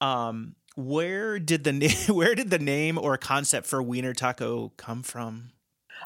Um, 0.00 0.54
where 0.76 1.38
did 1.38 1.64
the 1.64 1.72
na- 1.72 1.88
where 2.14 2.34
did 2.34 2.50
the 2.50 2.58
name 2.58 2.98
or 2.98 3.16
concept 3.16 3.66
for 3.66 3.82
Wiener 3.82 4.14
Taco 4.14 4.72
come 4.76 5.02
from? 5.02 5.50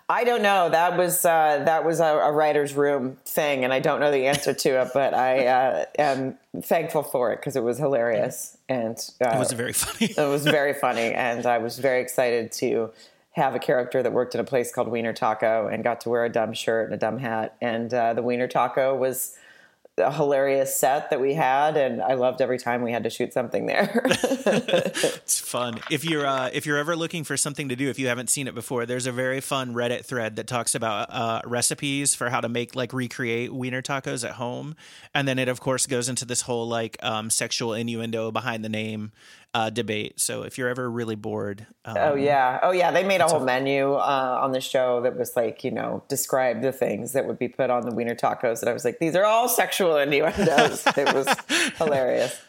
I 0.09 0.25
don't 0.25 0.43
know. 0.43 0.69
That 0.71 0.97
was 0.97 1.25
uh, 1.25 1.63
that 1.65 1.85
was 1.85 2.01
a, 2.01 2.05
a 2.05 2.33
writer's 2.33 2.75
room 2.75 3.17
thing, 3.25 3.65
and 3.65 3.73
I 3.73 3.81
don't 3.81 4.01
know 4.01 4.11
the 4.11 4.27
answer 4.27 4.53
to 4.55 4.83
it, 4.83 4.89
but 4.95 5.15
I 5.15 5.47
uh, 5.47 5.85
am 5.99 6.39
thankful 6.63 7.03
for 7.03 7.33
it 7.33 7.37
because 7.37 7.57
it 7.57 7.63
was 7.63 7.79
hilarious 7.79 8.57
and 8.69 8.97
uh, 9.25 9.31
It 9.35 9.39
was 9.39 9.53
very 9.53 9.73
funny. 9.73 10.13
it 10.17 10.29
was 10.29 10.45
very 10.45 10.75
funny, 10.75 11.13
and 11.13 11.47
I 11.47 11.59
was 11.59 11.79
very 11.79 12.01
excited 12.01 12.53
to 12.53 12.91
have 13.33 13.55
a 13.55 13.59
character 13.59 14.03
that 14.03 14.13
worked 14.13 14.35
in 14.35 14.41
a 14.41 14.45
place 14.45 14.73
called 14.73 14.89
Wiener 14.89 15.13
Taco 15.13 15.69
and 15.69 15.85
got 15.85 16.01
to 16.03 16.09
wear 16.09 16.25
a 16.25 16.29
dumb 16.29 16.53
shirt 16.53 16.87
and 16.87 16.95
a 16.95 16.99
dumb 16.99 17.19
hat, 17.19 17.57
and 17.61 17.93
uh, 17.93 18.15
the 18.15 18.23
Wiener 18.23 18.49
Taco 18.49 18.97
was 18.97 19.37
a 19.99 20.13
hilarious 20.13 20.75
set 20.75 21.11
that 21.11 21.21
we 21.21 21.35
had, 21.35 21.77
and 21.77 22.01
I 22.03 22.15
loved 22.15 22.41
every 22.41 22.59
time 22.59 22.83
we 22.83 22.93
had 22.93 23.05
to 23.05 23.11
shoot 23.11 23.33
something 23.33 23.67
there. 23.67 24.07
It's 25.29 25.41
fun. 25.41 25.81
If 25.91 26.05
you're 26.05 26.27
uh, 26.27 26.49
if 26.53 26.65
you're 26.65 26.79
ever 26.79 26.97
looking 26.97 27.23
for 27.23 27.37
something 27.37 27.69
to 27.69 27.77
do, 27.77 27.91
if 27.91 27.99
you 27.99 28.09
haven't 28.09 28.31
seen 28.31 28.49
it 28.49 28.55
before, 28.55 28.87
there's 28.87 29.07
a 29.07 29.13
very 29.13 29.41
fun 29.41 29.75
Reddit 29.75 30.05
thread 30.05 30.37
that 30.37 30.47
talks 30.47 30.75
about 30.75 31.13
uh, 31.13 31.43
recipes 31.45 32.15
for 32.15 32.31
how 32.31 32.41
to 32.41 32.49
make 32.49 32.75
like 32.75 32.93
recreate 32.93 33.53
wiener 33.53 33.83
tacos 33.83 34.25
at 34.25 34.33
home, 34.37 34.75
and 35.15 35.29
then 35.29 35.39
it 35.39 35.49
of 35.49 35.61
course 35.61 35.87
goes 35.87 36.09
into 36.09 36.25
this 36.25 36.43
whole 36.43 36.67
like 36.67 36.97
um, 37.03 37.29
sexual 37.29 37.75
innuendo 37.75 38.31
behind 38.31 38.65
the 38.65 38.69
name 38.71 39.13
uh, 39.59 39.71
debate. 39.71 40.21
So 40.21 40.43
if 40.43 40.57
you're 40.57 40.69
ever 40.69 40.89
really 40.89 41.17
bored, 41.17 41.67
um, 41.85 41.97
Oh 41.99 42.15
yeah, 42.15 42.61
oh 42.63 42.71
yeah. 42.71 42.93
They 42.93 43.03
made 43.03 43.21
a 43.21 43.27
whole 43.27 43.41
menu 43.41 43.95
uh, 43.95 44.39
on 44.41 44.53
the 44.53 44.61
show 44.61 45.01
that 45.03 45.19
was 45.19 45.35
like 45.35 45.65
you 45.65 45.73
know 45.73 46.05
describe 46.09 46.63
the 46.63 46.71
things 46.71 47.13
that 47.15 47.27
would 47.27 47.41
be 47.41 47.49
put 47.49 47.69
on 47.69 47.85
the 47.85 47.93
wiener 47.93 48.15
tacos. 48.15 48.61
And 48.61 48.69
I 48.69 48.73
was 48.73 48.85
like, 48.85 49.01
these 49.01 49.17
are 49.17 49.25
all 49.25 49.49
sexual 49.49 49.97
innuendos. 49.97 50.87
it 50.97 51.13
was 51.13 51.27
hilarious. 51.77 52.41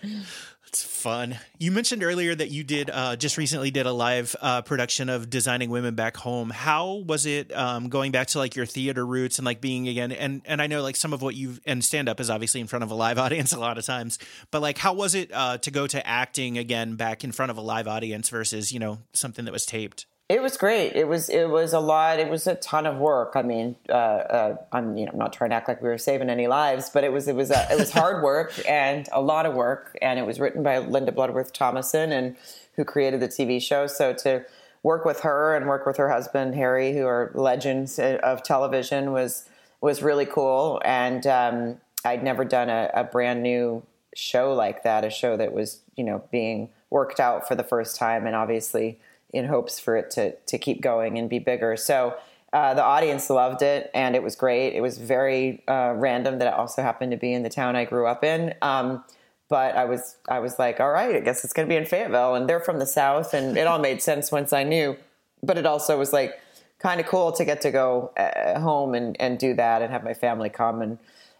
It's 0.69 0.83
fun. 0.83 1.39
You 1.57 1.71
mentioned 1.71 2.03
earlier 2.03 2.35
that 2.35 2.51
you 2.51 2.63
did 2.63 2.91
uh, 2.91 3.15
just 3.15 3.39
recently 3.39 3.71
did 3.71 3.87
a 3.87 3.91
live 3.91 4.35
uh, 4.39 4.61
production 4.61 5.09
of 5.09 5.27
Designing 5.27 5.71
Women 5.71 5.95
Back 5.95 6.15
Home. 6.17 6.51
How 6.51 7.03
was 7.07 7.25
it 7.25 7.51
um, 7.57 7.89
going 7.89 8.11
back 8.11 8.27
to 8.27 8.37
like 8.37 8.55
your 8.55 8.67
theater 8.67 9.03
roots 9.03 9.39
and 9.39 9.47
like 9.47 9.61
being 9.61 9.87
again? 9.87 10.11
And 10.11 10.43
and 10.45 10.61
I 10.61 10.67
know 10.67 10.83
like 10.83 10.95
some 10.95 11.11
of 11.11 11.23
what 11.23 11.33
you've 11.33 11.59
and 11.65 11.83
stand 11.83 12.07
up 12.07 12.19
is 12.19 12.29
obviously 12.29 12.61
in 12.61 12.67
front 12.67 12.83
of 12.83 12.91
a 12.91 12.93
live 12.93 13.17
audience 13.25 13.51
a 13.51 13.59
lot 13.59 13.79
of 13.79 13.85
times. 13.85 14.19
But 14.51 14.61
like, 14.61 14.77
how 14.77 14.93
was 14.93 15.15
it 15.15 15.31
uh, 15.33 15.57
to 15.57 15.71
go 15.71 15.87
to 15.87 16.05
acting 16.05 16.59
again 16.59 16.93
back 16.97 17.23
in 17.23 17.31
front 17.31 17.49
of 17.49 17.57
a 17.57 17.61
live 17.61 17.87
audience 17.87 18.29
versus 18.29 18.71
you 18.71 18.77
know 18.77 18.99
something 19.11 19.45
that 19.45 19.51
was 19.51 19.65
taped? 19.65 20.05
It 20.29 20.43
was 20.43 20.57
great. 20.57 20.95
It 20.95 21.07
was 21.07 21.27
it 21.27 21.49
was 21.49 21.73
a 21.73 21.79
lot. 21.79 22.19
It 22.19 22.29
was 22.29 22.45
a 22.45 22.53
ton 22.53 22.85
of 22.85 22.97
work. 22.97 23.31
I 23.33 23.41
mean, 23.41 23.75
uh, 23.89 23.93
uh, 23.93 24.57
I'm 24.71 24.95
you 24.95 25.05
know 25.05 25.11
I'm 25.11 25.17
not 25.17 25.33
trying 25.33 25.49
to 25.49 25.55
act 25.55 25.67
like 25.67 25.81
we 25.81 25.89
were 25.89 25.97
saving 25.97 26.29
any 26.29 26.45
lives, 26.45 26.91
but 26.91 27.03
it 27.03 27.11
was 27.11 27.27
it 27.27 27.35
was 27.35 27.49
a, 27.49 27.67
it 27.71 27.79
was 27.79 27.89
hard 27.89 28.23
work 28.23 28.53
and 28.69 29.09
a 29.11 29.21
lot 29.21 29.47
of 29.47 29.55
work. 29.55 29.97
And 30.03 30.19
it 30.19 30.27
was 30.27 30.39
written 30.39 30.61
by 30.61 30.77
Linda 30.77 31.11
Bloodworth 31.11 31.51
Thomason, 31.51 32.11
and 32.11 32.35
who 32.75 32.85
created 32.85 33.21
the 33.21 33.27
TV 33.27 33.59
show. 33.59 33.87
So 33.87 34.13
to 34.13 34.45
work 34.83 35.03
with 35.03 35.21
her 35.21 35.55
and 35.55 35.65
work 35.65 35.87
with 35.87 35.97
her 35.97 36.09
husband 36.09 36.53
Harry, 36.53 36.93
who 36.93 37.07
are 37.07 37.31
legends 37.33 37.97
of 37.97 38.43
television, 38.43 39.11
was 39.11 39.49
was 39.81 40.03
really 40.03 40.27
cool. 40.27 40.79
And 40.85 41.25
um, 41.25 41.77
I'd 42.05 42.23
never 42.23 42.45
done 42.45 42.69
a, 42.69 42.91
a 42.93 43.03
brand 43.03 43.41
new 43.41 43.81
show 44.15 44.53
like 44.53 44.83
that, 44.83 45.03
a 45.03 45.09
show 45.09 45.37
that 45.37 45.53
was 45.53 45.81
you 45.95 46.03
know 46.03 46.21
being 46.31 46.69
worked 46.91 47.19
out 47.19 47.47
for 47.47 47.55
the 47.55 47.63
first 47.63 47.95
time, 47.95 48.27
and 48.27 48.35
obviously 48.35 48.99
in 49.33 49.45
hopes 49.45 49.79
for 49.79 49.95
it 49.95 50.11
to 50.11 50.35
to 50.35 50.57
keep 50.57 50.81
going 50.81 51.17
and 51.17 51.29
be 51.29 51.39
bigger. 51.39 51.77
So 51.77 52.15
uh, 52.51 52.73
the 52.73 52.83
audience 52.83 53.29
loved 53.29 53.61
it, 53.61 53.91
and 53.93 54.15
it 54.15 54.23
was 54.23 54.35
great. 54.35 54.73
It 54.73 54.81
was 54.81 54.97
very 54.97 55.63
uh, 55.67 55.93
random 55.95 56.39
that 56.39 56.47
it 56.47 56.53
also 56.53 56.81
happened 56.81 57.11
to 57.11 57.17
be 57.17 57.31
in 57.31 57.43
the 57.43 57.49
town 57.49 57.75
I 57.75 57.85
grew 57.85 58.07
up 58.07 58.23
in. 58.23 58.55
Um, 58.61 59.03
but 59.49 59.75
I 59.75 59.85
was 59.85 60.17
I 60.27 60.39
was 60.39 60.57
like, 60.57 60.79
all 60.79 60.91
right, 60.91 61.15
I 61.15 61.19
guess 61.19 61.43
it's 61.43 61.53
going 61.53 61.67
to 61.67 61.71
be 61.71 61.75
in 61.77 61.85
Fayetteville, 61.85 62.35
and 62.35 62.49
they're 62.49 62.59
from 62.59 62.79
the 62.79 62.85
south, 62.85 63.33
and 63.33 63.57
it 63.57 63.67
all 63.67 63.79
made 63.79 64.01
sense 64.01 64.31
once 64.31 64.53
I 64.53 64.63
knew. 64.63 64.97
But 65.43 65.57
it 65.57 65.65
also 65.65 65.97
was 65.97 66.11
like 66.13 66.39
kind 66.79 66.99
of 66.99 67.07
cool 67.07 67.31
to 67.33 67.45
get 67.45 67.61
to 67.61 67.71
go 67.71 68.11
uh, 68.17 68.59
home 68.59 68.95
and 68.95 69.15
and 69.19 69.37
do 69.37 69.53
that, 69.55 69.81
and 69.81 69.91
have 69.91 70.03
my 70.03 70.13
family 70.13 70.49
come 70.49 70.81
and 70.81 70.97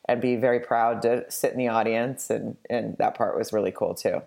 and 0.08 0.22
be 0.22 0.36
very 0.36 0.60
proud 0.60 1.02
to 1.04 1.30
sit 1.32 1.52
in 1.52 1.58
the 1.58 1.68
audience, 1.68 2.30
and 2.30 2.58
and 2.70 2.98
that 2.98 3.16
part 3.16 3.38
was 3.38 3.54
really 3.54 3.72
cool 3.72 3.96
too. 3.96 4.22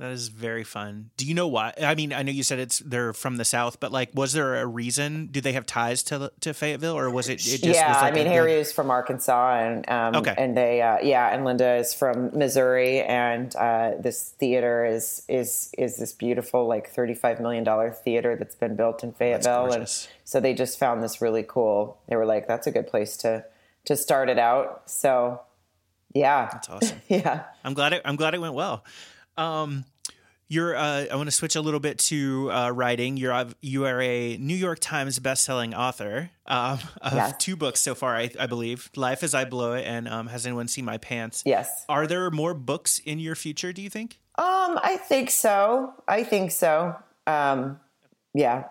That 0.00 0.12
is 0.12 0.28
very 0.28 0.64
fun. 0.64 1.10
Do 1.18 1.26
you 1.26 1.34
know 1.34 1.46
why? 1.46 1.74
I 1.78 1.94
mean, 1.94 2.14
I 2.14 2.22
know 2.22 2.32
you 2.32 2.42
said 2.42 2.58
it's 2.58 2.78
they're 2.78 3.12
from 3.12 3.36
the 3.36 3.44
south, 3.44 3.80
but 3.80 3.92
like, 3.92 4.08
was 4.14 4.32
there 4.32 4.56
a 4.56 4.66
reason? 4.66 5.26
Do 5.26 5.42
they 5.42 5.52
have 5.52 5.66
ties 5.66 6.02
to 6.04 6.32
to 6.40 6.54
Fayetteville, 6.54 6.96
or 6.96 7.10
was 7.10 7.28
it? 7.28 7.34
it 7.34 7.60
just 7.60 7.64
yeah, 7.64 7.88
was 7.92 8.00
like 8.00 8.14
I 8.14 8.16
mean 8.16 8.26
Harry 8.26 8.54
is 8.54 8.72
from 8.72 8.90
Arkansas, 8.90 9.58
and 9.58 9.86
um, 9.90 10.16
Okay. 10.16 10.34
and 10.38 10.56
they 10.56 10.80
uh, 10.80 11.00
yeah, 11.02 11.28
and 11.34 11.44
Linda 11.44 11.74
is 11.74 11.92
from 11.92 12.30
Missouri, 12.36 13.02
and 13.02 13.54
uh, 13.56 13.92
this 14.00 14.30
theater 14.38 14.86
is 14.86 15.22
is 15.28 15.70
is 15.76 15.98
this 15.98 16.14
beautiful 16.14 16.66
like 16.66 16.88
thirty 16.88 17.14
five 17.14 17.38
million 17.38 17.62
dollar 17.62 17.90
theater 17.90 18.36
that's 18.36 18.54
been 18.54 18.76
built 18.76 19.04
in 19.04 19.12
Fayetteville, 19.12 19.70
and 19.70 19.86
so 20.24 20.40
they 20.40 20.54
just 20.54 20.78
found 20.78 21.02
this 21.02 21.20
really 21.20 21.44
cool. 21.46 21.98
They 22.08 22.16
were 22.16 22.24
like, 22.24 22.48
that's 22.48 22.66
a 22.66 22.70
good 22.70 22.86
place 22.86 23.18
to 23.18 23.44
to 23.84 23.96
start 23.98 24.30
it 24.30 24.38
out. 24.38 24.88
So 24.88 25.42
yeah, 26.14 26.48
That's 26.52 26.70
awesome. 26.70 27.02
yeah. 27.08 27.42
I'm 27.62 27.74
glad 27.74 27.92
it. 27.92 28.00
I'm 28.06 28.16
glad 28.16 28.32
it 28.32 28.40
went 28.40 28.54
well. 28.54 28.82
Um, 29.36 29.84
you're. 30.50 30.76
Uh, 30.76 31.06
I 31.10 31.16
want 31.16 31.28
to 31.28 31.34
switch 31.34 31.56
a 31.56 31.62
little 31.62 31.80
bit 31.80 31.98
to 32.10 32.50
uh, 32.52 32.70
writing. 32.70 33.16
You're. 33.16 33.46
You 33.62 33.86
are 33.86 33.98
a 34.02 34.36
New 34.36 34.54
York 34.54 34.78
Times 34.80 35.18
best-selling 35.18 35.72
author 35.74 36.30
um, 36.46 36.78
of 37.00 37.14
Yes. 37.14 37.34
two 37.38 37.56
books 37.56 37.80
so 37.80 37.94
far, 37.94 38.14
I, 38.16 38.28
I 38.38 38.46
believe. 38.46 38.90
"Life 38.96 39.22
as 39.22 39.32
I 39.34 39.46
Blow 39.46 39.72
It" 39.72 39.86
and 39.86 40.06
um, 40.08 40.26
"Has 40.26 40.44
Anyone 40.44 40.68
Seen 40.68 40.84
My 40.84 40.98
Pants?" 40.98 41.42
Yes. 41.46 41.86
Are 41.88 42.06
there 42.06 42.30
more 42.30 42.52
books 42.52 42.98
in 42.98 43.18
your 43.18 43.34
future? 43.34 43.72
Do 43.72 43.80
you 43.80 43.88
think? 43.88 44.18
Um, 44.36 44.78
I 44.82 44.98
think 45.08 45.30
so. 45.30 45.94
I 46.06 46.24
think 46.24 46.50
so. 46.50 46.94
Um, 47.26 47.78
yeah. 48.34 48.64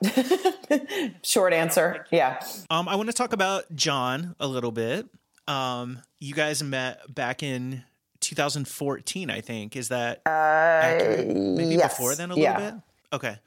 Short 1.24 1.54
answer. 1.54 2.06
Yeah. 2.12 2.40
Um, 2.70 2.88
I 2.88 2.96
want 2.96 3.08
to 3.08 3.14
talk 3.14 3.34
about 3.34 3.74
Jon 3.76 4.36
a 4.40 4.48
little 4.48 4.72
bit. 4.72 5.08
Um, 5.48 6.00
you 6.20 6.34
guys 6.34 6.62
met 6.64 7.14
back 7.14 7.42
in 7.44 7.84
2014, 8.30 9.30
I 9.30 9.42
think. 9.42 9.76
Is 9.76 9.90
that 9.90 10.22
accurate? 10.26 11.28
Maybe 11.28 11.76
yes. 11.76 11.98
before 11.98 12.16
then 12.16 12.32
a 12.32 12.36
little 12.36 12.44
Yeah. 12.44 12.72
bit? 12.72 12.74
Okay. 13.12 13.38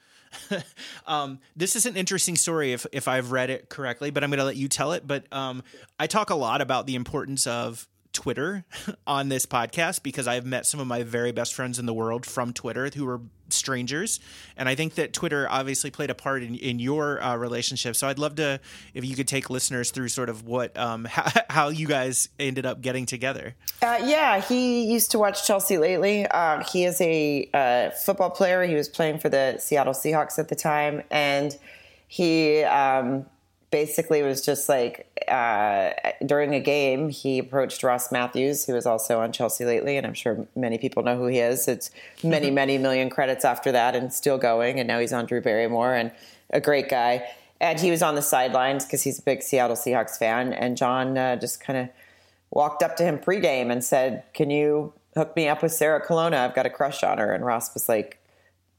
um, 1.07 1.39
this 1.55 1.75
is 1.75 1.85
an 1.85 1.95
interesting 1.95 2.35
story 2.35 2.73
if, 2.73 2.85
if 2.91 3.07
I've 3.07 3.31
read 3.31 3.49
it 3.49 3.69
correctly, 3.69 4.11
but 4.11 4.23
I'm 4.23 4.29
going 4.29 4.39
to 4.39 4.45
let 4.45 4.55
you 4.55 4.67
tell 4.67 4.91
it. 4.91 5.07
But 5.07 5.31
um, 5.31 5.63
I 5.99 6.07
talk 6.07 6.31
a 6.31 6.35
lot 6.35 6.59
about 6.61 6.85
the 6.85 6.95
importance 6.95 7.47
of 7.47 7.87
Twitter 8.13 8.65
on 9.07 9.29
this 9.29 9.45
podcast 9.45 10.03
because 10.03 10.27
I've 10.27 10.45
met 10.45 10.65
some 10.65 10.79
of 10.79 10.87
my 10.87 11.03
very 11.03 11.31
best 11.31 11.53
friends 11.53 11.79
in 11.79 11.85
the 11.85 11.93
world 11.93 12.25
from 12.25 12.53
Twitter 12.53 12.89
who 12.95 13.05
were 13.05 13.21
strangers. 13.49 14.19
And 14.57 14.67
I 14.67 14.75
think 14.75 14.95
that 14.95 15.13
Twitter 15.13 15.47
obviously 15.49 15.91
played 15.91 16.09
a 16.09 16.15
part 16.15 16.43
in, 16.43 16.55
in 16.55 16.79
your 16.79 17.21
uh, 17.21 17.35
relationship. 17.35 17.95
So 17.95 18.07
I'd 18.07 18.19
love 18.19 18.35
to, 18.35 18.59
if 18.93 19.05
you 19.05 19.15
could 19.15 19.27
take 19.27 19.49
listeners 19.49 19.91
through 19.91 20.09
sort 20.09 20.29
of 20.29 20.43
what, 20.43 20.77
um, 20.77 21.05
how, 21.09 21.41
how 21.49 21.69
you 21.69 21.87
guys 21.87 22.29
ended 22.39 22.65
up 22.65 22.81
getting 22.81 23.05
together. 23.05 23.55
Uh, 23.81 23.99
yeah, 24.03 24.41
he 24.41 24.83
used 24.85 25.11
to 25.11 25.19
watch 25.19 25.45
Chelsea 25.45 25.77
lately. 25.77 26.25
Uh, 26.27 26.63
he 26.63 26.85
is 26.85 26.99
a 27.01 27.49
uh, 27.53 27.89
football 27.91 28.29
player. 28.29 28.63
He 28.63 28.75
was 28.75 28.89
playing 28.89 29.19
for 29.19 29.29
the 29.29 29.57
Seattle 29.59 29.93
Seahawks 29.93 30.39
at 30.39 30.49
the 30.49 30.55
time, 30.55 31.03
and 31.11 31.57
he 32.07 32.63
um, 32.63 33.25
basically 33.73 34.21
was 34.21 34.45
just 34.45 34.69
like 34.69 35.07
uh, 35.27 35.89
during 36.23 36.53
a 36.53 36.59
game, 36.59 37.09
he 37.09 37.39
approached 37.39 37.81
Ross 37.81 38.11
Mathews, 38.11 38.65
who 38.65 38.75
is 38.75 38.85
also 38.85 39.19
on 39.19 39.31
Chelsea 39.31 39.65
lately, 39.65 39.97
and 39.97 40.05
I'm 40.05 40.13
sure 40.13 40.45
many 40.55 40.77
people 40.77 41.01
know 41.01 41.17
who 41.17 41.25
he 41.25 41.39
is. 41.39 41.67
It's 41.67 41.89
many, 42.23 42.51
many 42.51 42.77
million 42.77 43.09
credits 43.09 43.43
after 43.43 43.71
that, 43.71 43.95
and 43.95 44.13
still 44.13 44.37
going. 44.37 44.79
And 44.79 44.87
now 44.87 44.99
he's 44.99 45.11
on 45.11 45.25
Drew 45.25 45.41
Barrymore, 45.41 45.95
and 45.95 46.11
a 46.51 46.61
great 46.61 46.87
guy. 46.87 47.27
And 47.59 47.79
he 47.79 47.89
was 47.89 48.03
on 48.03 48.13
the 48.13 48.21
sidelines 48.21 48.85
because 48.85 49.01
he's 49.01 49.17
a 49.17 49.23
big 49.23 49.41
Seattle 49.41 49.75
Seahawks 49.75 50.19
fan. 50.19 50.53
And 50.53 50.77
Jon 50.77 51.17
uh, 51.17 51.35
just 51.37 51.59
kind 51.59 51.79
of 51.79 51.89
walked 52.51 52.83
up 52.83 52.95
to 52.97 53.03
him 53.03 53.17
pregame 53.17 53.71
and 53.71 53.83
said, 53.83 54.21
"Can 54.35 54.51
you 54.51 54.93
hook 55.15 55.35
me 55.35 55.47
up 55.47 55.63
with 55.63 55.71
Sarah 55.71 55.99
Colonna? 55.99 56.37
I've 56.37 56.53
got 56.53 56.67
a 56.67 56.69
crush 56.69 57.01
on 57.01 57.17
her." 57.17 57.33
And 57.33 57.43
Ross 57.43 57.73
was 57.73 57.89
like, 57.89 58.19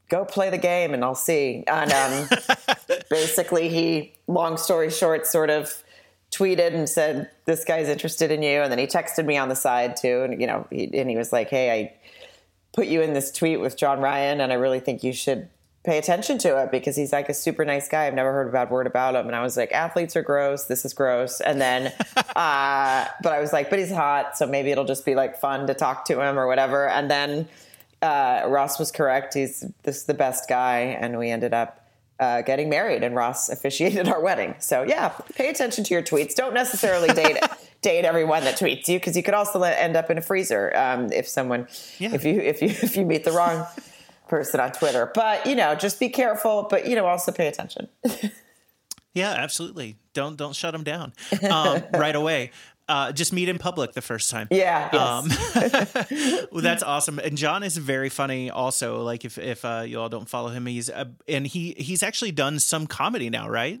"Go 0.09 0.25
play 0.25 0.49
the 0.49 0.57
game, 0.57 0.93
and 0.93 1.03
I'll 1.03 1.15
see." 1.15 1.63
And 1.67 1.91
um, 1.91 2.29
basically, 3.09 3.69
he, 3.69 4.13
long 4.27 4.57
story 4.57 4.89
short, 4.89 5.25
sort 5.25 5.49
of 5.49 5.83
tweeted 6.31 6.73
and 6.73 6.89
said, 6.89 7.29
"This 7.45 7.63
guy's 7.63 7.89
interested 7.89 8.31
in 8.31 8.41
you." 8.41 8.61
And 8.61 8.71
then 8.71 8.79
he 8.79 8.87
texted 8.87 9.25
me 9.25 9.37
on 9.37 9.49
the 9.49 9.55
side 9.55 9.95
too, 9.95 10.23
and 10.23 10.39
you 10.39 10.47
know, 10.47 10.67
he, 10.69 10.89
and 10.97 11.09
he 11.09 11.17
was 11.17 11.31
like, 11.31 11.49
"Hey, 11.49 11.71
I 11.71 11.93
put 12.73 12.87
you 12.87 13.01
in 13.01 13.13
this 13.13 13.31
tweet 13.31 13.59
with 13.59 13.77
Jon 13.77 13.99
Ryan, 13.99 14.41
and 14.41 14.51
I 14.51 14.55
really 14.55 14.79
think 14.79 15.03
you 15.03 15.13
should." 15.13 15.49
Pay 15.83 15.99
attention 15.99 16.39
to 16.39 16.59
it 16.63 16.71
because 16.71 16.95
he's 16.95 17.13
like 17.13 17.29
a 17.29 17.33
super 17.35 17.63
nice 17.63 17.87
guy. 17.87 18.07
I've 18.07 18.15
never 18.15 18.31
heard 18.31 18.47
a 18.47 18.51
bad 18.51 18.71
word 18.71 18.87
about 18.87 19.13
him. 19.13 19.27
And 19.27 19.35
I 19.35 19.43
was 19.43 19.55
like, 19.55 19.71
athletes 19.71 20.15
are 20.15 20.23
gross. 20.23 20.63
This 20.63 20.83
is 20.83 20.95
gross. 20.95 21.41
And 21.41 21.61
then 21.61 21.93
uh, 22.35 23.05
but 23.21 23.31
I 23.31 23.39
was 23.39 23.53
like, 23.53 23.69
but 23.69 23.77
he's 23.77 23.91
hot, 23.91 24.35
so 24.35 24.47
maybe 24.47 24.71
it'll 24.71 24.85
just 24.85 25.05
be 25.05 25.13
like 25.13 25.37
fun 25.37 25.67
to 25.67 25.75
talk 25.75 26.05
to 26.05 26.19
him 26.19 26.39
or 26.39 26.47
whatever. 26.47 26.89
And 26.89 27.11
then 27.11 27.47
uh, 28.05 28.47
Ross 28.47 28.77
was 28.77 28.91
correct. 28.91 29.33
He's 29.33 29.65
this 29.83 29.97
is 29.97 30.03
the 30.03 30.13
best 30.13 30.47
guy, 30.47 30.97
and 30.99 31.17
we 31.17 31.29
ended 31.29 31.53
up 31.53 31.85
uh, 32.19 32.41
getting 32.43 32.69
married, 32.69 33.03
and 33.03 33.15
Ross 33.15 33.49
officiated 33.55 34.07
our 34.07 34.21
wedding. 34.21 34.55
So 34.59 34.83
yeah, 34.83 35.09
pay 35.35 35.49
attention 35.49 35.83
to 35.85 35.93
your 35.93 36.03
tweets. 36.03 36.35
Don't 36.35 36.53
necessarily 36.53 37.09
date 37.09 37.37
date 37.81 38.05
everyone 38.05 38.43
that 38.43 38.57
tweets 38.57 38.87
you 38.87 38.99
because 38.99 39.15
you 39.15 39.23
could 39.23 39.33
also 39.33 39.61
end 39.61 39.95
up 39.95 40.09
in 40.09 40.17
a 40.17 40.21
freezer 40.21 40.75
um, 40.75 41.11
if 41.11 41.27
someone 41.27 41.67
yeah. 41.99 42.13
if 42.13 42.23
you 42.23 42.39
if 42.39 42.61
you 42.61 42.69
if 42.81 42.95
you 42.95 43.05
meet 43.05 43.23
the 43.23 43.31
wrong 43.31 43.65
person 44.27 44.59
on 44.59 44.71
Twitter. 44.71 45.11
But 45.13 45.45
you 45.45 45.55
know, 45.55 45.75
just 45.75 45.99
be 45.99 46.09
careful. 46.09 46.67
But 46.69 46.87
you 46.87 46.95
know, 46.95 47.05
also 47.05 47.31
pay 47.31 47.47
attention. 47.47 47.89
yeah, 49.13 49.31
absolutely. 49.31 49.97
Don't 50.13 50.37
don't 50.37 50.55
shut 50.55 50.73
them 50.73 50.83
down 50.83 51.13
um, 51.49 51.83
right 51.93 52.15
away. 52.15 52.51
Uh, 52.87 53.11
just 53.11 53.33
meet 53.33 53.49
in 53.49 53.57
public 53.57 53.93
the 53.93 54.01
first 54.01 54.29
time. 54.29 54.47
Yeah. 54.51 54.89
Yes. 54.93 56.11
Um, 56.11 56.47
well, 56.51 56.61
that's 56.61 56.83
awesome. 56.83 57.17
And 57.17 57.35
Jon 57.35 57.63
is 57.63 57.77
very 57.77 58.09
funny. 58.09 58.51
Also, 58.51 59.01
like 59.01 59.25
if 59.25 59.39
if 59.39 59.65
uh, 59.65 59.83
you 59.87 59.99
all 59.99 60.09
don't 60.09 60.29
follow 60.29 60.49
him, 60.49 60.67
he's 60.67 60.89
uh, 60.89 61.05
and 61.27 61.47
he 61.47 61.73
he's 61.77 62.03
actually 62.03 62.31
done 62.31 62.59
some 62.59 62.85
comedy 62.85 63.29
now, 63.31 63.49
right? 63.49 63.79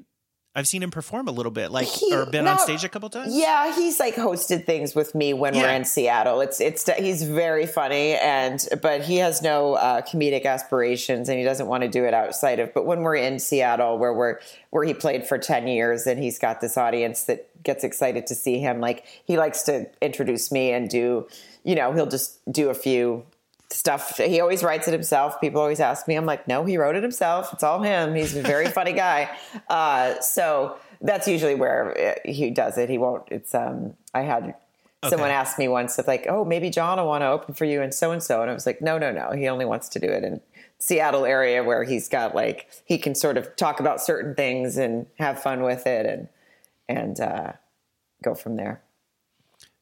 I've 0.57 0.69
seen 0.69 0.81
him 0.81 0.89
perform 0.89 1.27
a 1.27 1.31
little 1.31 1.51
bit, 1.51 1.69
like 1.69 1.87
he, 1.87 2.13
or 2.15 2.25
been 2.25 2.47
on 2.47 2.57
stage 2.59 2.85
a 2.85 2.89
couple 2.89 3.09
times. 3.09 3.35
Yeah, 3.35 3.75
he's 3.75 3.99
like 3.99 4.15
hosted 4.15 4.65
things 4.65 4.95
with 4.95 5.13
me 5.13 5.33
when 5.33 5.53
yeah. 5.53 5.63
we're 5.63 5.69
in 5.75 5.83
Seattle. 5.83 6.39
It's 6.39 6.61
it's 6.61 6.89
he's 6.97 7.23
very 7.23 7.67
funny, 7.67 8.13
and 8.13 8.65
but 8.81 9.01
he 9.01 9.17
has 9.17 9.41
no 9.41 9.73
uh, 9.73 10.01
comedic 10.01 10.45
aspirations, 10.45 11.27
and 11.27 11.37
he 11.37 11.43
doesn't 11.43 11.67
want 11.67 11.83
to 11.83 11.89
do 11.89 12.05
it 12.05 12.13
outside 12.13 12.61
of. 12.61 12.73
But 12.73 12.85
when 12.85 13.01
we're 13.01 13.17
in 13.17 13.37
Seattle, 13.39 13.97
where 13.97 14.13
we're 14.13 14.39
where 14.69 14.85
he 14.85 14.93
played 14.93 15.27
for 15.27 15.37
ten 15.37 15.67
years, 15.67 16.07
and 16.07 16.23
he's 16.23 16.39
got 16.39 16.61
this 16.61 16.77
audience 16.77 17.23
that 17.23 17.49
gets 17.63 17.83
excited 17.83 18.25
to 18.27 18.35
see 18.35 18.59
him. 18.59 18.79
Like 18.79 19.05
he 19.25 19.37
likes 19.37 19.63
to 19.63 19.87
introduce 20.01 20.53
me 20.53 20.71
and 20.71 20.89
do, 20.89 21.27
you 21.65 21.75
know, 21.75 21.91
he'll 21.91 22.05
just 22.05 22.39
do 22.49 22.69
a 22.69 22.73
few 22.73 23.25
stuff. 23.69 24.17
He 24.17 24.39
always 24.39 24.63
writes 24.63 24.87
it 24.87 24.91
himself. 24.91 25.39
People 25.41 25.61
always 25.61 25.79
ask 25.79 26.07
me. 26.07 26.15
I'm 26.15 26.25
like, 26.25 26.47
no, 26.47 26.65
he 26.65 26.77
wrote 26.77 26.95
it 26.95 27.03
himself. 27.03 27.51
It's 27.53 27.63
all 27.63 27.81
him. 27.81 28.15
He's 28.15 28.35
a 28.35 28.41
very 28.41 28.67
funny 28.67 28.93
guy. 29.07 29.29
Uh, 29.69 30.19
so 30.21 30.77
that's 31.01 31.27
usually 31.27 31.55
where 31.55 32.17
he 32.25 32.49
does 32.49 32.77
it. 32.77 32.89
He 32.89 32.97
won't. 32.97 33.23
It's 33.31 33.53
um. 33.53 33.95
I 34.13 34.21
had 34.21 34.43
okay. 34.43 34.55
someone 35.09 35.29
ask 35.29 35.59
me 35.59 35.67
once 35.67 35.99
if 35.99 36.07
like, 36.07 36.25
oh, 36.29 36.45
maybe 36.45 36.69
Jon 36.69 36.97
will 36.97 37.07
want 37.07 37.21
to 37.21 37.27
open 37.27 37.53
for 37.53 37.65
you 37.65 37.81
and 37.81 37.93
so 37.93 38.11
and 38.11 38.23
so, 38.23 38.41
and 38.41 38.49
I 38.49 38.53
was 38.53 38.65
like, 38.65 38.81
no, 38.81 38.97
no, 38.97 39.11
no. 39.11 39.31
He 39.31 39.47
only 39.47 39.65
wants 39.65 39.89
to 39.89 39.99
do 39.99 40.07
it 40.07 40.23
in 40.23 40.41
Seattle 40.79 41.25
area 41.25 41.63
where 41.63 41.83
he's 41.83 42.07
got 42.07 42.35
like 42.35 42.69
he 42.85 42.97
can 42.97 43.15
sort 43.15 43.37
of 43.37 43.55
talk 43.55 43.79
about 43.79 44.01
certain 44.01 44.35
things 44.35 44.77
and 44.77 45.05
have 45.17 45.41
fun 45.41 45.63
with 45.63 45.87
it 45.87 46.05
and 46.05 46.27
and 46.87 47.19
uh, 47.19 47.53
go 48.23 48.35
from 48.35 48.55
there. 48.55 48.81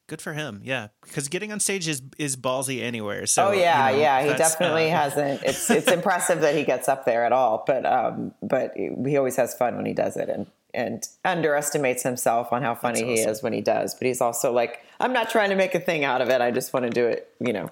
Good 0.08 0.22
for 0.22 0.34
him. 0.34 0.62
Yeah, 0.64 0.90
because 1.02 1.30
getting 1.30 1.52
on 1.52 1.60
stage 1.60 1.88
is 1.88 2.02
is 2.18 2.36
ballsy 2.36 2.82
anywhere. 2.82 3.26
So 3.26 3.48
oh 3.48 3.52
yeah, 3.52 3.90
you 3.90 3.98
know, 3.98 4.02
yeah, 4.02 4.24
he 4.24 4.34
definitely 4.34 4.92
uh, 4.92 4.98
hasn't. 4.98 5.44
It's 5.44 5.70
it's 5.70 5.88
impressive 5.90 6.42
that 6.42 6.56
he 6.56 6.64
gets 6.64 6.90
up 6.90 7.06
there 7.06 7.26
at 7.26 7.32
all, 7.32 7.64
but 7.66 7.86
um, 7.86 8.34
but 8.42 8.74
he 8.76 9.18
always 9.18 9.38
has 9.38 9.54
fun 9.54 9.78
when 9.78 9.86
he 9.86 9.94
does 9.94 10.18
it, 10.18 10.28
and 10.28 10.48
and 10.74 11.08
underestimates 11.24 12.04
himself 12.04 12.52
on 12.52 12.64
how 12.64 12.76
funny 12.76 13.00
awesome. 13.00 13.10
he 13.10 13.22
is 13.22 13.44
when 13.44 13.54
he 13.54 13.62
does. 13.62 13.96
But 13.96 14.08
he's 14.08 14.22
also 14.22 14.52
like, 14.52 14.84
I'm 15.00 15.14
not 15.14 15.30
trying 15.30 15.52
to 15.52 15.56
make 15.56 15.76
a 15.76 15.80
thing 15.80 16.04
out 16.04 16.22
of 16.22 16.30
it. 16.30 16.42
I 16.42 16.52
just 16.52 16.74
want 16.74 16.86
to 16.86 16.90
do 16.90 17.06
it, 17.08 17.30
you 17.40 17.54
know, 17.54 17.70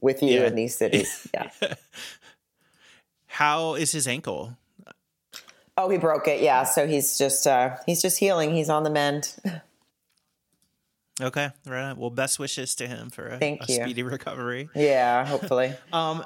with 0.00 0.22
you 0.22 0.40
yeah. 0.40 0.46
in 0.46 0.54
these 0.54 0.76
cities. 0.76 1.26
Yeah. 1.32 1.50
how 3.26 3.74
is 3.74 3.92
his 3.92 4.06
ankle? 4.06 4.56
Oh, 5.76 5.88
he 5.88 5.98
broke 5.98 6.28
it. 6.28 6.40
Yeah, 6.40 6.62
so 6.64 6.86
he's 6.86 7.18
just 7.18 7.46
uh, 7.46 7.76
he's 7.84 8.00
just 8.00 8.18
healing. 8.18 8.54
He's 8.54 8.70
on 8.70 8.84
the 8.84 8.90
mend. 8.90 9.34
Okay, 11.20 11.50
right. 11.66 11.90
On. 11.90 11.96
Well, 11.96 12.10
best 12.10 12.38
wishes 12.38 12.74
to 12.76 12.86
him 12.86 13.10
for 13.10 13.28
a, 13.28 13.38
Thank 13.38 13.62
a 13.62 13.66
you. 13.68 13.74
speedy 13.76 14.02
recovery. 14.02 14.68
Yeah, 14.74 15.24
hopefully. 15.24 15.74
um, 15.92 16.24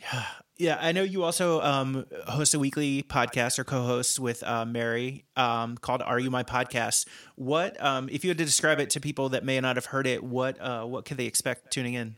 yeah, 0.00 0.24
yeah. 0.56 0.78
I 0.80 0.92
know 0.92 1.02
you 1.02 1.24
also 1.24 1.60
um, 1.60 2.06
host 2.26 2.54
a 2.54 2.58
weekly 2.58 3.02
podcast 3.02 3.58
or 3.58 3.64
co-host 3.64 4.18
with 4.18 4.42
uh, 4.44 4.64
Mary 4.64 5.24
um, 5.36 5.76
called 5.76 6.00
"Are 6.02 6.18
You 6.18 6.30
My 6.30 6.42
Podcast." 6.42 7.06
What, 7.34 7.82
um, 7.84 8.08
if 8.10 8.24
you 8.24 8.30
had 8.30 8.38
to 8.38 8.44
describe 8.46 8.80
it 8.80 8.88
to 8.90 9.00
people 9.00 9.28
that 9.30 9.44
may 9.44 9.60
not 9.60 9.76
have 9.76 9.86
heard 9.86 10.06
it, 10.06 10.24
what 10.24 10.58
uh, 10.60 10.84
what 10.84 11.04
could 11.04 11.18
they 11.18 11.26
expect 11.26 11.70
tuning 11.70 11.92
in? 11.94 12.16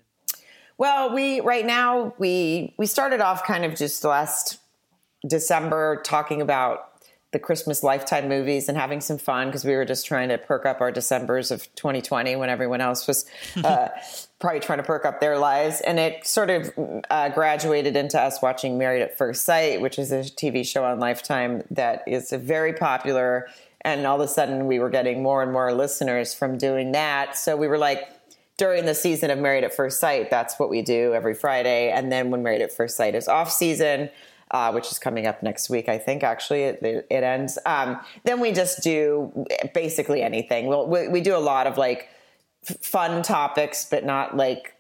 Well, 0.79 1.13
we 1.13 1.41
right 1.41 1.67
now 1.67 2.15
we 2.19 2.73
we 2.79 2.87
started 2.87 3.21
off 3.21 3.45
kind 3.45 3.65
of 3.65 3.75
just 3.75 4.05
last 4.05 4.59
December 5.27 6.01
talking 6.05 6.41
about 6.41 6.94
the 7.35 7.39
Christmas 7.41 7.83
Lifetime 7.83 8.29
movies 8.29 8.69
and 8.69 8.79
having 8.79 9.01
some 9.01 9.19
fun 9.19 9.49
because 9.49 9.65
we 9.65 9.75
were 9.75 9.85
just 9.85 10.07
trying 10.07 10.29
to 10.29 10.39
perk 10.39 10.65
up 10.65 10.81
our 10.81 10.93
Decembers 10.93 11.51
of 11.51 11.63
2020 11.75 12.37
when 12.37 12.49
everyone 12.49 12.81
else 12.81 13.09
was 13.09 13.27
uh, 13.63 13.89
probably 14.39 14.61
trying 14.61 14.79
to 14.79 14.85
perk 14.85 15.05
up 15.05 15.21
their 15.21 15.37
lives. 15.37 15.81
And 15.81 15.99
it 15.99 16.25
sort 16.25 16.49
of 16.49 16.71
uh, 17.11 17.31
graduated 17.31 17.97
into 17.97 18.19
us 18.19 18.41
watching 18.41 18.79
Married 18.79 19.03
at 19.03 19.19
First 19.19 19.45
Sight, 19.45 19.81
which 19.81 19.99
is 19.99 20.13
a 20.13 20.21
TV 20.21 20.65
show 20.65 20.85
on 20.85 21.01
Lifetime 21.01 21.65
that 21.73 22.05
is 22.07 22.31
very 22.31 22.73
popular. 22.73 23.49
And 23.81 24.07
all 24.07 24.21
of 24.21 24.25
a 24.25 24.29
sudden, 24.29 24.67
we 24.67 24.79
were 24.79 24.89
getting 24.89 25.21
more 25.21 25.43
and 25.43 25.53
more 25.53 25.75
listeners 25.75 26.33
from 26.33 26.57
doing 26.57 26.93
that. 26.93 27.37
So 27.37 27.57
we 27.57 27.67
were 27.67 27.79
like, 27.79 28.09
during 28.57 28.87
the 28.87 28.95
season 28.95 29.33
of 29.33 29.41
Married 29.41 29.65
at 29.65 29.75
First 29.75 29.99
Sight, 29.99 30.31
that's 30.31 30.61
what 30.61 30.71
we 30.71 30.83
do 30.83 31.13
every 31.13 31.35
Friday. 31.35 31.91
And 31.91 32.13
then 32.13 32.31
when 32.31 32.45
Married 32.45 32.63
at 32.63 32.71
First 32.73 32.97
Sight 32.97 33.17
is 33.17 33.27
off 33.27 33.51
season, 33.51 34.09
uh, 34.55 34.71
which 34.71 34.93
is 34.93 35.01
coming 35.01 35.27
up 35.27 35.43
next 35.43 35.69
week. 35.69 35.89
I 35.89 35.99
think 35.99 36.23
actually 36.23 36.63
it, 36.63 36.79
it 37.11 37.25
ends. 37.25 37.59
Um, 37.67 37.99
then 38.23 38.39
we 38.39 38.53
just 38.53 38.85
do 38.85 39.45
basically 39.75 40.23
anything. 40.23 40.69
We'll, 40.69 40.87
we, 40.87 41.09
we 41.09 41.21
do 41.21 41.37
a 41.37 41.43
lot 41.43 41.67
of 41.67 41.77
like 41.77 42.09
f- 42.71 42.77
fun 42.81 43.25
topics, 43.25 43.85
but 43.85 44.05
not 44.05 44.37
like, 44.37 44.77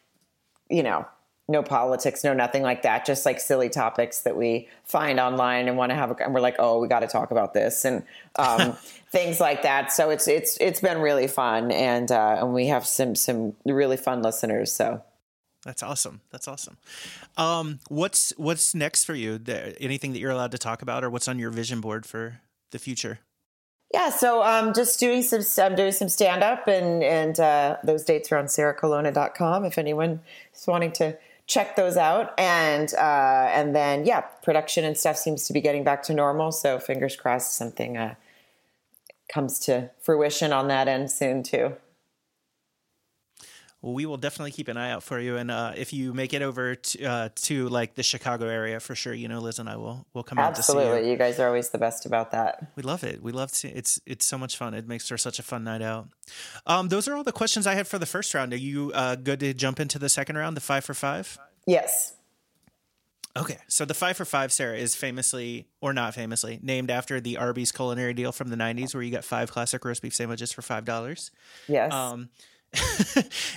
you 0.71 0.85
know, 0.85 1.07
no 1.49 1.65
politics, 1.65 2.23
no 2.23 2.33
nothing 2.33 2.63
like 2.63 2.83
that. 2.83 3.05
Just 3.05 3.27
like 3.27 3.41
silly 3.41 3.69
topics 3.69 4.21
that 4.21 4.37
we 4.37 4.69
find 4.85 5.19
online 5.19 5.67
and 5.67 5.77
want 5.77 5.91
to 5.91 5.97
have, 5.97 6.13
a, 6.13 6.25
and 6.25 6.33
we're 6.33 6.41
like, 6.41 6.57
oh, 6.61 6.81
we 6.81 6.87
got 6.87 7.01
to 7.01 7.09
talk 7.09 7.33
about 7.33 7.53
this 7.53 7.85
and 7.85 8.05
um, 8.37 8.77
things 9.11 9.41
like 9.41 9.65
that. 9.65 9.91
So 9.91 10.11
it's 10.11 10.29
it's 10.29 10.57
it's 10.61 10.81
been 10.81 11.01
really 11.01 11.27
fun, 11.27 11.73
and 11.73 12.13
uh, 12.13 12.37
and 12.39 12.55
we 12.55 12.69
have 12.69 12.87
some 12.87 13.17
some 13.17 13.55
really 13.67 13.97
fun 13.97 14.23
listeners. 14.23 14.73
So 14.73 15.03
that's 15.65 15.83
awesome. 15.83 16.21
That's 16.31 16.47
awesome. 16.47 16.77
Um, 17.37 17.81
what's 17.89 18.33
what's 18.37 18.75
next 18.75 19.05
for 19.05 19.15
you? 19.15 19.41
Anything 19.81 20.13
that 20.13 20.19
you're 20.19 20.31
allowed 20.31 20.53
to 20.53 20.59
talk 20.59 20.83
about, 20.83 21.03
or 21.03 21.11
what's 21.11 21.29
on 21.29 21.39
your 21.39 21.51
vision 21.51 21.81
board 21.81 22.07
for 22.07 22.41
the 22.71 22.79
future? 22.79 23.21
Yeah, 23.93 24.11
so 24.11 24.43
um, 24.43 24.75
just 24.75 24.99
doing 24.99 25.23
some, 25.23 25.43
I'm 25.65 25.77
doing 25.77 25.93
some 25.93 26.09
stand 26.09 26.43
up, 26.43 26.67
and 26.67 27.03
and 27.03 27.39
uh, 27.39 27.77
those 27.85 28.05
dates 28.05 28.31
are 28.33 28.39
on 28.39 28.47
sarahcolonna.com 28.47 29.65
if 29.65 29.79
anyone 29.79 30.21
is 30.55 30.67
wanting 30.67 30.93
to 30.93 31.17
check 31.47 31.77
those 31.77 31.97
out. 31.97 32.35
And 32.39 32.93
uh, 32.95 33.51
and 33.55 33.75
then 33.75 34.05
yeah, 34.05 34.21
production 34.21 34.85
and 34.85 34.99
stuff 34.99 35.17
seems 35.17 35.47
to 35.47 35.53
be 35.53 35.61
getting 35.61 35.85
back 35.85 36.03
to 36.05 36.15
normal. 36.15 36.53
So 36.53 36.79
fingers 36.79 37.17
crossed, 37.17 37.57
something 37.57 37.97
uh, 37.97 38.15
comes 39.33 39.59
to 39.61 39.91
fruition 40.01 40.53
on 40.53 40.69
that 40.69 40.89
end 40.89 41.11
soon 41.11 41.43
too. 41.43 41.77
Well, 43.85 43.93
we 43.93 44.07
will 44.07 44.17
definitely 44.17 44.53
keep 44.53 44.69
an 44.69 44.79
eye 44.79 44.93
out 44.93 45.03
for 45.03 45.21
you, 45.21 45.37
and 45.37 45.51
uh, 45.51 45.75
if 45.77 45.93
you 45.93 46.15
make 46.15 46.33
it 46.33 46.41
over 46.41 46.75
to, 46.75 47.05
uh, 47.05 47.29
to 47.43 47.69
like 47.69 47.97
the 47.97 48.03
Chicago 48.03 48.49
area, 48.49 48.81
for 48.81 48.95
sure, 48.95 49.13
you 49.13 49.29
know, 49.29 49.41
Liz 49.41 49.59
and 49.59 49.69
I 49.69 49.77
will 49.77 50.07
will 50.15 50.23
come 50.23 50.39
Absolutely. 50.39 50.87
out 50.87 50.95
to 50.95 51.01
see 51.01 51.05
you. 51.05 51.13
You 51.13 51.19
guys 51.19 51.39
are 51.39 51.49
always 51.49 51.69
the 51.69 51.77
best 51.77 52.07
about 52.07 52.31
that. 52.31 52.73
We 52.77 52.83
love 52.83 53.05
it. 53.05 53.23
We 53.23 53.31
love 53.31 53.53
to. 53.53 53.69
It's 53.69 54.01
it's 54.07 54.25
so 54.25 54.39
much 54.39 54.57
fun. 54.57 54.73
It 54.73 54.89
makes 54.89 55.07
for 55.07 55.19
such 55.19 55.39
a 55.39 55.43
fun 55.43 55.65
night 55.65 55.83
out. 55.83 56.09
Um, 56.67 56.89
those 56.89 57.07
are 57.09 57.15
all 57.15 57.25
the 57.25 57.31
questions 57.31 57.67
I 57.67 57.75
had 57.75 57.87
for 57.87 57.99
the 57.99 58.07
first 58.07 58.33
round. 58.33 58.55
Are 58.55 58.57
you 58.57 58.91
uh, 58.95 59.17
good 59.17 59.41
to 59.41 59.53
jump 59.53 59.79
into 59.79 59.99
the 59.99 60.09
second 60.09 60.39
round, 60.39 60.57
the 60.57 60.63
five 60.63 60.83
for 60.83 60.95
five? 60.95 61.37
Yes. 61.67 62.15
Okay, 63.37 63.59
so 63.69 63.85
the 63.85 63.93
five 63.93 64.17
for 64.17 64.25
five, 64.25 64.51
Sarah, 64.51 64.79
is 64.79 64.95
famously 64.95 65.67
or 65.83 65.93
not 65.93 66.15
famously 66.15 66.59
named 66.63 66.91
after 66.91 67.21
the 67.21 67.37
Arby's 67.37 67.71
culinary 67.71 68.15
deal 68.15 68.33
from 68.33 68.49
the 68.49 68.57
'90s, 68.57 68.95
where 68.95 69.03
you 69.03 69.11
got 69.11 69.25
five 69.25 69.51
classic 69.51 69.85
roast 69.85 70.01
beef 70.01 70.15
sandwiches 70.15 70.53
for 70.53 70.63
five 70.63 70.87
dollars. 70.87 71.31
Yes. 71.69 71.93
Um, 71.93 72.31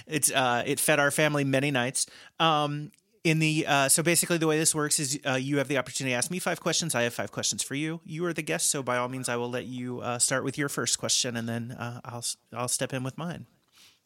it's 0.08 0.32
uh, 0.32 0.64
it 0.66 0.80
fed 0.80 1.00
our 1.00 1.12
family 1.12 1.44
many 1.44 1.72
nights. 1.72 2.08
Um, 2.40 2.92
in 3.24 3.40
the 3.40 3.66
uh, 3.68 3.90
so 3.90 4.04
basically 4.04 4.38
the 4.38 4.48
way 4.48 4.58
this 4.58 4.74
works 4.74 5.00
is 5.00 5.20
uh, 5.26 5.34
you 5.34 5.58
have 5.58 5.68
the 5.68 5.78
opportunity 5.78 6.14
to 6.14 6.18
ask 6.18 6.32
me 6.32 6.40
five 6.40 6.62
questions. 6.62 6.96
I 6.96 7.04
have 7.04 7.14
five 7.14 7.32
questions 7.32 7.62
for 7.62 7.76
you. 7.76 8.00
You 8.06 8.26
are 8.26 8.34
the 8.34 8.42
guest, 8.42 8.70
so 8.70 8.82
by 8.82 8.98
all 8.98 9.10
means, 9.10 9.28
I 9.28 9.36
will 9.36 9.50
let 9.50 9.66
you 9.66 10.00
uh, 10.00 10.18
start 10.18 10.44
with 10.44 10.58
your 10.58 10.70
first 10.70 10.98
question, 10.98 11.36
and 11.36 11.48
then 11.48 11.72
uh, 11.72 12.02
I'll 12.06 12.24
I'll 12.54 12.68
step 12.70 12.94
in 12.94 13.04
with 13.04 13.18
mine. 13.18 13.46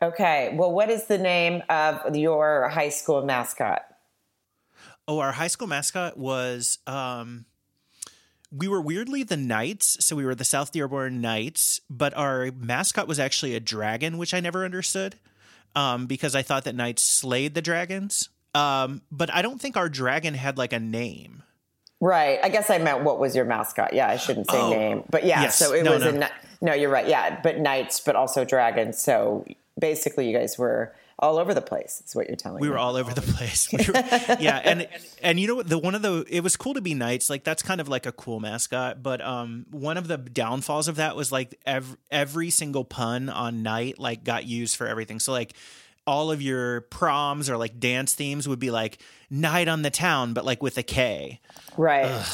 Okay. 0.01 0.55
Well, 0.55 0.71
what 0.71 0.89
is 0.89 1.05
the 1.05 1.19
name 1.19 1.61
of 1.69 2.15
your 2.15 2.69
high 2.69 2.89
school 2.89 3.23
mascot? 3.23 3.83
Oh, 5.07 5.19
our 5.19 5.31
high 5.31 5.47
school 5.47 5.67
mascot 5.67 6.17
was 6.17 6.79
um, 6.87 7.45
we 8.51 8.67
were 8.67 8.81
weirdly 8.81 9.23
the 9.23 9.37
Knights, 9.37 10.03
so 10.05 10.15
we 10.15 10.25
were 10.25 10.35
the 10.35 10.43
South 10.43 10.71
Dearborn 10.71 11.21
Knights, 11.21 11.81
but 11.89 12.15
our 12.15 12.51
mascot 12.57 13.07
was 13.07 13.19
actually 13.19 13.55
a 13.55 13.59
dragon, 13.59 14.17
which 14.17 14.33
I 14.33 14.39
never 14.39 14.65
understood 14.65 15.15
um, 15.75 16.05
because 16.05 16.35
I 16.35 16.41
thought 16.41 16.65
that 16.65 16.75
Knights 16.75 17.01
slayed 17.01 17.53
the 17.55 17.61
dragons. 17.61 18.29
Um, 18.53 19.01
but 19.11 19.33
I 19.33 19.41
don't 19.41 19.61
think 19.61 19.77
our 19.77 19.87
dragon 19.87 20.33
had 20.33 20.57
like 20.57 20.73
a 20.73 20.79
name. 20.79 21.43
Right. 22.01 22.39
I 22.43 22.49
guess 22.49 22.69
I 22.69 22.79
meant 22.79 23.03
what 23.03 23.19
was 23.19 23.35
your 23.35 23.45
mascot? 23.45 23.93
Yeah, 23.93 24.09
I 24.09 24.17
shouldn't 24.17 24.49
say 24.49 24.59
oh, 24.59 24.69
name, 24.71 25.03
but 25.09 25.23
yeah. 25.23 25.43
Yes. 25.43 25.57
So 25.57 25.73
it 25.73 25.83
no, 25.83 25.93
was 25.93 26.03
no. 26.03 26.09
a 26.09 26.29
no. 26.59 26.73
You're 26.73 26.89
right. 26.89 27.07
Yeah, 27.07 27.39
but 27.41 27.59
knights, 27.59 27.99
but 27.99 28.15
also 28.15 28.43
dragons. 28.43 28.99
So 28.99 29.45
basically, 29.79 30.27
you 30.27 30.37
guys 30.37 30.57
were 30.57 30.93
all 31.21 31.37
over 31.37 31.53
the 31.53 31.61
place. 31.61 32.01
Is 32.05 32.15
what 32.15 32.27
you're 32.27 32.35
telling 32.35 32.59
we 32.59 32.67
me. 32.67 32.69
We 32.69 32.73
were 32.73 32.79
all 32.79 32.95
over 32.95 33.13
the 33.13 33.21
place. 33.21 33.69
We 33.71 33.85
were, 33.85 33.93
yeah, 34.39 34.61
and 34.63 34.87
and 35.21 35.39
you 35.39 35.47
know 35.47 35.55
what? 35.55 35.67
The 35.67 35.77
one 35.77 35.95
of 35.95 36.01
the 36.01 36.25
it 36.29 36.41
was 36.41 36.55
cool 36.55 36.73
to 36.73 36.81
be 36.81 36.93
knights. 36.93 37.29
Like 37.29 37.43
that's 37.43 37.63
kind 37.63 37.79
of 37.79 37.87
like 37.87 38.05
a 38.05 38.11
cool 38.11 38.39
mascot. 38.39 39.01
But 39.01 39.21
um, 39.21 39.65
one 39.71 39.97
of 39.97 40.07
the 40.07 40.17
downfalls 40.17 40.87
of 40.87 40.97
that 40.97 41.15
was 41.15 41.31
like 41.31 41.59
every 41.65 41.97
every 42.09 42.49
single 42.49 42.83
pun 42.83 43.29
on 43.29 43.63
knight 43.63 43.99
like 43.99 44.23
got 44.23 44.45
used 44.45 44.75
for 44.75 44.87
everything. 44.87 45.19
So 45.19 45.31
like 45.31 45.53
all 46.07 46.31
of 46.31 46.41
your 46.41 46.81
proms 46.81 47.49
or 47.49 47.57
like 47.57 47.79
dance 47.79 48.13
themes 48.13 48.47
would 48.47 48.59
be 48.59 48.71
like 48.71 48.99
night 49.29 49.67
on 49.67 49.81
the 49.81 49.91
town, 49.91 50.33
but 50.33 50.43
like 50.45 50.61
with 50.61 50.77
a 50.77 50.83
K. 50.83 51.39
right. 51.77 52.25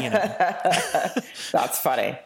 You 0.00 0.10
know, 0.10 0.36
That's 1.52 1.78
funny. 1.78 2.18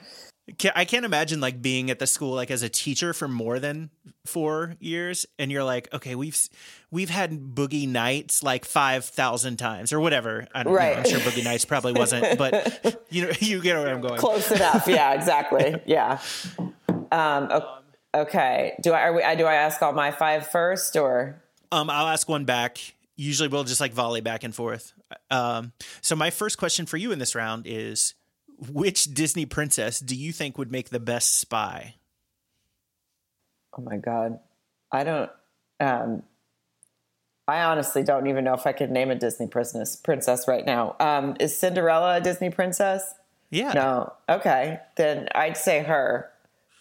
Ca- 0.61 0.73
I 0.75 0.85
can't 0.85 1.05
imagine 1.05 1.41
like 1.41 1.63
being 1.63 1.91
at 1.91 1.99
the 1.99 2.07
school 2.07 2.35
like 2.35 2.51
as 2.51 2.63
a 2.63 2.69
teacher 2.69 3.13
for 3.13 3.29
more 3.29 3.59
than 3.59 3.91
four 4.27 4.75
years, 4.81 5.27
and 5.39 5.51
you're 5.51 5.65
like, 5.65 5.93
okay, 5.95 6.15
we've 6.15 6.39
we've 6.91 7.11
had 7.11 7.33
Boogie 7.55 7.89
Nights 7.89 8.43
like 8.43 8.65
five 8.65 9.05
thousand 9.05 9.57
times 9.57 9.93
or 9.93 10.01
whatever. 10.01 10.47
I 10.55 10.63
don't 10.63 10.73
Right. 10.73 10.95
know. 10.95 10.99
I'm 11.03 11.09
sure 11.09 11.21
Boogie 11.21 11.45
Nights 11.45 11.65
probably 11.65 11.93
wasn't, 11.93 12.39
but 12.39 13.03
you 13.11 13.27
know, 13.27 13.33
you 13.41 13.61
get 13.63 13.77
where 13.79 13.95
I'm 13.95 14.01
going. 14.01 14.19
Close 14.19 14.51
enough. 14.51 14.87
Yeah, 14.87 15.13
exactly. 15.15 15.75
Yeah. 15.87 16.21
Um, 17.11 17.49
okay. 18.15 18.75
Do 18.83 18.93
I, 18.93 19.01
are 19.03 19.13
we, 19.15 19.23
I 19.23 19.35
do 19.35 19.45
I 19.47 19.55
ask 19.55 19.83
all 19.83 19.93
my 19.93 20.11
five 20.11 20.47
first 20.49 20.97
or? 20.97 21.43
Um, 21.71 21.89
I'll 21.91 22.09
ask 22.09 22.29
one 22.29 22.45
back. 22.45 22.79
Usually, 23.17 23.49
we'll 23.49 23.65
just 23.65 23.81
like 23.81 23.93
volley 23.93 24.21
back 24.21 24.43
and 24.45 24.55
forth. 24.55 24.93
Um, 25.31 25.73
so 26.01 26.17
my 26.17 26.31
first 26.31 26.59
question 26.59 26.87
for 26.87 26.97
you 26.97 27.13
in 27.13 27.19
this 27.19 27.35
round 27.35 27.67
is: 27.67 28.15
Which 28.71 29.13
Disney 29.13 29.47
princess 29.47 29.99
do 29.99 30.15
you 30.15 30.33
think 30.33 30.57
would 30.57 30.71
make 30.71 30.91
the 30.91 31.01
best 31.01 31.39
spy? 31.39 31.97
Oh 33.77 33.83
my 33.83 33.97
God. 33.97 34.39
I 34.93 35.05
don't, 35.05 35.31
um, 35.81 36.23
I 37.49 37.63
honestly 37.65 38.03
don't 38.05 38.29
even 38.29 38.45
know 38.45 38.55
if 38.55 38.67
I 38.67 38.73
could 38.73 38.91
name 38.91 39.11
a 39.11 39.15
Disney 39.15 39.49
princess 39.49 39.97
princess 39.97 40.47
right 40.47 40.65
now. 40.65 40.95
Um, 41.01 41.37
is 41.41 41.57
Cinderella 41.57 42.17
a 42.17 42.21
Disney 42.21 42.51
princess? 42.51 43.15
Yeah, 43.51 43.73
No. 43.73 44.13
Okay. 44.29 44.81
Then 44.97 45.29
I'd 45.35 45.57
say 45.57 45.83
her 45.83 46.31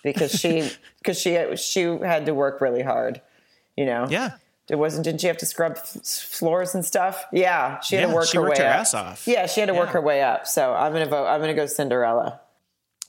because 0.04 0.32
she, 0.32 0.70
because 1.00 1.20
she, 1.20 1.38
she 1.56 1.82
had 1.82 2.26
to 2.28 2.34
work 2.34 2.62
really 2.62 2.84
hard, 2.84 3.22
you 3.76 3.86
know? 3.86 4.08
yeah. 4.10 4.34
It 4.72 4.78
wasn't, 4.78 5.04
didn't 5.04 5.20
she 5.22 5.28
have 5.28 5.38
to 5.40 5.46
scrub 5.46 5.74
f- 5.78 6.02
floors 6.04 6.74
and 6.74 6.86
stuff? 6.86 7.26
Yeah. 7.34 7.80
She 7.82 7.96
had 7.96 8.02
Yeah, 8.04 8.08
to 8.08 8.14
work 8.16 8.26
she 8.28 8.38
her 8.38 8.44
way 8.50 8.56
her 8.58 8.66
up. 8.66 8.94
off. 8.94 9.28
Yeah. 9.28 9.46
She 9.46 9.60
had 9.60 9.68
to 9.68 9.74
work 9.76 9.90
her 9.90 10.02
way 10.02 10.24
up. 10.24 10.48
So 10.48 10.74
I'm 10.74 10.94
going 10.94 11.04
to 11.04 11.10
vote, 11.10 11.28
I'm 11.28 11.42
going 11.42 11.54
to 11.54 11.62
go 11.62 11.66
Cinderella. 11.68 12.40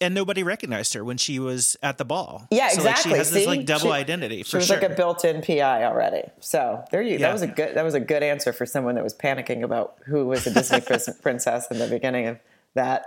and 0.00 0.12
nobody 0.14 0.42
recognized 0.42 0.94
her 0.94 1.04
when 1.04 1.16
she 1.16 1.38
was 1.38 1.76
at 1.82 1.96
the 1.98 2.04
ball. 2.04 2.48
Yeah, 2.50 2.68
So, 2.70 2.82
like, 2.82 2.90
exactly. 2.90 3.12
she 3.12 3.18
has 3.18 3.30
this 3.30 3.42
See? 3.44 3.48
like 3.48 3.64
double 3.66 3.86
She- 3.86 3.92
identity 3.92 4.38
She 4.42 4.50
for 4.50 4.56
was 4.56 4.66
sure. 4.66 4.80
like 4.80 4.90
a 4.90 4.94
built-in 4.94 5.40
PI 5.42 5.84
already. 5.84 6.24
So 6.40 6.84
there 6.90 7.00
you. 7.00 7.12
Yeah. 7.12 7.18
That 7.28 7.32
was 7.34 7.42
a 7.42 7.46
good. 7.46 7.76
That 7.76 7.84
was 7.84 7.94
a 7.94 8.00
good 8.00 8.24
answer 8.24 8.52
for 8.52 8.66
someone 8.66 8.96
that 8.96 9.04
was 9.04 9.14
panicking 9.14 9.62
about 9.62 9.94
who 10.06 10.26
was 10.26 10.44
a 10.48 10.52
Disney 10.52 10.80
princess 11.22 11.68
in 11.70 11.78
the 11.78 11.86
beginning 11.86 12.26
of 12.26 12.38
that. 12.74 13.06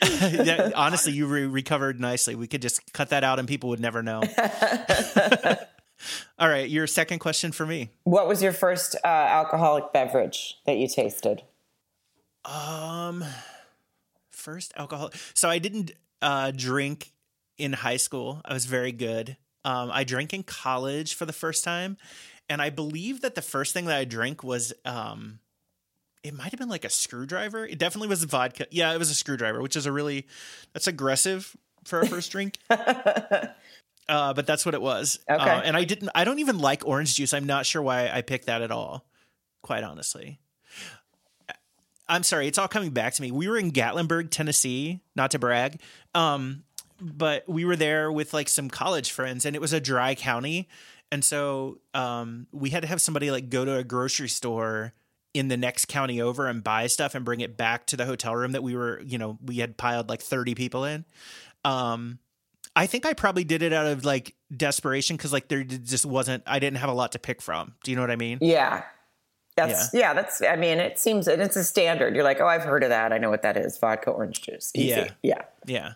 Yeah, 0.22 0.70
honestly, 0.74 1.12
you 1.12 1.26
re- 1.26 1.44
recovered 1.44 2.00
nicely. 2.00 2.34
We 2.34 2.46
could 2.46 2.62
just 2.62 2.90
cut 2.94 3.10
that 3.10 3.22
out, 3.22 3.38
and 3.38 3.46
people 3.46 3.68
would 3.68 3.80
never 3.80 4.02
know. 4.02 4.22
All 6.38 6.48
right, 6.48 6.68
your 6.68 6.86
second 6.86 7.18
question 7.18 7.52
for 7.52 7.66
me. 7.66 7.90
What 8.04 8.26
was 8.28 8.42
your 8.42 8.52
first 8.52 8.96
uh, 9.04 9.06
alcoholic 9.06 9.92
beverage 9.92 10.58
that 10.66 10.78
you 10.78 10.88
tasted? 10.88 11.42
Um, 12.44 13.24
first 14.30 14.72
alcohol. 14.76 15.10
So 15.34 15.48
I 15.48 15.58
didn't 15.58 15.92
uh, 16.22 16.52
drink 16.52 17.12
in 17.58 17.74
high 17.74 17.98
school. 17.98 18.40
I 18.44 18.54
was 18.54 18.64
very 18.64 18.92
good. 18.92 19.36
Um, 19.64 19.90
I 19.92 20.04
drank 20.04 20.32
in 20.32 20.42
college 20.42 21.14
for 21.14 21.26
the 21.26 21.32
first 21.32 21.64
time, 21.64 21.98
and 22.48 22.62
I 22.62 22.70
believe 22.70 23.20
that 23.20 23.34
the 23.34 23.42
first 23.42 23.74
thing 23.74 23.84
that 23.86 23.98
I 23.98 24.04
drank 24.04 24.42
was 24.42 24.72
um, 24.86 25.40
it 26.22 26.34
might 26.34 26.50
have 26.50 26.58
been 26.58 26.68
like 26.68 26.84
a 26.84 26.90
screwdriver. 26.90 27.66
It 27.66 27.78
definitely 27.78 28.08
was 28.08 28.24
vodka. 28.24 28.66
Yeah, 28.70 28.92
it 28.92 28.98
was 28.98 29.10
a 29.10 29.14
screwdriver, 29.14 29.60
which 29.60 29.76
is 29.76 29.86
a 29.86 29.92
really 29.92 30.26
that's 30.72 30.86
aggressive 30.86 31.56
for 31.84 32.00
a 32.00 32.06
first 32.06 32.32
drink. 32.32 32.58
Uh, 34.10 34.34
but 34.34 34.46
that's 34.46 34.66
what 34.66 34.74
it 34.74 34.82
was. 34.82 35.20
Okay. 35.30 35.40
Uh, 35.42 35.60
and 35.60 35.76
I 35.76 35.84
didn't. 35.84 36.10
I 36.14 36.24
don't 36.24 36.40
even 36.40 36.58
like 36.58 36.84
orange 36.84 37.14
juice. 37.14 37.32
I'm 37.32 37.46
not 37.46 37.64
sure 37.64 37.80
why 37.80 38.08
I 38.08 38.22
picked 38.22 38.46
that 38.46 38.60
at 38.60 38.70
all. 38.70 39.06
Quite 39.62 39.84
honestly. 39.84 40.40
I'm 42.08 42.24
sorry, 42.24 42.48
it's 42.48 42.58
all 42.58 42.66
coming 42.66 42.90
back 42.90 43.14
to 43.14 43.22
me. 43.22 43.30
We 43.30 43.48
were 43.48 43.56
in 43.56 43.70
Gatlinburg, 43.70 44.30
Tennessee, 44.30 45.00
not 45.14 45.30
to 45.30 45.38
brag. 45.38 45.80
Um, 46.12 46.64
but 47.00 47.48
we 47.48 47.64
were 47.64 47.76
there 47.76 48.10
with 48.10 48.34
like 48.34 48.48
some 48.48 48.68
college 48.68 49.12
friends 49.12 49.46
and 49.46 49.54
it 49.54 49.60
was 49.60 49.72
a 49.72 49.80
dry 49.80 50.16
county. 50.16 50.68
And 51.12 51.24
so 51.24 51.78
um, 51.94 52.48
we 52.52 52.70
had 52.70 52.82
to 52.82 52.88
have 52.88 53.00
somebody 53.00 53.30
like 53.30 53.48
go 53.48 53.64
to 53.64 53.76
a 53.76 53.84
grocery 53.84 54.28
store 54.28 54.92
in 55.32 55.46
the 55.46 55.56
next 55.56 55.86
county 55.86 56.20
over 56.20 56.48
and 56.48 56.64
buy 56.64 56.88
stuff 56.88 57.14
and 57.14 57.24
bring 57.24 57.40
it 57.40 57.56
back 57.56 57.86
to 57.86 57.96
the 57.96 58.06
hotel 58.06 58.34
room 58.34 58.52
that 58.52 58.62
we 58.64 58.74
were, 58.74 59.00
you 59.02 59.16
know, 59.16 59.38
we 59.44 59.56
had 59.56 59.76
piled 59.76 60.08
like 60.08 60.20
30 60.20 60.56
people 60.56 60.84
in. 60.84 61.04
Um, 61.64 62.18
I 62.76 62.86
think 62.86 63.04
I 63.04 63.14
probably 63.14 63.44
did 63.44 63.62
it 63.62 63.72
out 63.72 63.86
of 63.86 64.04
like 64.04 64.34
desperation 64.56 65.16
because 65.16 65.32
like 65.32 65.48
there 65.48 65.64
just 65.64 66.06
wasn't, 66.06 66.42
I 66.46 66.58
didn't 66.58 66.78
have 66.78 66.90
a 66.90 66.94
lot 66.94 67.12
to 67.12 67.18
pick 67.18 67.42
from. 67.42 67.74
Do 67.82 67.90
you 67.90 67.96
know 67.96 68.02
what 68.02 68.10
I 68.10 68.16
mean? 68.16 68.38
Yeah. 68.40 68.84
That's 69.56 69.92
yeah. 69.92 70.14
That's. 70.14 70.40
I 70.42 70.56
mean, 70.56 70.78
it 70.78 70.98
seems 70.98 71.28
and 71.28 71.42
it's 71.42 71.56
a 71.56 71.64
standard. 71.64 72.14
You're 72.14 72.24
like, 72.24 72.40
oh, 72.40 72.46
I've 72.46 72.62
heard 72.62 72.82
of 72.82 72.90
that. 72.90 73.12
I 73.12 73.18
know 73.18 73.28
what 73.30 73.42
that 73.42 73.56
is. 73.56 73.76
Vodka 73.78 74.10
orange 74.10 74.40
juice. 74.40 74.70
Easy. 74.74 74.88
Yeah. 74.88 75.10
Yeah. 75.22 75.42
Yeah, 75.66 75.92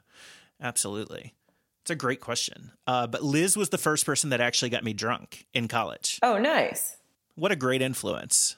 absolutely. 0.61 1.35
It's 1.83 1.91
a 1.91 1.95
great 1.95 2.21
question. 2.21 2.73
Uh, 2.87 3.07
but 3.07 3.23
Liz 3.23 3.57
was 3.57 3.69
the 3.69 3.79
first 3.79 4.07
person 4.07 4.31
that 4.31 4.41
actually 4.41 4.71
got 4.71 4.85
me 4.85 4.93
drunk 4.93 5.47
in 5.55 5.69
college. 5.69 6.19
Oh, 6.23 6.39
nice. 6.39 6.97
What 7.37 7.53
a 7.53 7.57
great 7.57 7.83
influence. 7.83 8.57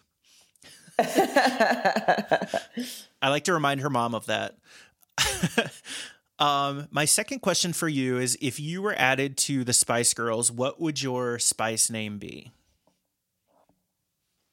I 0.98 2.58
like 3.22 3.44
to 3.44 3.52
remind 3.52 3.80
her 3.80 3.90
mom 3.90 4.14
of 4.14 4.26
that. 4.26 4.56
um, 6.38 6.88
my 6.90 7.04
second 7.04 7.40
question 7.40 7.72
for 7.72 7.88
you 7.88 8.18
is 8.18 8.36
if 8.40 8.60
you 8.60 8.82
were 8.82 8.94
added 8.98 9.36
to 9.38 9.64
the 9.64 9.72
Spice 9.72 10.12
Girls, 10.14 10.50
what 10.52 10.80
would 10.80 11.02
your 11.02 11.38
spice 11.38 11.88
name 11.90 12.18
be? 12.18 12.52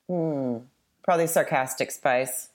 Hmm. 0.09 0.57
Probably 1.03 1.27
sarcastic 1.27 1.91
spice. 1.91 2.49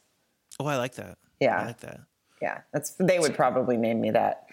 Oh, 0.58 0.66
I 0.66 0.76
like 0.76 0.94
that. 0.94 1.18
Yeah. 1.40 1.60
I 1.60 1.66
like 1.66 1.80
that. 1.80 2.00
Yeah, 2.40 2.60
that's 2.72 2.90
they 2.98 3.18
would 3.18 3.34
probably 3.34 3.76
name 3.76 4.00
me 4.00 4.10
that. 4.12 4.46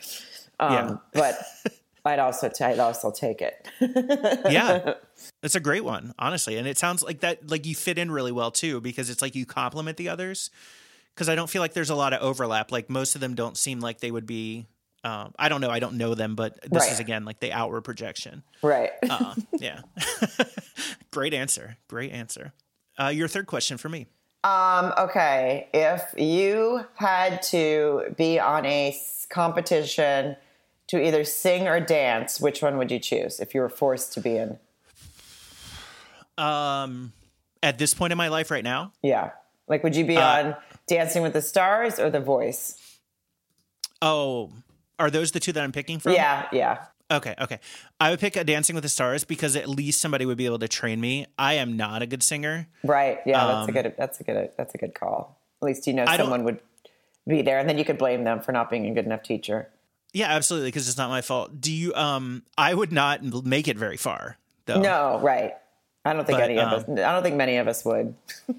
Um, 0.60 0.74
Yeah. 0.74 0.96
but 1.14 1.38
I'd 2.06 2.20
also 2.20 2.50
t- 2.50 2.64
I'd 2.64 2.80
also 2.80 3.12
take 3.12 3.42
it. 3.42 3.68
yeah 4.50 4.94
it's 5.44 5.56
a 5.56 5.60
great 5.60 5.84
one 5.84 6.14
honestly 6.20 6.56
and 6.58 6.68
it 6.68 6.78
sounds 6.78 7.02
like 7.04 7.22
that 7.22 7.50
like 7.50 7.66
you 7.66 7.74
fit 7.76 7.98
in 7.98 8.12
really 8.12 8.32
well 8.32 8.52
too 8.52 8.80
because 8.80 9.10
it's 9.10 9.22
like 9.24 9.34
you 9.36 9.46
complement 9.46 9.98
the 9.98 10.08
others 10.10 10.50
because 11.16 11.30
i 11.30 11.36
don't 11.36 11.50
feel 11.50 11.62
like 11.62 11.74
there's 11.74 11.90
a 11.90 11.96
lot 11.96 12.14
of 12.14 12.22
overlap 12.22 12.72
like 12.72 12.90
most 12.90 13.16
of 13.16 13.22
them 13.22 13.34
don't 13.36 13.58
seem 13.58 13.80
like 13.80 14.00
they 14.02 14.12
would 14.12 14.26
be 14.28 14.68
um, 15.04 15.34
i 15.40 15.48
don't 15.50 15.62
know 15.62 15.70
i 15.70 15.80
don't 15.80 15.96
know 15.98 16.14
them 16.14 16.36
but 16.36 16.60
this 16.70 16.84
Right. 16.84 16.92
is 16.92 17.00
again 17.00 17.26
like 17.26 17.40
the 17.40 17.52
outward 17.54 17.82
projection 17.84 18.44
right. 18.62 18.92
uh, 19.10 19.36
yeah 19.60 19.82
great 21.12 21.34
answer 21.34 21.78
great 21.88 22.12
answer 22.12 22.54
uh, 23.00 23.08
your 23.08 23.28
third 23.28 23.48
question 23.48 23.78
for 23.78 23.90
me 23.90 24.08
Um, 24.46 24.94
okay, 24.98 25.68
if 25.74 26.04
you 26.18 26.86
had 26.96 27.42
to 27.50 28.14
be 28.16 28.40
on 28.40 28.64
a 28.66 28.96
competition 29.30 30.38
to 30.88 31.02
either 31.02 31.24
sing 31.24 31.68
or 31.68 31.80
dance, 31.80 32.40
which 32.40 32.62
one 32.62 32.78
would 32.78 32.92
you 32.92 33.00
choose 33.00 33.40
if 33.40 33.56
you 33.56 33.62
were 33.62 33.70
forced 33.70 34.14
to 34.14 34.22
be 34.22 34.38
in? 34.38 34.60
um, 36.38 37.12
at 37.64 37.78
this 37.78 37.94
point 37.94 38.12
in 38.12 38.18
my 38.18 38.28
life 38.28 38.52
right 38.52 38.64
now 38.64 38.92
Yeah. 39.02 39.32
Like, 39.68 39.84
would 39.84 39.96
you 39.96 40.06
be 40.06 40.18
Uh, 40.18 40.24
on 40.44 40.56
Dancing 40.88 41.22
with 41.24 41.34
the 41.34 41.42
Stars 41.42 42.00
or 42.00 42.10
The 42.10 42.20
Voice? 42.20 42.82
oh 44.02 44.52
are 45.00 45.10
those 45.10 45.32
the 45.32 45.40
two 45.40 45.52
that 45.54 45.64
i'm 45.64 45.72
picking 45.72 46.00
from 46.00 46.12
Yeah, 46.14 46.48
yeah. 46.52 46.86
Okay, 47.12 47.36
okay. 47.40 47.60
I 48.00 48.10
would 48.10 48.20
pick 48.20 48.36
a 48.36 48.44
Dancing 48.44 48.74
with 48.74 48.82
the 48.84 48.90
Stars 48.90 49.24
because 49.24 49.56
at 49.56 49.70
least 49.70 50.02
somebody 50.02 50.26
would 50.26 50.38
be 50.38 50.48
able 50.48 50.58
to 50.58 50.68
train 50.68 51.00
me. 51.00 51.28
I 51.38 51.54
am 51.54 51.78
not 51.78 52.02
a 52.02 52.08
good 52.08 52.24
singer. 52.24 52.68
Right. 52.84 53.20
Yeah, 53.28 53.46
that's 53.46 53.58
a 53.58 53.62
Um, 53.62 53.72
good 53.84 53.94
that's 53.96 54.20
a 54.20 54.24
good 54.24 54.50
that's 54.58 54.74
a 54.74 54.78
good 54.80 54.96
call. 54.96 55.40
At 55.62 55.66
least 55.68 55.86
you 55.86 55.94
know 55.94 56.06
I 56.08 56.18
someone 56.18 56.44
would 56.46 56.60
be 57.28 57.44
there 57.44 57.60
and 57.60 57.70
then 57.70 57.78
you 57.78 57.86
could 57.86 58.00
blame 58.00 58.24
them 58.24 58.40
for 58.42 58.52
not 58.54 58.72
being 58.72 58.88
a 58.88 58.94
good 58.94 59.06
enough 59.06 59.22
teacher. 59.22 59.70
Yeah, 60.14 60.30
absolutely, 60.30 60.70
because 60.70 60.88
it's 60.88 60.98
not 60.98 61.10
my 61.10 61.22
fault. 61.22 61.62
Do 61.62 61.72
you? 61.72 61.94
Um, 61.94 62.42
I 62.58 62.74
would 62.74 62.92
not 62.92 63.22
make 63.46 63.68
it 63.68 63.78
very 63.78 63.98
far, 63.98 64.38
though. 64.66 64.82
No, 64.82 65.20
right. 65.22 65.54
I 66.06 66.14
don't 66.14 66.26
think 66.26 66.40
But, 66.40 66.50
any 66.50 66.60
of 66.60 66.70
us 66.74 66.86
um, 66.88 66.94
I 66.94 67.12
don't 67.12 67.22
think 67.22 67.36
many 67.36 67.58
of 67.58 67.68
us 67.68 67.84
would. 67.86 68.16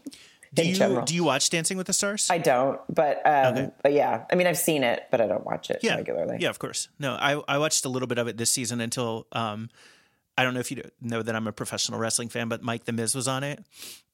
Do 0.54 0.62
in 0.62 0.68
you? 0.68 0.74
general. 0.74 1.04
Do 1.04 1.14
you 1.14 1.24
watch 1.24 1.50
Dancing 1.50 1.76
with 1.76 1.86
the 1.86 1.92
Stars? 1.92 2.28
I 2.30 2.38
don't, 2.38 2.80
but 2.88 3.20
um, 3.26 3.54
Okay. 3.54 3.70
but 3.82 3.92
yeah, 3.92 4.24
I 4.30 4.34
mean, 4.34 4.46
I've 4.46 4.58
seen 4.58 4.82
it, 4.84 5.04
but 5.10 5.20
I 5.20 5.26
don't 5.26 5.44
watch 5.44 5.70
it 5.70 5.80
yeah, 5.82 5.96
regularly. 5.96 6.38
Yeah, 6.40 6.50
of 6.50 6.58
course. 6.58 6.88
No, 6.98 7.14
I 7.14 7.40
I 7.48 7.58
watched 7.58 7.84
a 7.84 7.88
little 7.88 8.08
bit 8.08 8.18
of 8.18 8.28
it 8.28 8.36
this 8.36 8.50
season 8.50 8.80
until 8.80 9.26
um, 9.32 9.70
I 10.38 10.44
don't 10.44 10.54
know 10.54 10.60
if 10.60 10.70
you 10.70 10.82
know 11.00 11.22
that 11.22 11.34
I'm 11.34 11.46
a 11.46 11.52
professional 11.52 11.98
wrestling 11.98 12.28
fan, 12.28 12.48
but 12.48 12.62
Mike 12.62 12.84
the 12.84 12.92
Miz 12.92 13.14
was 13.14 13.26
on 13.28 13.42
it, 13.44 13.64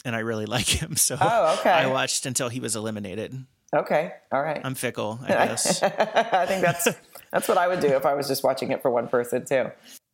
and 0.04 0.14
I 0.16 0.20
really 0.20 0.46
like 0.56 0.66
him. 0.66 0.96
So 0.96 1.16
Oh, 1.20 1.56
okay. 1.60 1.70
I 1.70 1.86
watched 1.86 2.26
until 2.26 2.48
he 2.48 2.60
was 2.60 2.76
eliminated. 2.76 3.44
Okay, 3.74 4.12
all 4.30 4.42
right. 4.42 4.60
I'm 4.62 4.74
fickle, 4.74 5.18
I 5.22 5.28
guess. 5.46 5.82
I 5.82 6.44
think 6.46 6.60
that's 6.62 6.88
that's 7.32 7.48
what 7.48 7.56
I 7.56 7.68
would 7.68 7.80
do 7.80 7.88
if 7.88 8.04
I 8.04 8.14
was 8.14 8.28
just 8.28 8.44
watching 8.44 8.70
it 8.70 8.82
for 8.82 8.90
one 8.90 9.08
person 9.08 9.44
too. 9.46 9.70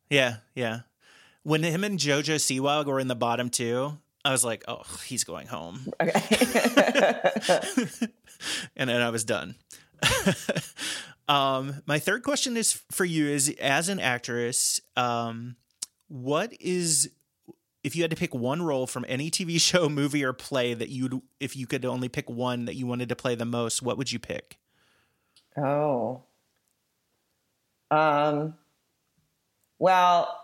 yeah, 0.09 0.37
yeah. 0.55 0.79
when 1.43 1.63
him 1.63 1.83
and 1.83 1.99
JoJo 1.99 2.35
Siwa 2.35 2.85
were 2.85 2.99
in 3.01 3.07
the 3.09 3.15
bottom 3.15 3.49
two, 3.49 3.97
I 4.25 4.31
was 4.31 4.43
like, 4.43 4.63
oh, 4.67 4.83
he's 5.05 5.23
going 5.23 5.47
home. 5.47 5.87
Okay. 6.01 6.21
and 8.75 8.89
then 8.89 9.01
I 9.01 9.09
was 9.09 9.23
done. 9.23 9.55
um, 11.27 11.81
my 11.85 11.99
third 11.99 12.23
question 12.23 12.57
is 12.57 12.73
for 12.91 13.05
you: 13.05 13.27
is 13.27 13.49
as 13.61 13.89
an 13.89 13.99
actress, 13.99 14.81
um, 14.97 15.55
what 16.07 16.53
is 16.59 17.09
if 17.83 17.95
you 17.95 18.03
had 18.03 18.11
to 18.11 18.17
pick 18.17 18.33
one 18.33 18.61
role 18.61 18.87
from 18.87 19.05
any 19.07 19.31
TV 19.31 19.59
show, 19.61 19.89
movie, 19.89 20.23
or 20.23 20.33
play 20.33 20.73
that 20.73 20.89
you'd 20.89 21.21
if 21.39 21.55
you 21.55 21.67
could 21.67 21.85
only 21.85 22.09
pick 22.09 22.29
one 22.29 22.65
that 22.65 22.75
you 22.75 22.85
wanted 22.85 23.09
to 23.09 23.15
play 23.15 23.35
the 23.35 23.45
most, 23.45 23.81
what 23.81 23.97
would 23.97 24.11
you 24.11 24.19
pick? 24.19 24.57
oh. 25.57 26.23
Um. 27.91 28.53
Well, 29.79 30.37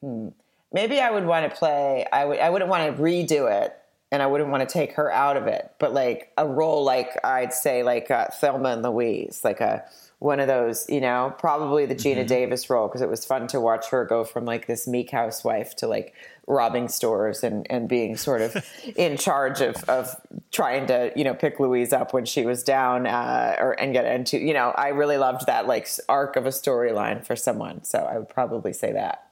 hmm. 0.00 0.28
Maybe 0.72 1.00
I 1.00 1.10
would 1.10 1.24
want 1.24 1.50
to 1.50 1.56
play. 1.56 2.06
I 2.12 2.24
would. 2.24 2.38
I 2.38 2.50
wouldn't 2.50 2.70
want 2.70 2.96
to 2.96 3.02
redo 3.02 3.50
it, 3.50 3.74
and 4.12 4.22
I 4.22 4.26
wouldn't 4.26 4.50
want 4.50 4.68
to 4.68 4.72
take 4.72 4.92
her 4.92 5.10
out 5.10 5.36
of 5.36 5.46
it. 5.46 5.72
But 5.78 5.94
like 5.94 6.32
a 6.36 6.46
role, 6.46 6.84
like 6.84 7.10
I'd 7.24 7.52
say, 7.52 7.82
like 7.82 8.10
uh, 8.10 8.26
Thelma 8.26 8.70
and 8.70 8.82
Louise, 8.82 9.40
like 9.44 9.60
a 9.60 9.84
one 10.20 10.40
of 10.40 10.48
those, 10.48 10.88
you 10.88 11.00
know, 11.00 11.32
probably 11.38 11.86
the 11.86 11.94
Geena 11.94 12.26
Davis 12.26 12.68
role 12.68 12.88
because 12.88 13.02
it 13.02 13.08
was 13.08 13.24
fun 13.24 13.46
to 13.48 13.60
watch 13.60 13.90
her 13.90 14.04
go 14.04 14.24
from 14.24 14.44
like 14.44 14.66
this 14.66 14.88
meek 14.88 15.10
housewife 15.10 15.76
to 15.76 15.86
like 15.86 16.12
robbing 16.48 16.88
stores 16.88 17.44
and, 17.44 17.66
and 17.70 17.88
being 17.88 18.16
sort 18.16 18.40
of 18.40 18.56
in 18.96 19.16
charge 19.16 19.60
of, 19.60 19.76
of 19.88 20.08
trying 20.50 20.86
to, 20.86 21.12
you 21.14 21.22
know, 21.22 21.34
pick 21.34 21.60
Louise 21.60 21.92
up 21.92 22.12
when 22.12 22.24
she 22.24 22.44
was 22.44 22.64
down 22.64 23.06
uh, 23.06 23.54
or 23.60 23.72
and 23.80 23.92
get 23.92 24.06
into, 24.06 24.38
you 24.38 24.54
know, 24.54 24.70
I 24.70 24.88
really 24.88 25.18
loved 25.18 25.46
that 25.46 25.68
like 25.68 25.88
arc 26.08 26.34
of 26.34 26.46
a 26.46 26.50
storyline 26.50 27.24
for 27.24 27.36
someone. 27.36 27.84
So 27.84 27.98
I 27.98 28.18
would 28.18 28.28
probably 28.28 28.72
say 28.72 28.92
that. 28.92 29.27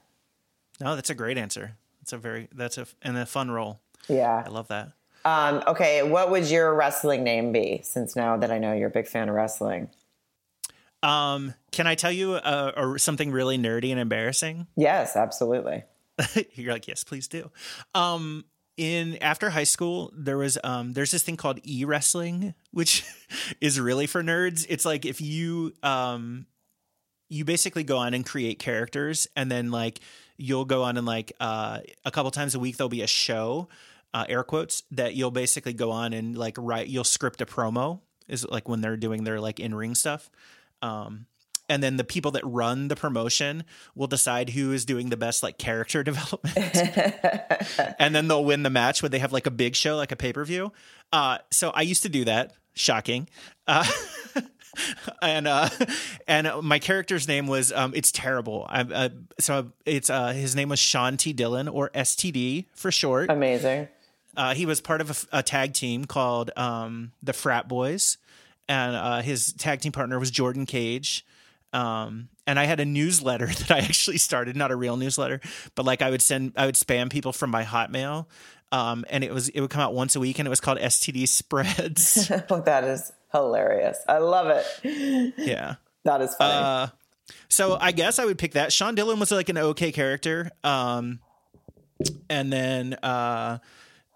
No, 0.81 0.95
that's 0.95 1.11
a 1.11 1.14
great 1.14 1.39
answer. 1.39 1.77
That's 2.01 2.12
a 2.12 2.18
very 2.18 2.49
that's 2.53 2.79
a 2.79 2.87
and 3.03 3.16
a 3.16 3.27
fun 3.27 3.51
role. 3.51 3.81
Yeah. 4.09 4.45
I 4.47 4.49
love 4.49 4.68
that. 4.68 4.93
Um, 5.24 5.62
okay. 5.66 6.03
What 6.03 6.31
would 6.31 6.49
your 6.49 6.72
wrestling 6.74 7.24
name 7.24 7.51
be 7.53 7.81
since 7.83 8.14
now 8.14 8.37
that 8.37 8.51
I 8.51 8.59
know 8.59 8.72
you're 8.72 8.89
a 8.89 8.93
big 8.93 9.09
fan 9.09 9.29
of 9.29 9.35
wrestling? 9.35 9.91
Um, 11.03 11.55
can 11.72 11.87
I 11.87 11.95
tell 11.95 12.12
you 12.12 12.35
uh, 12.35 12.72
or 12.77 12.99
something 12.99 13.31
really 13.31 13.59
nerdy 13.59 13.91
and 13.91 14.01
embarrassing? 14.01 14.66
Yes, 14.77 15.16
absolutely. 15.16 15.85
You're 16.55 16.72
like, 16.72 16.89
yes, 16.89 17.05
please 17.05 17.29
do. 17.29 17.51
Um, 17.95 18.45
in 18.77 19.16
after 19.18 19.51
high 19.51 19.64
school, 19.64 20.12
there 20.16 20.37
was 20.37 20.59
um, 20.62 20.93
there's 20.93 21.11
this 21.11 21.22
thing 21.22 21.37
called 21.37 21.61
e 21.64 21.85
wrestling, 21.85 22.55
which 22.70 23.05
is 23.61 23.81
really 23.81 24.07
for 24.07 24.22
nerds. 24.22 24.66
It's 24.68 24.85
like 24.85 25.05
if 25.05 25.20
you 25.20 25.74
um, 25.83 26.47
you 27.29 27.45
basically 27.45 27.85
go 27.85 27.99
on 27.99 28.14
and 28.14 28.24
create 28.24 28.59
characters, 28.59 29.27
and 29.35 29.51
then 29.51 29.70
like 29.70 30.01
you'll 30.37 30.64
go 30.64 30.82
on 30.82 30.97
and 30.97 31.07
like 31.07 31.32
uh, 31.41 31.80
a 32.05 32.11
couple 32.11 32.30
times 32.30 32.55
a 32.55 32.59
week 32.59 32.76
there'll 32.76 32.89
be 32.89 33.03
a 33.03 33.07
show, 33.07 33.68
uh, 34.14 34.24
air 34.28 34.45
quotes, 34.45 34.82
that 34.93 35.14
you'll 35.14 35.30
basically 35.30 35.72
go 35.72 35.91
on 35.91 36.12
and 36.12 36.37
like 36.37 36.57
write. 36.59 36.89
You'll 36.89 37.05
script 37.05 37.41
a 37.41 37.47
promo 37.47 38.01
is 38.28 38.47
like 38.47 38.68
when 38.68 38.80
they're 38.80 38.97
doing 38.97 39.24
their 39.24 39.41
like 39.41 39.61
in 39.61 39.74
ring 39.74 39.95
stuff. 39.95 40.30
Um, 40.82 41.26
and 41.68 41.82
then 41.82 41.97
the 41.97 42.05
people 42.05 42.30
that 42.32 42.45
run 42.45 42.89
the 42.89 42.97
promotion 42.97 43.64
will 43.95 44.07
decide 44.07 44.51
who 44.51 44.72
is 44.72 44.84
doing 44.84 45.11
the 45.11 45.16
best 45.16 45.43
like 45.43 45.59
character 45.59 46.03
development 46.05 46.76
and 47.99 48.14
then 48.14 48.28
they'll 48.28 48.45
win 48.45 48.62
the 48.62 48.70
match 48.70 49.03
when 49.03 49.11
they 49.11 49.18
have 49.18 49.32
like 49.32 49.47
a 49.47 49.51
big 49.51 49.74
show 49.74 49.97
like 49.97 50.12
a 50.12 50.16
pay-per-view 50.16 50.72
uh, 51.12 51.39
so 51.51 51.70
i 51.70 51.82
used 51.82 52.03
to 52.03 52.09
do 52.09 52.24
that 52.24 52.53
shocking 52.74 53.28
uh, 53.66 53.84
and 55.22 55.47
uh, 55.47 55.68
and 56.27 56.51
my 56.62 56.79
character's 56.79 57.27
name 57.29 57.47
was 57.47 57.72
um, 57.72 57.93
it's 57.95 58.12
terrible 58.12 58.66
I, 58.68 58.81
uh, 58.83 59.09
so 59.39 59.72
it's 59.85 60.11
uh, 60.11 60.33
his 60.33 60.55
name 60.57 60.68
was 60.68 60.79
sean 60.79 61.16
t 61.16 61.33
dillon 61.33 61.68
or 61.68 61.91
std 61.91 62.66
for 62.74 62.91
short 62.91 63.31
Amazing. 63.31 63.89
uh, 64.37 64.55
he 64.55 64.66
was 64.66 64.81
part 64.81 65.01
of 65.01 65.27
a 65.33 65.43
tag 65.43 65.72
team 65.72 66.05
called 66.05 66.51
um, 66.57 67.12
the 67.22 67.33
Frat 67.33 67.68
Boys, 67.68 68.18
and 68.68 68.97
uh, 68.97 69.22
his 69.22 69.53
tag 69.53 69.81
team 69.81 69.93
partner 69.93 70.18
was 70.18 70.31
Jordan 70.31 70.66
Cage. 70.66 71.24
Um, 71.72 72.29
and 72.47 72.59
I 72.59 72.64
had 72.64 72.81
a 72.81 72.85
newsletter 72.85 73.47
that 73.59 73.70
I 73.70 73.79
actually 73.79 74.18
started, 74.18 74.57
not 74.57 74.70
a 74.70 74.77
real 74.77 74.97
newsletter, 74.97 75.41
but 75.74 75.85
like 75.85 76.01
I 76.03 76.11
would 76.11 76.22
send, 76.22 76.53
I 76.57 76.66
would 76.66 76.74
spam 76.74 77.11
people 77.11 77.33
from 77.33 77.51
my 77.51 77.64
Hotmail, 77.64 78.27
um, 78.72 79.05
and 79.11 79.22
it 79.24 79.33
was 79.33 79.49
it 79.51 79.61
would 79.61 79.70
come 79.70 79.81
out 79.81 79.95
once 79.95 80.16
a 80.16 80.20
week, 80.20 80.39
and 80.39 80.47
it 80.47 80.51
was 80.51 80.61
called 80.61 80.79
STD 80.79 81.29
Spreads. 81.29 82.31
Oh, 82.51 82.61
that 82.66 82.85
is 82.85 83.12
hilarious. 83.33 83.99
I 84.09 84.18
love 84.18 84.49
it. 84.49 85.35
yeah. 85.39 85.77
That 86.05 86.22
is 86.22 86.35
funny. 86.35 86.55
Uh, 86.55 86.87
so 87.49 87.77
I 87.81 87.93
guess 87.93 88.18
I 88.18 88.24
would 88.24 88.39
pick 88.39 88.53
that. 88.53 88.72
Sean 88.72 88.95
Dillon 88.95 89.18
was 89.18 89.31
like 89.31 89.49
an 89.49 89.59
okay 89.59 89.93
character. 89.93 90.51
Um, 90.62 91.20
and 92.31 92.53
then, 92.53 92.95
uh, 93.03 93.59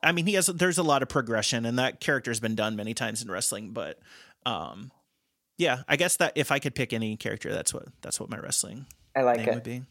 I 0.02 0.12
mean, 0.12 0.26
he 0.26 0.34
has, 0.34 0.46
there's 0.46 0.78
a 0.78 0.82
lot 0.82 1.02
of 1.02 1.08
progression 1.08 1.66
and 1.66 1.78
that 1.78 2.00
character's 2.00 2.40
been 2.40 2.54
done 2.54 2.76
many 2.76 2.94
times 2.94 3.22
in 3.22 3.30
wrestling, 3.30 3.70
but, 3.72 3.98
um, 4.46 4.92
yeah, 5.58 5.82
I 5.88 5.96
guess 5.96 6.16
that 6.16 6.32
if 6.36 6.52
I 6.52 6.58
could 6.58 6.74
pick 6.74 6.92
any 6.92 7.16
character, 7.16 7.52
that's 7.52 7.74
what, 7.74 7.86
that's 8.00 8.18
what 8.18 8.30
my 8.30 8.38
wrestling 8.38 8.86
I 9.14 9.22
like 9.22 9.40
it. 9.40 9.52
would 9.52 9.62
be. 9.62 9.82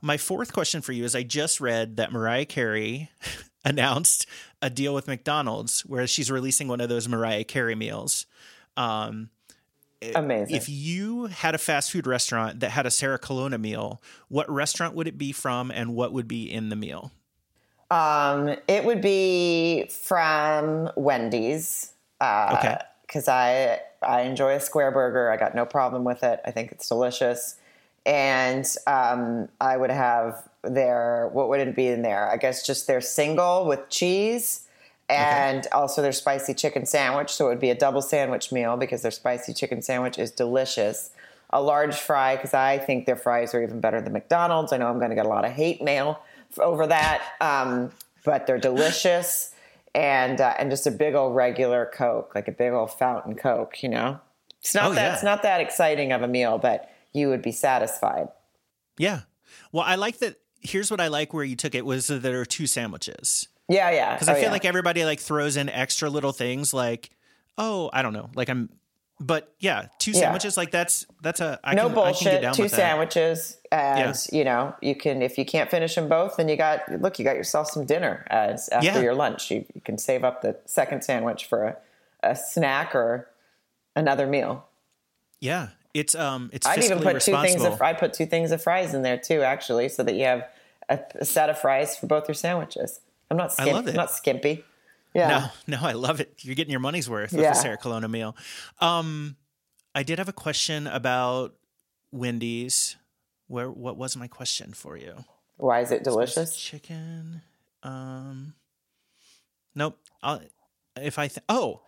My 0.00 0.16
fourth 0.16 0.52
question 0.52 0.80
for 0.80 0.92
you 0.92 1.04
is 1.04 1.14
I 1.16 1.24
just 1.24 1.60
read 1.60 1.96
that 1.96 2.12
Mariah 2.12 2.46
Carey 2.46 3.10
announced 3.64 4.26
a 4.62 4.70
deal 4.70 4.94
with 4.94 5.06
McDonald's 5.06 5.82
where 5.82 6.06
she's 6.06 6.30
releasing 6.30 6.68
one 6.68 6.80
of 6.80 6.88
those 6.88 7.08
Mariah 7.08 7.44
Carey 7.44 7.74
meals. 7.74 8.26
Um, 8.76 9.30
Amazing. 10.14 10.54
if 10.54 10.68
you 10.68 11.26
had 11.26 11.54
a 11.54 11.58
fast 11.58 11.90
food 11.90 12.06
restaurant 12.06 12.60
that 12.60 12.70
had 12.70 12.86
a 12.86 12.90
Sarah 12.90 13.18
Colonna 13.18 13.58
meal, 13.58 14.00
what 14.28 14.48
restaurant 14.48 14.94
would 14.94 15.08
it 15.08 15.18
be 15.18 15.32
from 15.32 15.70
and 15.70 15.94
what 15.94 16.12
would 16.12 16.28
be 16.28 16.50
in 16.50 16.68
the 16.68 16.76
meal? 16.76 17.10
Um, 17.90 18.54
it 18.68 18.84
would 18.84 19.00
be 19.00 19.88
from 19.90 20.90
Wendy's. 20.96 21.92
Uh, 22.20 22.56
Okay. 22.58 22.76
Because 23.02 23.26
I 23.26 23.80
I 24.02 24.20
enjoy 24.22 24.54
a 24.54 24.60
square 24.60 24.90
burger. 24.90 25.30
I 25.30 25.36
got 25.38 25.54
no 25.54 25.64
problem 25.64 26.04
with 26.04 26.22
it. 26.22 26.40
I 26.44 26.50
think 26.50 26.72
it's 26.72 26.86
delicious. 26.88 27.56
And 28.04 28.66
um, 28.86 29.48
I 29.60 29.76
would 29.78 29.90
have 29.90 30.47
their 30.62 31.28
what 31.32 31.48
would 31.48 31.60
it 31.60 31.74
be 31.76 31.88
in 31.88 32.02
there? 32.02 32.28
I 32.30 32.36
guess 32.36 32.66
just 32.66 32.86
their 32.86 33.00
single 33.00 33.66
with 33.66 33.88
cheese. 33.88 34.64
And 35.10 35.66
also 35.72 36.02
their 36.02 36.12
spicy 36.12 36.52
chicken 36.52 36.84
sandwich. 36.84 37.30
So 37.32 37.46
it 37.46 37.48
would 37.48 37.60
be 37.60 37.70
a 37.70 37.74
double 37.74 38.02
sandwich 38.02 38.52
meal 38.52 38.76
because 38.76 39.00
their 39.00 39.10
spicy 39.10 39.54
chicken 39.54 39.80
sandwich 39.80 40.18
is 40.18 40.30
delicious. 40.30 41.08
A 41.48 41.62
large 41.62 41.94
fry 41.96 42.36
because 42.36 42.52
I 42.52 42.76
think 42.76 43.06
their 43.06 43.16
fries 43.16 43.54
are 43.54 43.62
even 43.62 43.80
better 43.80 44.02
than 44.02 44.12
McDonald's. 44.12 44.70
I 44.70 44.76
know 44.76 44.86
I'm 44.86 44.98
going 44.98 45.08
to 45.08 45.16
get 45.16 45.24
a 45.24 45.30
lot 45.30 45.46
of 45.46 45.52
hate 45.52 45.80
mail 45.82 46.20
over 46.58 46.86
that, 46.88 47.22
um, 47.40 47.90
but 48.22 48.46
they're 48.46 48.58
delicious. 48.58 49.54
And 49.94 50.42
uh, 50.42 50.52
and 50.58 50.70
just 50.70 50.86
a 50.86 50.90
big 50.90 51.14
old 51.14 51.34
regular 51.34 51.90
Coke, 51.94 52.34
like 52.34 52.46
a 52.46 52.52
big 52.52 52.72
old 52.74 52.92
fountain 52.92 53.34
Coke. 53.34 53.82
You 53.82 53.88
know, 53.88 54.20
it's 54.60 54.74
not 54.74 54.90
Oh, 54.90 54.94
that 54.94 55.00
yeah. 55.06 55.14
it's 55.14 55.22
not 55.22 55.42
that 55.42 55.62
exciting 55.62 56.12
of 56.12 56.20
a 56.20 56.28
meal, 56.28 56.58
but 56.58 56.90
you 57.14 57.30
would 57.30 57.40
be 57.40 57.52
satisfied. 57.52 58.28
Yeah. 58.98 59.20
Well, 59.72 59.84
I 59.86 59.94
like 59.94 60.18
that. 60.18 60.36
Here's 60.60 60.90
what 60.90 61.00
I 61.00 61.08
like 61.08 61.32
where 61.32 61.44
you 61.44 61.56
took 61.56 61.74
it 61.74 61.84
was 61.86 62.06
that 62.08 62.22
there 62.22 62.40
are 62.40 62.44
two 62.46 62.66
sandwiches. 62.66 63.48
Yeah, 63.68 63.90
yeah. 63.90 64.14
Because 64.14 64.28
Oh, 64.28 64.32
I 64.32 64.34
feel 64.36 64.44
yeah. 64.44 64.50
like 64.50 64.64
everybody 64.64 65.04
like 65.04 65.20
throws 65.20 65.56
in 65.56 65.68
extra 65.68 66.08
little 66.10 66.32
things 66.32 66.72
like, 66.74 67.10
oh, 67.58 67.90
I 67.92 68.02
don't 68.02 68.12
know, 68.12 68.30
like 68.34 68.48
I'm, 68.48 68.70
but 69.20 69.52
yeah, 69.58 69.86
two 69.98 70.12
Yeah. 70.12 70.20
sandwiches 70.20 70.56
like 70.56 70.70
that's 70.70 71.04
that's 71.22 71.40
a 71.40 71.58
I 71.64 71.74
no 71.74 71.88
can, 71.88 71.90
I 71.90 71.94
can 71.94 71.94
get 71.94 72.04
bullshit. 72.04 72.42
down 72.42 72.54
Two 72.54 72.62
with 72.62 72.70
that. 72.72 72.76
sandwiches, 72.76 73.56
and 73.72 74.16
you 74.32 74.44
know 74.44 74.74
you 74.80 74.94
can 74.94 75.22
if 75.22 75.36
you 75.38 75.44
can't 75.44 75.68
finish 75.70 75.96
them 75.96 76.08
both, 76.08 76.36
then 76.36 76.48
you 76.48 76.56
got 76.56 76.88
look. 77.02 77.18
You 77.18 77.24
got 77.24 77.34
yourself 77.36 77.68
some 77.68 77.84
dinner 77.84 78.24
as 78.30 78.68
after 78.70 78.86
Yeah. 78.86 79.00
your 79.00 79.14
lunch. 79.14 79.50
You, 79.50 79.64
you 79.74 79.80
can 79.80 79.98
save 79.98 80.22
up 80.24 80.40
the 80.42 80.56
second 80.66 81.02
sandwich 81.02 81.46
for 81.46 81.64
a, 81.64 81.76
a 82.22 82.36
snack 82.36 82.94
or 82.94 83.28
another 83.96 84.26
meal. 84.28 84.66
Yeah, 85.40 85.68
it's 85.94 86.14
um, 86.14 86.50
it's 86.52 86.66
I'd 86.66 86.82
even 86.84 87.00
put 87.00 87.20
two 87.20 87.36
things. 87.40 87.62
Of, 87.64 87.80
I'd 87.80 87.98
put 87.98 88.12
two 88.12 88.26
things 88.26 88.52
of 88.52 88.62
fries 88.62 88.94
in 88.94 89.02
there 89.02 89.18
too, 89.18 89.42
actually, 89.42 89.88
so 89.88 90.02
that 90.02 90.14
you 90.14 90.24
have 90.24 90.48
a, 90.88 90.98
a 91.16 91.24
set 91.24 91.50
of 91.50 91.58
fries 91.58 91.96
for 91.96 92.06
both 92.06 92.28
your 92.28 92.34
sandwiches. 92.34 93.00
I'm 93.30 93.36
not. 93.36 93.52
Skimp, 93.52 93.72
love 93.72 93.86
it. 93.86 93.90
I'm 93.90 93.96
not 93.96 94.10
skimpy. 94.10 94.64
Yeah. 95.14 95.50
No, 95.66 95.76
no, 95.78 95.86
I 95.86 95.92
love 95.92 96.20
it. 96.20 96.34
You're 96.40 96.54
getting 96.54 96.70
your 96.70 96.80
money's 96.80 97.08
worth 97.08 97.32
with 97.32 97.40
Yeah. 97.40 97.50
the 97.50 97.56
Sarah 97.56 97.78
Colonna 97.78 98.08
meal. 98.08 98.36
Um, 98.80 99.36
I 99.94 100.02
did 100.02 100.18
have 100.18 100.28
a 100.28 100.32
question 100.32 100.86
about 100.86 101.54
Wendy's. 102.12 102.96
Where 103.46 103.70
what 103.70 103.96
was 103.96 104.16
my 104.16 104.28
question 104.28 104.74
for 104.74 104.96
you? 104.98 105.24
Why 105.56 105.80
is 105.80 105.90
it 105.90 106.04
delicious? 106.04 106.54
Chicken. 106.56 107.40
Um, 107.82 108.54
nope. 109.74 109.98
I'll, 110.22 110.42
if 110.96 111.18
I 111.18 111.28
th- 111.28 111.44
oh, 111.48 111.80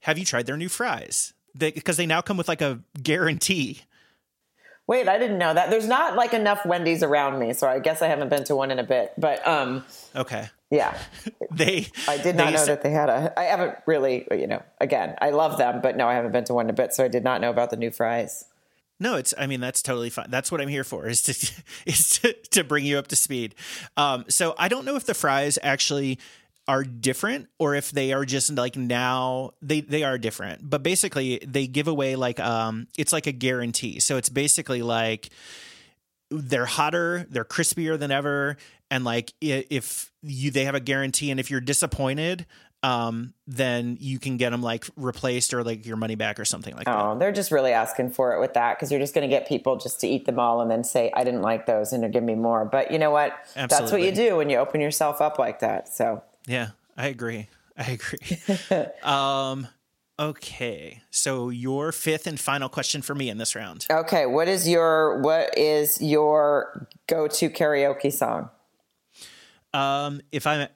have 0.00 0.18
you 0.18 0.24
tried 0.26 0.46
their 0.46 0.56
new 0.58 0.68
fries? 0.68 1.32
Because 1.58 1.96
they, 1.96 2.06
now 2.06 2.20
come 2.20 2.36
with 2.36 2.48
like 2.48 2.60
a 2.62 2.80
guarantee. 3.02 3.82
Wait, 4.86 5.08
I 5.08 5.18
didn't 5.18 5.38
know 5.38 5.52
that. 5.52 5.70
There's 5.70 5.88
not 5.88 6.14
like 6.14 6.32
enough 6.32 6.64
Wendy's 6.64 7.02
around 7.02 7.40
me, 7.40 7.52
so 7.52 7.66
I 7.66 7.80
guess 7.80 8.02
I 8.02 8.06
haven't 8.06 8.28
been 8.28 8.44
to 8.44 8.54
one 8.54 8.70
in 8.70 8.78
a 8.78 8.84
bit. 8.84 9.12
But 9.18 9.46
um, 9.46 9.84
Okay, 10.14 10.48
yeah, 10.70 10.96
they. 11.50 11.88
I 12.06 12.18
did 12.18 12.36
not 12.36 12.52
know 12.52 12.58
sa- 12.58 12.66
that 12.66 12.82
they 12.82 12.90
had 12.90 13.08
a. 13.08 13.32
I 13.36 13.44
haven't 13.44 13.76
really, 13.86 14.26
you 14.30 14.46
know. 14.46 14.62
Again, 14.80 15.16
I 15.20 15.30
love 15.30 15.58
them, 15.58 15.80
but 15.82 15.96
no, 15.96 16.06
I 16.06 16.14
haven't 16.14 16.32
been 16.32 16.44
to 16.44 16.54
one 16.54 16.66
in 16.66 16.70
a 16.70 16.72
bit, 16.72 16.94
so 16.94 17.04
I 17.04 17.08
did 17.08 17.24
not 17.24 17.40
know 17.40 17.50
about 17.50 17.70
the 17.70 17.76
new 17.76 17.90
fries. 17.90 18.44
No, 19.00 19.16
it's. 19.16 19.34
I 19.36 19.48
mean, 19.48 19.60
that's 19.60 19.82
totally 19.82 20.08
fine. 20.08 20.30
That's 20.30 20.52
what 20.52 20.60
I'm 20.60 20.68
here 20.68 20.84
for. 20.84 21.08
Is 21.08 21.22
to 21.24 21.32
is 21.86 22.20
to, 22.20 22.32
to 22.32 22.62
bring 22.62 22.84
you 22.84 22.96
up 22.98 23.08
to 23.08 23.16
speed. 23.16 23.56
Um, 23.96 24.24
so 24.28 24.54
I 24.56 24.68
don't 24.68 24.84
know 24.84 24.94
if 24.94 25.04
the 25.04 25.14
fries 25.14 25.58
actually 25.64 26.18
are 26.68 26.82
different 26.82 27.48
or 27.58 27.74
if 27.74 27.90
they 27.90 28.12
are 28.12 28.24
just 28.24 28.52
like 28.52 28.76
now 28.76 29.52
they 29.62 29.80
they 29.80 30.02
are 30.02 30.18
different. 30.18 30.68
But 30.68 30.82
basically, 30.82 31.40
they 31.46 31.66
give 31.66 31.88
away 31.88 32.16
like 32.16 32.40
um, 32.40 32.88
it's 32.98 33.12
like 33.12 33.26
a 33.26 33.32
guarantee. 33.32 34.00
So 34.00 34.16
it's 34.16 34.28
basically 34.28 34.82
like 34.82 35.30
they're 36.30 36.66
hotter, 36.66 37.26
they're 37.30 37.44
crispier 37.44 37.98
than 37.98 38.10
ever, 38.10 38.56
and 38.90 39.04
like 39.04 39.32
if 39.40 40.12
you 40.22 40.50
they 40.50 40.64
have 40.64 40.74
a 40.74 40.80
guarantee, 40.80 41.30
and 41.30 41.38
if 41.38 41.50
you're 41.50 41.60
disappointed, 41.60 42.46
um, 42.82 43.34
then 43.46 43.96
you 44.00 44.18
can 44.18 44.36
get 44.36 44.50
them 44.50 44.62
like 44.62 44.84
replaced 44.96 45.52
or 45.54 45.64
like 45.64 45.86
your 45.86 45.96
money 45.96 46.14
back 46.14 46.38
or 46.38 46.44
something 46.44 46.74
like 46.76 46.86
oh, 46.86 46.92
that. 46.92 47.04
Oh, 47.04 47.18
they're 47.18 47.32
just 47.32 47.50
really 47.50 47.72
asking 47.72 48.10
for 48.10 48.34
it 48.34 48.40
with 48.40 48.54
that 48.54 48.76
because 48.76 48.90
you're 48.90 49.00
just 49.00 49.14
going 49.14 49.28
to 49.28 49.34
get 49.34 49.48
people 49.48 49.76
just 49.76 50.00
to 50.00 50.08
eat 50.08 50.24
them 50.24 50.38
all 50.38 50.60
and 50.60 50.70
then 50.70 50.84
say, 50.84 51.10
I 51.14 51.24
didn't 51.24 51.42
like 51.42 51.66
those 51.66 51.92
and 51.92 52.02
they're 52.02 52.10
give 52.10 52.22
me 52.22 52.34
more. 52.34 52.64
But 52.64 52.92
you 52.92 52.98
know 52.98 53.10
what? 53.10 53.32
Absolutely. 53.56 53.66
That's 53.66 53.92
what 53.92 54.02
you 54.02 54.12
do 54.12 54.36
when 54.36 54.50
you 54.50 54.58
open 54.58 54.80
yourself 54.80 55.20
up 55.20 55.38
like 55.38 55.60
that. 55.60 55.88
So, 55.88 56.22
yeah, 56.46 56.70
I 56.96 57.08
agree. 57.08 57.48
I 57.78 57.98
agree. 57.98 58.86
um, 59.02 59.68
okay. 60.18 61.02
So 61.10 61.50
your 61.50 61.92
fifth 61.92 62.26
and 62.26 62.40
final 62.40 62.68
question 62.68 63.02
for 63.02 63.14
me 63.14 63.28
in 63.28 63.38
this 63.38 63.54
round. 63.54 63.86
Okay. 63.90 64.26
What 64.26 64.48
is 64.48 64.66
your, 64.66 65.20
what 65.20 65.56
is 65.58 66.00
your 66.00 66.88
go-to 67.06 67.50
karaoke 67.50 68.12
song? 68.12 68.48
Um, 69.74 70.22
if 70.32 70.46
I'm, 70.46 70.68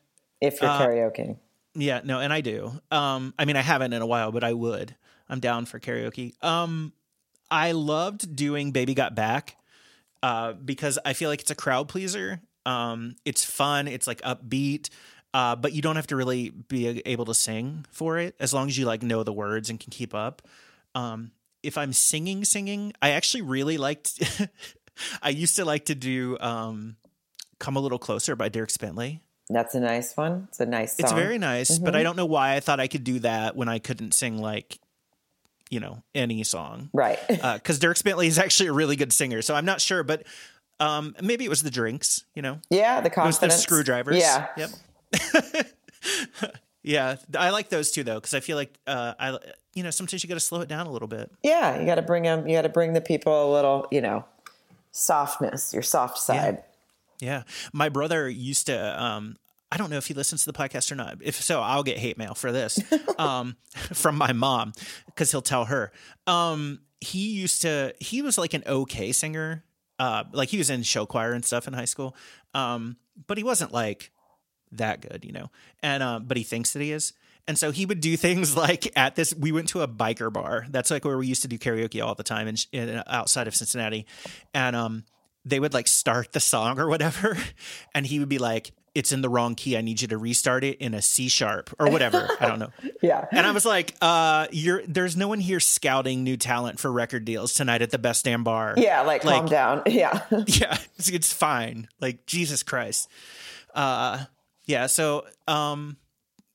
if 0.42 0.60
you're 0.60 0.70
uh, 0.70 0.78
karaoke 0.78 1.36
yeah, 1.74 2.00
no, 2.04 2.20
and 2.20 2.32
I 2.32 2.40
do. 2.40 2.72
Um, 2.90 3.34
I 3.38 3.44
mean, 3.44 3.56
I 3.56 3.62
haven't 3.62 3.92
in 3.92 4.02
a 4.02 4.06
while, 4.06 4.32
but 4.32 4.44
I 4.44 4.52
would. 4.52 4.94
I'm 5.28 5.40
down 5.40 5.66
for 5.66 5.78
karaoke. 5.78 6.32
Um, 6.42 6.92
I 7.50 7.72
loved 7.72 8.34
doing 8.34 8.72
"Baby 8.72 8.94
Got 8.94 9.14
Back" 9.14 9.56
uh, 10.22 10.52
because 10.52 10.98
I 11.04 11.12
feel 11.12 11.30
like 11.30 11.40
it's 11.40 11.50
a 11.50 11.56
crowd 11.56 11.88
pleaser. 11.88 12.40
Um, 12.66 13.16
it's 13.24 13.44
fun. 13.44 13.86
It's 13.88 14.06
like 14.06 14.20
upbeat. 14.22 14.90
Uh, 15.32 15.54
but 15.54 15.72
you 15.72 15.80
don't 15.80 15.96
have 15.96 16.08
to 16.08 16.16
really 16.16 16.50
be 16.50 17.02
able 17.06 17.24
to 17.24 17.34
sing 17.34 17.86
for 17.90 18.18
it 18.18 18.34
as 18.40 18.52
long 18.52 18.66
as 18.66 18.76
you 18.76 18.84
like 18.84 19.02
know 19.02 19.22
the 19.22 19.32
words 19.32 19.70
and 19.70 19.78
can 19.78 19.90
keep 19.90 20.14
up. 20.14 20.42
Um, 20.94 21.30
if 21.62 21.78
I'm 21.78 21.92
singing, 21.92 22.44
singing, 22.44 22.92
I 23.00 23.10
actually 23.10 23.42
really 23.42 23.78
liked. 23.78 24.20
I 25.22 25.28
used 25.30 25.56
to 25.56 25.64
like 25.64 25.86
to 25.86 25.94
do 25.94 26.36
um, 26.40 26.96
"Come 27.58 27.76
a 27.76 27.80
Little 27.80 27.98
Closer" 27.98 28.34
by 28.34 28.48
Dierks 28.48 28.78
Bentley. 28.78 29.20
That's 29.48 29.74
a 29.74 29.80
nice 29.80 30.16
one. 30.16 30.46
It's 30.48 30.60
a 30.60 30.66
nice 30.66 30.96
song. 30.96 31.04
It's 31.04 31.12
very 31.12 31.38
nice, 31.38 31.72
mm-hmm. 31.72 31.84
but 31.84 31.96
I 31.96 32.02
don't 32.02 32.16
know 32.16 32.26
why 32.26 32.54
I 32.54 32.60
thought 32.60 32.80
I 32.80 32.86
could 32.86 33.04
do 33.04 33.18
that 33.20 33.56
when 33.56 33.68
I 33.68 33.80
couldn't 33.80 34.14
sing 34.14 34.38
like, 34.38 34.78
you 35.70 35.80
know, 35.80 36.02
any 36.14 36.44
song. 36.44 36.88
Right. 36.92 37.18
Because 37.28 37.82
uh, 37.82 37.86
Dierks 37.86 38.04
Bentley 38.04 38.28
is 38.28 38.38
actually 38.38 38.68
a 38.68 38.72
really 38.72 38.94
good 38.94 39.12
singer. 39.12 39.42
So 39.42 39.56
I'm 39.56 39.64
not 39.64 39.80
sure, 39.80 40.04
but 40.04 40.24
um, 40.78 41.16
maybe 41.20 41.44
it 41.44 41.48
was 41.48 41.62
the 41.62 41.70
drinks, 41.70 42.24
you 42.34 42.42
know? 42.42 42.60
Yeah, 42.70 43.00
the 43.00 43.10
confidence. 43.10 43.42
It 43.42 43.46
was 43.46 43.54
the 43.56 43.60
screwdrivers. 43.60 44.18
Yeah. 44.18 44.46
Yep. 44.56 44.70
yeah. 46.82 47.16
I 47.36 47.50
like 47.50 47.68
those 47.68 47.90
too, 47.90 48.04
though, 48.04 48.16
because 48.16 48.34
I 48.34 48.40
feel 48.40 48.56
like, 48.56 48.74
uh, 48.86 49.14
I, 49.18 49.38
you 49.74 49.82
know, 49.82 49.90
sometimes 49.90 50.22
you 50.22 50.28
got 50.28 50.34
to 50.34 50.40
slow 50.40 50.60
it 50.60 50.68
down 50.68 50.86
a 50.86 50.92
little 50.92 51.08
bit. 51.08 51.30
Yeah. 51.42 51.78
You 51.78 51.86
got 51.86 51.96
to 51.96 52.02
bring 52.02 52.24
them, 52.24 52.46
you 52.46 52.56
got 52.56 52.62
to 52.62 52.68
bring 52.68 52.92
the 52.92 53.00
people 53.00 53.50
a 53.50 53.52
little, 53.52 53.86
you 53.90 54.00
know, 54.00 54.24
softness, 54.92 55.72
your 55.72 55.82
soft 55.82 56.18
side. 56.18 56.56
Yeah. 56.56 56.62
Yeah. 57.20 57.42
My 57.72 57.88
brother 57.88 58.28
used 58.28 58.66
to, 58.66 59.02
um, 59.02 59.36
I 59.70 59.76
don't 59.76 59.90
know 59.90 59.98
if 59.98 60.06
he 60.06 60.14
listens 60.14 60.44
to 60.44 60.52
the 60.52 60.58
podcast 60.58 60.90
or 60.90 60.96
not. 60.96 61.18
If 61.20 61.40
so, 61.40 61.60
I'll 61.60 61.82
get 61.82 61.98
hate 61.98 62.18
mail 62.18 62.34
for 62.34 62.50
this 62.50 62.80
um, 63.18 63.56
from 63.92 64.16
my 64.16 64.32
mom 64.32 64.72
because 65.06 65.30
he'll 65.30 65.42
tell 65.42 65.66
her. 65.66 65.92
Um, 66.26 66.80
he 67.00 67.30
used 67.30 67.62
to, 67.62 67.94
he 68.00 68.22
was 68.22 68.36
like 68.36 68.54
an 68.54 68.64
okay 68.66 69.12
singer. 69.12 69.64
Uh, 69.98 70.24
like 70.32 70.48
he 70.48 70.56
was 70.56 70.70
in 70.70 70.82
show 70.82 71.04
choir 71.04 71.32
and 71.32 71.44
stuff 71.44 71.68
in 71.68 71.74
high 71.74 71.84
school. 71.84 72.16
Um, 72.54 72.96
but 73.26 73.36
he 73.36 73.44
wasn't 73.44 73.70
like 73.70 74.10
that 74.72 75.00
good, 75.00 75.24
you 75.24 75.32
know. 75.32 75.50
And, 75.82 76.02
uh, 76.02 76.20
but 76.20 76.36
he 76.36 76.42
thinks 76.42 76.72
that 76.72 76.80
he 76.82 76.92
is. 76.92 77.12
And 77.48 77.58
so 77.58 77.70
he 77.70 77.86
would 77.86 78.00
do 78.00 78.16
things 78.18 78.56
like 78.56 78.92
at 78.96 79.16
this, 79.16 79.34
we 79.34 79.52
went 79.52 79.68
to 79.70 79.82
a 79.82 79.88
biker 79.88 80.32
bar. 80.32 80.66
That's 80.70 80.90
like 80.90 81.04
where 81.04 81.18
we 81.18 81.26
used 81.26 81.42
to 81.42 81.48
do 81.48 81.58
karaoke 81.58 82.04
all 82.04 82.14
the 82.14 82.22
time 82.22 82.48
in, 82.48 82.56
in 82.72 83.02
outside 83.06 83.48
of 83.48 83.54
Cincinnati. 83.54 84.06
And, 84.54 84.76
um, 84.76 85.04
they 85.44 85.60
would 85.60 85.74
like 85.74 85.88
start 85.88 86.32
the 86.32 86.40
song 86.40 86.78
or 86.78 86.88
whatever, 86.88 87.36
and 87.94 88.06
he 88.06 88.18
would 88.18 88.28
be 88.28 88.38
like, 88.38 88.72
"It's 88.94 89.12
in 89.12 89.22
the 89.22 89.28
wrong 89.28 89.54
key. 89.54 89.76
I 89.76 89.80
need 89.80 90.02
you 90.02 90.08
to 90.08 90.18
restart 90.18 90.64
it 90.64 90.78
in 90.78 90.94
a 90.94 91.00
C 91.00 91.28
sharp 91.28 91.70
or 91.78 91.90
whatever." 91.90 92.28
I 92.40 92.46
don't 92.46 92.58
know. 92.58 92.70
Yeah. 93.02 93.26
And 93.32 93.46
I 93.46 93.52
was 93.52 93.64
like, 93.64 93.94
"Uh, 94.02 94.46
you're 94.52 94.82
there's 94.86 95.16
no 95.16 95.26
one 95.26 95.40
here 95.40 95.60
scouting 95.60 96.22
new 96.22 96.36
talent 96.36 96.78
for 96.78 96.92
record 96.92 97.24
deals 97.24 97.54
tonight 97.54 97.80
at 97.80 97.90
the 97.90 97.98
Best 97.98 98.26
Damn 98.26 98.44
Bar." 98.44 98.74
Yeah, 98.76 99.00
like, 99.00 99.24
like 99.24 99.36
calm 99.36 99.46
down. 99.46 99.82
Yeah. 99.86 100.20
yeah, 100.30 100.76
it's, 100.98 101.08
it's 101.08 101.32
fine. 101.32 101.88
Like 101.98 102.26
Jesus 102.26 102.62
Christ. 102.62 103.08
Uh, 103.74 104.24
yeah. 104.70 104.86
So, 104.86 105.26
um, 105.48 105.96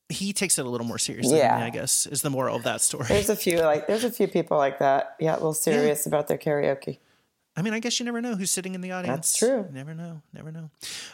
he 0.09 0.33
takes 0.33 0.59
it 0.59 0.65
a 0.65 0.69
little 0.69 0.87
more 0.87 0.99
seriously. 0.99 1.37
Yeah, 1.37 1.57
me, 1.57 1.63
I 1.63 1.69
guess 1.69 2.05
is 2.05 2.21
the 2.21 2.29
moral 2.29 2.55
of 2.55 2.63
that 2.63 2.81
story. 2.81 3.07
There's 3.07 3.29
a 3.29 3.35
few 3.35 3.59
like 3.59 3.87
there's 3.87 4.03
a 4.03 4.11
few 4.11 4.27
people 4.27 4.57
like 4.57 4.79
that. 4.79 5.15
Yeah, 5.19 5.33
a 5.33 5.37
little 5.37 5.53
serious 5.53 6.05
yeah. 6.05 6.09
about 6.09 6.27
their 6.27 6.37
karaoke. 6.37 6.99
I 7.57 7.61
mean, 7.61 7.73
I 7.73 7.79
guess 7.79 7.99
you 7.99 8.05
never 8.05 8.21
know 8.21 8.35
who's 8.35 8.51
sitting 8.51 8.75
in 8.75 8.81
the 8.81 8.91
audience. 8.91 9.17
That's 9.17 9.37
true. 9.37 9.67
Never 9.71 9.93
know. 9.93 10.21
Never 10.33 10.51
know. 10.51 10.71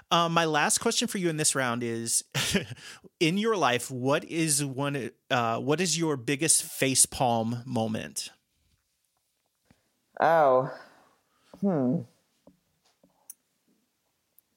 Um, 0.10 0.34
my 0.34 0.46
last 0.46 0.80
question 0.80 1.08
for 1.08 1.20
you 1.20 1.30
in 1.30 1.38
this 1.38 1.56
round 1.56 1.84
is: 1.84 2.24
In 3.20 3.38
your 3.38 3.56
life, 3.56 3.92
what 3.92 4.26
is 4.26 4.66
one? 4.66 5.12
Uh, 5.30 5.60
what 5.60 5.80
is 5.80 5.98
your 5.98 6.18
biggest 6.18 6.64
face 6.64 7.06
palm 7.06 7.62
moment? 7.66 8.32
Oh, 10.20 10.70
hmm. 11.62 12.02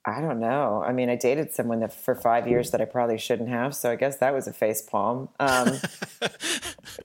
I 0.07 0.21
don't 0.21 0.39
know. 0.39 0.85
I 0.87 0.93
mean, 0.93 1.09
I 1.09 1.17
dated 1.17 1.53
someone 1.53 1.81
that 1.81 1.93
for 1.93 2.15
five 2.15 2.47
years 2.47 2.71
that 2.73 2.83
I 2.83 2.85
probably 2.85 3.17
shouldn't 3.17 3.49
have, 3.49 3.75
so 3.75 3.91
I 3.91 3.97
guess 3.97 4.19
that 4.19 4.35
was 4.35 4.47
a 4.47 4.53
face 4.53 4.83
palm. 4.83 5.31
Um, 5.41 5.79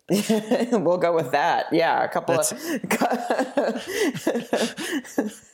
we'll 0.83 0.97
go 0.97 1.15
with 1.15 1.31
that. 1.31 1.67
Yeah, 1.71 2.03
a 2.03 2.09
couple 2.09 2.35
that's... 2.35 2.51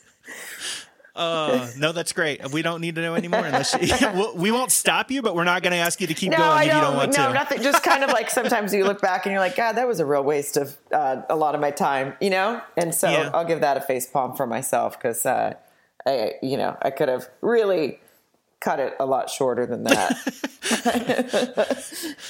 of. 1.15 1.15
Uh, 1.15 1.67
no, 1.77 1.93
that's 1.93 2.11
great. 2.11 2.51
We 2.51 2.61
don't 2.61 2.81
need 2.81 2.95
to 2.95 3.01
know 3.01 3.15
anymore 3.15 3.45
unless 3.45 3.73
you, 3.73 4.31
we 4.35 4.51
won't 4.51 4.71
stop 4.71 5.09
you, 5.09 5.21
but 5.21 5.33
we're 5.33 5.45
not 5.45 5.63
going 5.63 5.71
to 5.71 5.77
ask 5.77 6.01
you 6.01 6.07
to 6.07 6.13
keep 6.13 6.31
no, 6.31 6.37
going 6.37 6.67
if 6.67 6.73
you 6.73 6.81
don't 6.81 6.97
want 6.97 7.11
no, 7.11 7.17
to. 7.17 7.23
No, 7.29 7.33
nothing. 7.33 7.61
Just 7.61 7.83
kind 7.83 8.03
of 8.03 8.09
like 8.09 8.29
sometimes 8.29 8.73
you 8.73 8.83
look 8.83 9.01
back 9.01 9.25
and 9.25 9.31
you're 9.31 9.39
like, 9.39 9.55
God, 9.55 9.73
that 9.73 9.87
was 9.87 10.01
a 10.01 10.05
real 10.05 10.23
waste 10.23 10.57
of 10.57 10.75
uh, 10.91 11.21
a 11.29 11.35
lot 11.35 11.55
of 11.55 11.61
my 11.61 11.71
time, 11.71 12.13
you 12.19 12.29
know. 12.29 12.61
And 12.75 12.93
so 12.93 13.09
yeah. 13.09 13.29
I'll 13.33 13.45
give 13.45 13.61
that 13.61 13.77
a 13.77 13.81
face 13.81 14.07
palm 14.07 14.35
for 14.35 14.45
myself 14.45 14.97
because 14.97 15.25
uh, 15.25 15.53
I, 16.05 16.33
you 16.41 16.57
know, 16.57 16.77
I 16.81 16.91
could 16.91 17.09
have 17.09 17.29
really 17.41 17.99
cut 18.59 18.79
it 18.79 18.95
a 18.99 19.05
lot 19.05 19.29
shorter 19.29 19.65
than 19.65 19.83
that. 19.83 20.17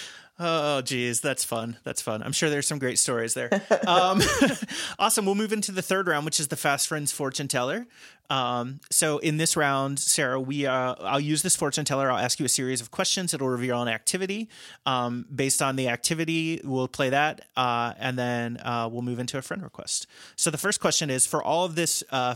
oh, 0.40 0.82
geez, 0.82 1.22
that's 1.22 1.44
fun. 1.44 1.78
That's 1.84 2.02
fun. 2.02 2.24
I'm 2.24 2.32
sure 2.32 2.50
there's 2.50 2.68
some 2.68 2.80
great 2.80 3.00
stories 3.00 3.34
there. 3.34 3.50
Um, 3.88 4.22
awesome. 5.00 5.26
We'll 5.26 5.36
move 5.36 5.54
into 5.54 5.72
the 5.72 5.82
third 5.82 6.08
round, 6.08 6.26
which 6.26 6.40
is 6.40 6.50
the 6.50 6.56
Fast 6.56 6.88
Friends 6.88 7.12
fortune 7.12 7.48
teller. 7.48 7.88
Um, 8.30 8.80
so 8.90 9.20
in 9.20 9.38
this 9.38 9.56
round, 9.56 10.00
Sarah, 10.00 10.40
we 10.40 10.66
uh, 10.66 10.96
I'll 11.00 11.20
use 11.20 11.42
this 11.44 11.56
fortune 11.56 11.86
teller. 11.86 12.12
I'll 12.12 12.18
ask 12.18 12.40
you 12.40 12.46
a 12.46 12.50
series 12.50 12.82
of 12.82 12.92
questions. 12.92 13.34
It'll 13.34 13.50
reveal 13.50 13.82
an 13.82 13.88
activity. 13.88 14.50
Um, 14.86 15.26
based 15.34 15.62
on 15.62 15.76
the 15.76 15.90
activity, 15.90 16.60
we'll 16.64 16.88
play 16.88 17.10
that, 17.10 17.42
uh, 17.56 17.94
and 18.00 18.18
then 18.18 18.58
uh, 18.58 18.90
we'll 18.92 19.04
move 19.04 19.20
into 19.20 19.38
a 19.38 19.42
friend 19.42 19.62
request. 19.62 20.08
So 20.36 20.50
the 20.50 20.58
first 20.58 20.80
question 20.80 21.10
is 21.10 21.26
for 21.28 21.44
all 21.44 21.66
of 21.66 21.76
this 21.76 22.04
uh, 22.12 22.36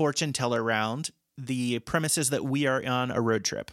fortune 0.00 0.32
teller 0.32 0.62
round, 0.62 1.10
the 1.36 1.78
premise 1.80 2.16
is 2.16 2.30
that 2.30 2.42
we 2.42 2.66
are 2.66 2.82
on 2.86 3.10
a 3.10 3.20
road 3.20 3.44
trip. 3.44 3.70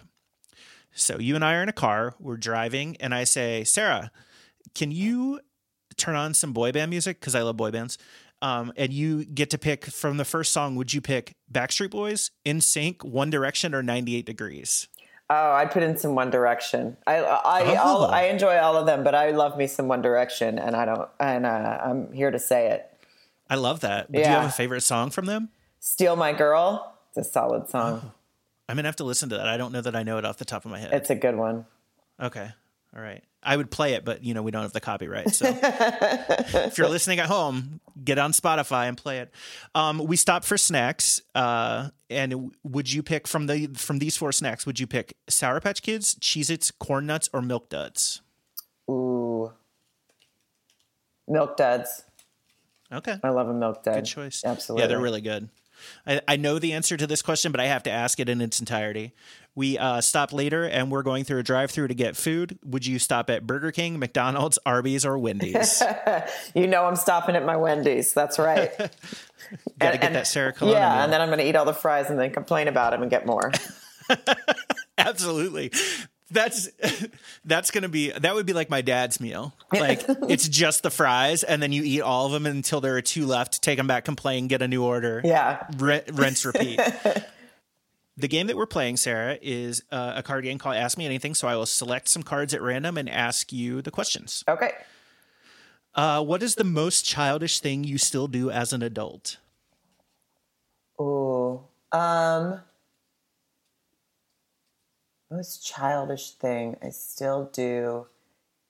So 0.91 1.17
you 1.19 1.35
and 1.35 1.45
I 1.45 1.53
are 1.53 1.63
in 1.63 1.69
a 1.69 1.71
car, 1.71 2.15
we're 2.19 2.35
driving, 2.35 2.97
and 2.99 3.15
I 3.15 3.23
say, 3.23 3.63
Sarah, 3.63 4.11
can 4.75 4.91
you 4.91 5.39
turn 5.95 6.15
on 6.15 6.33
some 6.33 6.51
boy 6.51 6.73
band 6.73 6.89
music? 6.89 7.21
Because 7.21 7.33
I 7.33 7.43
love 7.43 7.55
boy 7.55 7.71
bands. 7.71 7.97
Um, 8.41 8.73
and 8.75 8.91
you 8.91 9.23
get 9.23 9.51
to 9.51 9.57
pick 9.57 9.85
from 9.85 10.17
the 10.17 10.25
first 10.25 10.51
song. 10.51 10.75
Would 10.75 10.93
you 10.93 10.99
pick 10.99 11.37
Backstreet 11.49 11.91
Boys, 11.91 12.31
NSYNC, 12.45 13.05
One 13.05 13.29
Direction, 13.29 13.73
or 13.73 13.81
98 13.81 14.25
Degrees? 14.25 14.89
Oh, 15.29 15.51
I'd 15.53 15.71
put 15.71 15.81
in 15.81 15.95
some 15.95 16.13
One 16.13 16.29
Direction. 16.29 16.97
I 17.07 17.19
I 17.19 17.77
oh. 17.79 18.03
I 18.07 18.23
enjoy 18.23 18.57
all 18.57 18.75
of 18.75 18.85
them, 18.85 19.05
but 19.05 19.15
I 19.15 19.31
love 19.31 19.57
me 19.57 19.65
some 19.65 19.87
One 19.87 20.01
Direction, 20.01 20.59
and 20.59 20.75
I 20.75 20.83
don't. 20.83 21.07
And 21.21 21.45
uh, 21.45 21.79
I'm 21.81 22.11
here 22.11 22.31
to 22.31 22.39
say 22.39 22.71
it. 22.71 22.93
I 23.49 23.55
love 23.55 23.79
that. 23.79 24.11
But 24.11 24.19
yeah. 24.19 24.25
Do 24.25 24.29
you 24.31 24.37
have 24.39 24.49
a 24.49 24.51
favorite 24.51 24.81
song 24.81 25.09
from 25.09 25.25
them? 25.25 25.51
Steal 25.79 26.15
My 26.15 26.33
Girl. 26.33 26.93
It's 27.09 27.27
a 27.27 27.31
solid 27.31 27.69
song. 27.69 28.01
Oh, 28.03 28.11
I'm 28.69 28.75
gonna 28.75 28.87
have 28.87 28.97
to 28.97 29.03
listen 29.03 29.29
to 29.29 29.37
that. 29.37 29.47
I 29.47 29.57
don't 29.57 29.71
know 29.71 29.81
that 29.81 29.95
I 29.95 30.03
know 30.03 30.17
it 30.17 30.25
off 30.25 30.37
the 30.37 30.45
top 30.45 30.65
of 30.65 30.71
my 30.71 30.79
head. 30.79 30.93
It's 30.93 31.09
a 31.09 31.15
good 31.15 31.35
one. 31.35 31.65
Okay. 32.21 32.49
All 32.95 33.01
right. 33.01 33.23
I 33.43 33.55
would 33.55 33.71
play 33.71 33.93
it, 33.93 34.03
but 34.03 34.23
you 34.23 34.33
know 34.33 34.41
we 34.41 34.51
don't 34.51 34.63
have 34.63 34.73
the 34.73 34.81
copyright. 34.81 35.33
So 35.33 35.45
if 35.61 36.77
you're 36.77 36.89
listening 36.89 37.19
at 37.19 37.27
home, 37.27 37.79
get 38.03 38.17
on 38.17 38.31
Spotify 38.33 38.87
and 38.87 38.97
play 38.97 39.19
it. 39.19 39.31
Um, 39.73 39.99
we 39.99 40.17
stopped 40.17 40.45
for 40.45 40.57
snacks, 40.57 41.21
uh, 41.33 41.89
and 42.09 42.51
would 42.63 42.91
you 42.91 43.03
pick 43.03 43.27
from 43.27 43.47
the 43.47 43.67
from 43.75 43.99
these 43.99 44.17
four 44.17 44.31
snacks? 44.31 44.65
Would 44.65 44.79
you 44.79 44.87
pick 44.87 45.15
Sour 45.29 45.61
Patch 45.61 45.81
Kids, 45.81 46.15
Cheez-Its, 46.15 46.71
Corn 46.71 47.05
Nuts, 47.05 47.29
or 47.31 47.41
Milk 47.41 47.69
Duds? 47.69 48.21
Ooh, 48.89 49.53
Milk 51.27 51.55
Duds. 51.55 52.03
Okay. 52.91 53.17
I 53.23 53.29
love 53.29 53.49
a 53.49 53.53
milk 53.53 53.83
dud. 53.83 53.95
Good 53.95 54.05
choice. 54.05 54.43
Absolutely. 54.45 54.83
Yeah, 54.83 54.87
they're 54.87 55.01
really 55.01 55.21
good. 55.21 55.49
I, 56.05 56.21
I 56.27 56.35
know 56.37 56.59
the 56.59 56.73
answer 56.73 56.97
to 56.97 57.07
this 57.07 57.21
question, 57.21 57.51
but 57.51 57.61
I 57.61 57.65
have 57.65 57.83
to 57.83 57.91
ask 57.91 58.19
it 58.19 58.29
in 58.29 58.41
its 58.41 58.59
entirety. 58.59 59.13
We 59.55 59.77
uh, 59.79 60.01
stop 60.01 60.33
later 60.33 60.65
and 60.65 60.91
we're 60.91 61.01
going 61.01 61.23
through 61.23 61.39
a 61.39 61.43
drive 61.43 61.71
through 61.71 61.87
to 61.87 61.95
get 61.95 62.15
food. 62.15 62.59
Would 62.63 62.85
you 62.85 62.99
stop 62.99 63.29
at 63.31 63.47
Burger 63.47 63.71
King, 63.71 63.97
McDonald's, 63.97 64.59
Arby's, 64.65 65.03
or 65.05 65.17
Wendy's? 65.17 65.81
You 66.55 66.67
know 66.67 66.85
I'm 66.85 66.95
stopping 66.95 67.35
at 67.35 67.43
my 67.45 67.55
Wendy's. 67.57 68.13
That's 68.13 68.37
right. 68.39 68.71
Got 69.79 69.91
to 69.91 69.97
get 69.97 70.13
that 70.13 70.27
Sarah 70.27 70.53
Colonna 70.53 70.77
Yeah, 70.77 70.89
meal. 70.93 71.03
and 71.03 71.13
then 71.13 71.21
I'm 71.21 71.27
going 71.29 71.39
to 71.39 71.47
eat 71.47 71.55
all 71.55 71.65
the 71.65 71.73
fries 71.73 72.09
and 72.09 72.19
then 72.19 72.31
complain 72.31 72.67
about 72.67 72.91
them 72.91 73.01
and 73.01 73.09
get 73.11 73.25
more. 73.25 73.51
Absolutely. 74.97 75.71
That's 76.29 76.69
that's 77.45 77.71
gonna 77.71 77.89
be 77.89 78.11
that 78.11 78.35
would 78.35 78.45
be 78.45 78.53
like 78.53 78.69
my 78.69 78.81
dad's 78.81 79.19
meal. 79.19 79.53
Like 79.71 80.03
it's 80.29 80.47
just 80.47 80.83
the 80.83 80.89
fries, 80.89 81.43
and 81.43 81.61
then 81.61 81.71
you 81.71 81.83
eat 81.83 82.01
all 82.01 82.25
of 82.25 82.31
them 82.31 82.45
until 82.45 82.81
there 82.81 82.97
are 82.97 83.01
two 83.01 83.25
left. 83.25 83.61
Take 83.61 83.77
them 83.77 83.87
back, 83.87 84.05
complain, 84.05 84.47
get 84.47 84.61
a 84.61 84.67
new 84.67 84.83
order. 84.83 85.21
Yeah. 85.23 85.65
Re- 85.77 86.03
rinse, 86.11 86.45
repeat. 86.45 86.79
the 88.17 88.27
game 88.27 88.47
that 88.47 88.57
we're 88.57 88.65
playing, 88.65 88.97
Sarah, 88.97 89.37
is 89.41 89.83
uh, 89.91 90.13
a 90.17 90.23
card 90.23 90.43
game 90.43 90.57
called 90.57 90.75
Ask 90.75 90.97
Me 90.97 91.05
Anything. 91.05 91.33
So 91.33 91.47
I 91.47 91.55
will 91.55 91.65
select 91.65 92.09
some 92.09 92.23
cards 92.23 92.53
at 92.53 92.61
random 92.61 92.97
and 92.97 93.09
ask 93.09 93.53
you 93.53 93.81
the 93.81 93.91
questions. 93.91 94.43
Okay. 94.47 94.71
Uh, 95.95 96.23
what 96.23 96.43
is 96.43 96.55
the 96.55 96.63
most 96.63 97.05
childish 97.05 97.59
thing 97.59 97.83
you 97.83 97.97
still 97.97 98.27
do 98.27 98.51
as 98.51 98.73
an 98.73 98.83
adult? 98.83 99.37
Ooh. 100.99 101.61
Um 101.91 102.61
most 105.29 105.65
childish 105.65 106.31
thing 106.31 106.77
I 106.81 106.89
still 106.89 107.49
do 107.51 108.07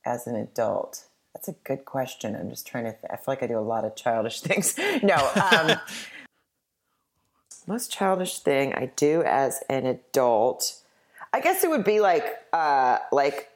as 0.06 0.28
an 0.28 0.36
adult. 0.36 1.06
That's 1.34 1.48
a 1.48 1.54
good 1.64 1.86
question. 1.86 2.36
I'm 2.36 2.50
just 2.50 2.66
trying 2.66 2.86
to 2.86 2.92
th- 2.92 3.04
I 3.12 3.16
feel 3.16 3.26
like 3.28 3.44
I 3.44 3.48
do 3.48 3.60
a 3.60 3.62
lot 3.62 3.86
of 3.86 3.96
childish 3.96 4.42
things. 4.42 4.78
no, 5.04 5.32
um 5.52 5.78
most 7.68 7.92
childish 7.92 8.40
thing 8.40 8.74
I 8.74 8.92
do 8.96 9.24
as 9.24 9.62
an 9.70 9.86
adult. 9.86 10.82
I 11.34 11.42
guess 11.42 11.64
it 11.64 11.70
would 11.70 11.84
be 11.84 12.00
like 12.00 12.26
uh 12.54 13.00
like 13.12 13.50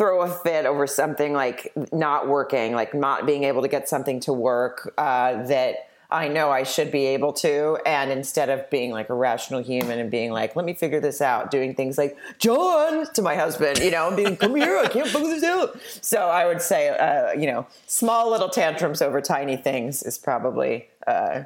throw 0.00 0.22
a 0.22 0.28
fit 0.30 0.64
over 0.64 0.86
something 0.86 1.34
like 1.34 1.74
not 1.92 2.26
working, 2.26 2.72
like 2.72 2.94
not 2.94 3.26
being 3.26 3.44
able 3.44 3.60
to 3.60 3.68
get 3.68 3.86
something 3.86 4.18
to 4.20 4.32
work 4.32 4.94
uh, 4.96 5.42
that 5.42 5.89
I 6.12 6.28
know 6.28 6.50
I 6.50 6.64
should 6.64 6.90
be 6.90 7.06
able 7.06 7.32
to. 7.34 7.78
And 7.86 8.10
instead 8.10 8.48
of 8.48 8.68
being 8.70 8.90
like 8.90 9.08
a 9.10 9.14
rational 9.14 9.62
human 9.62 9.98
and 9.98 10.10
being 10.10 10.32
like, 10.32 10.56
let 10.56 10.64
me 10.64 10.74
figure 10.74 11.00
this 11.00 11.20
out, 11.20 11.50
doing 11.50 11.74
things 11.74 11.96
like, 11.98 12.16
Jon, 12.38 13.12
to 13.12 13.22
my 13.22 13.36
husband, 13.36 13.78
you 13.78 13.90
know, 13.90 14.08
and 14.08 14.16
being, 14.16 14.36
come 14.36 14.54
here, 14.56 14.76
I 14.78 14.88
can't 14.88 15.08
figure 15.08 15.28
this 15.28 15.44
out. 15.44 15.80
So 16.00 16.18
I 16.28 16.46
would 16.46 16.62
say, 16.62 16.88
uh, 16.88 17.32
you 17.32 17.46
know, 17.46 17.66
small 17.86 18.30
little 18.30 18.48
tantrums 18.48 19.00
over 19.02 19.20
tiny 19.20 19.56
things 19.56 20.02
is 20.02 20.18
probably 20.18 20.88
uh, 21.06 21.44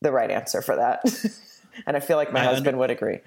the 0.00 0.12
right 0.12 0.30
answer 0.30 0.62
for 0.62 0.76
that. 0.76 1.02
and 1.86 1.96
I 1.96 2.00
feel 2.00 2.16
like 2.16 2.32
my 2.32 2.40
I 2.40 2.44
husband 2.44 2.68
under- 2.68 2.78
would 2.78 2.90
agree. 2.90 3.20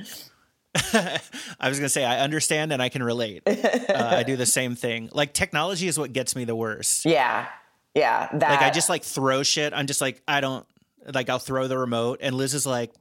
I 0.93 1.70
was 1.70 1.80
going 1.80 1.86
to 1.86 1.89
say, 1.89 2.04
I 2.04 2.20
understand 2.20 2.74
and 2.74 2.82
I 2.82 2.89
can 2.89 3.02
relate. 3.02 3.43
Uh, 3.48 3.93
I 3.96 4.24
do 4.24 4.36
the 4.36 4.46
same 4.46 4.76
thing. 4.76 5.10
Like, 5.14 5.34
technology 5.34 5.88
is 5.88 5.98
what 5.98 6.12
gets 6.12 6.36
me 6.36 6.43
the 6.43 6.56
worst. 6.56 7.06
Yeah. 7.06 7.48
Yeah. 7.96 8.30
That, 8.34 8.52
Like, 8.52 8.62
I 8.62 8.70
just 8.70 8.89
like 8.89 9.04
throw 9.04 9.41
shit. 9.43 9.74
I'm 9.74 9.88
just 9.88 10.02
like, 10.02 10.22
I 10.28 10.41
don't, 10.41 10.66
like, 11.14 11.30
I'll 11.30 11.39
throw 11.39 11.68
the 11.68 11.78
remote. 11.78 12.20
And 12.22 12.36
Liz 12.36 12.54
is 12.54 12.66
like, 12.66 12.91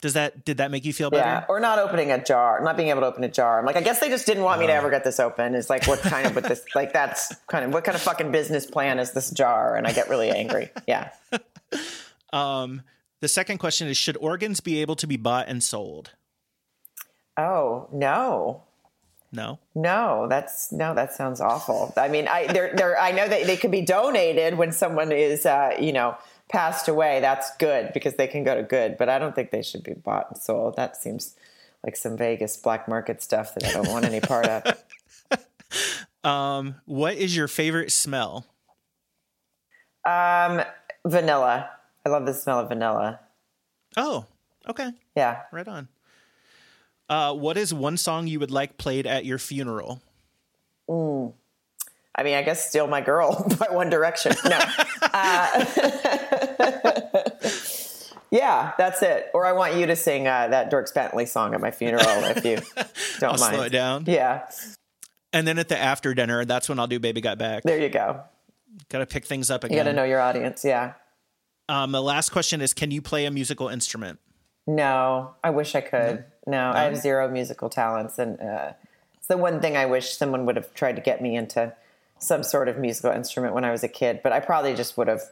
does 0.00 0.14
that, 0.14 0.44
did 0.44 0.58
that 0.58 0.70
make 0.70 0.84
you 0.84 0.92
feel 0.92 1.10
better? 1.10 1.22
Yeah, 1.24 1.44
or 1.48 1.60
not 1.60 1.78
opening 1.78 2.12
a 2.12 2.22
jar, 2.22 2.60
not 2.62 2.76
being 2.76 2.88
able 2.88 3.00
to 3.00 3.06
open 3.06 3.24
a 3.24 3.28
jar. 3.28 3.58
I'm 3.58 3.66
like, 3.66 3.76
I 3.76 3.80
guess 3.80 3.98
they 3.98 4.08
just 4.08 4.26
didn't 4.26 4.44
want 4.44 4.60
me 4.60 4.68
to 4.68 4.72
ever 4.72 4.90
get 4.90 5.02
this 5.04 5.18
open. 5.18 5.54
Is 5.54 5.68
like, 5.68 5.86
what 5.86 6.00
kind 6.00 6.26
of 6.26 6.34
with 6.36 6.44
this? 6.44 6.64
Like, 6.74 6.92
that's 6.92 7.34
kind 7.48 7.64
of 7.64 7.72
what 7.72 7.84
kind 7.84 7.96
of 7.96 8.02
fucking 8.02 8.30
business 8.30 8.64
plan 8.64 9.00
is 9.00 9.12
this 9.12 9.30
jar? 9.30 9.76
And 9.76 9.86
I 9.86 9.92
get 9.92 10.08
really 10.08 10.30
angry. 10.30 10.70
Yeah. 10.86 11.10
Um, 12.32 12.82
the 13.20 13.28
second 13.28 13.56
question 13.58 13.88
is 13.88 13.96
Should 13.96 14.16
organs 14.18 14.60
be 14.60 14.80
able 14.80 14.96
to 14.96 15.06
be 15.06 15.16
bought 15.16 15.48
and 15.48 15.62
sold? 15.62 16.10
Oh 17.36 17.88
no, 17.92 18.64
No. 19.30 19.58
no, 19.74 20.26
that's 20.28 20.72
no, 20.72 20.94
that 20.94 21.12
sounds 21.12 21.40
awful. 21.40 21.92
I 21.96 22.08
mean, 22.08 22.28
I 22.28 22.46
they're, 22.46 22.74
they're 22.74 22.98
I 22.98 23.12
know 23.12 23.28
that 23.28 23.46
they 23.46 23.56
could 23.58 23.70
be 23.70 23.82
donated 23.82 24.56
when 24.56 24.72
someone 24.72 25.12
is, 25.12 25.44
uh, 25.44 25.76
you 25.78 25.92
know, 25.92 26.16
passed 26.48 26.88
away. 26.88 27.20
That's 27.20 27.54
good 27.58 27.92
because 27.92 28.14
they 28.14 28.26
can 28.26 28.42
go 28.42 28.54
to 28.54 28.62
good. 28.62 28.96
But 28.96 29.10
I 29.10 29.18
don't 29.18 29.34
think 29.34 29.50
they 29.50 29.62
should 29.62 29.82
be 29.82 29.92
bought 29.92 30.28
and 30.30 30.38
sold. 30.38 30.76
That 30.76 30.96
seems 30.96 31.34
like 31.84 31.94
some 31.94 32.16
Vegas 32.16 32.56
black 32.56 32.88
market 32.88 33.22
stuff 33.22 33.54
that 33.54 33.64
I 33.66 33.72
don't 33.72 33.88
want 33.88 34.04
any 34.06 34.20
part 34.20 34.46
of. 34.46 34.84
Um, 36.24 36.74
what 36.84 37.14
is 37.14 37.36
your 37.36 37.48
favorite 37.48 37.92
smell? 37.92 38.46
Um, 40.04 40.62
vanilla. 41.04 41.70
I 42.04 42.08
love 42.08 42.26
the 42.26 42.34
smell 42.34 42.60
of 42.60 42.68
vanilla. 42.68 43.20
Oh, 43.96 44.26
okay. 44.68 44.90
Yeah. 45.16 45.42
Right 45.52 45.68
on. 45.68 45.88
Uh, 47.08 47.34
what 47.34 47.56
is 47.56 47.72
one 47.72 47.96
song 47.96 48.26
you 48.26 48.40
would 48.40 48.50
like 48.50 48.78
played 48.78 49.06
at 49.06 49.24
your 49.24 49.38
funeral? 49.38 50.02
I 50.90 52.22
mean, 52.24 52.34
I 52.34 52.42
guess 52.42 52.68
"Steal 52.68 52.86
My 52.86 53.00
Girl" 53.00 53.46
by 53.58 53.66
One 53.70 53.90
Direction. 53.90 54.32
No, 54.44 54.58
uh, 55.02 55.64
yeah, 58.30 58.72
that's 58.76 59.02
it. 59.02 59.28
Or 59.34 59.46
I 59.46 59.52
want 59.52 59.76
you 59.76 59.86
to 59.86 59.96
sing 59.96 60.26
uh, 60.26 60.48
that 60.48 60.70
Dierks 60.70 60.92
Bentley 60.92 61.26
song 61.26 61.54
at 61.54 61.60
my 61.60 61.70
funeral 61.70 62.02
if 62.06 62.44
you 62.44 62.56
don't 63.20 63.32
I'll 63.34 63.38
mind. 63.38 63.54
slow 63.54 63.62
it 63.64 63.70
down. 63.70 64.04
Yeah, 64.06 64.48
And 65.32 65.46
then 65.46 65.58
at 65.58 65.68
the 65.68 65.78
after 65.78 66.14
dinner, 66.14 66.44
that's 66.44 66.68
when 66.68 66.78
I'll 66.78 66.86
do 66.86 66.98
Baby 66.98 67.20
Got 67.20 67.38
Back. 67.38 67.62
there 67.62 67.80
you 67.80 67.88
go. 67.88 68.22
Got 68.90 68.98
to 68.98 69.06
pick 69.06 69.24
things 69.24 69.50
up 69.50 69.64
again. 69.64 69.76
You 69.76 69.84
got 69.84 69.90
to 69.90 69.96
know 69.96 70.04
your 70.04 70.20
audience. 70.20 70.64
Yeah. 70.64 70.94
Um, 71.68 71.92
the 71.92 72.02
last 72.02 72.30
question 72.30 72.60
is 72.60 72.74
Can 72.74 72.90
you 72.90 73.02
play 73.02 73.26
a 73.26 73.30
musical 73.30 73.68
instrument? 73.68 74.18
No, 74.66 75.34
I 75.42 75.50
wish 75.50 75.74
I 75.74 75.80
could. 75.80 76.24
No, 76.48 76.70
I 76.70 76.84
have 76.84 76.96
zero 76.96 77.30
musical 77.30 77.68
talents, 77.68 78.18
and 78.18 78.40
uh, 78.40 78.72
it's 79.18 79.28
the 79.28 79.36
one 79.36 79.60
thing 79.60 79.76
I 79.76 79.84
wish 79.84 80.16
someone 80.16 80.46
would 80.46 80.56
have 80.56 80.72
tried 80.72 80.96
to 80.96 81.02
get 81.02 81.20
me 81.20 81.36
into 81.36 81.74
some 82.18 82.42
sort 82.42 82.68
of 82.68 82.78
musical 82.78 83.12
instrument 83.12 83.54
when 83.54 83.64
I 83.64 83.70
was 83.70 83.84
a 83.84 83.88
kid. 83.88 84.20
But 84.22 84.32
I 84.32 84.40
probably 84.40 84.74
just 84.74 84.96
would 84.96 85.08
have 85.08 85.22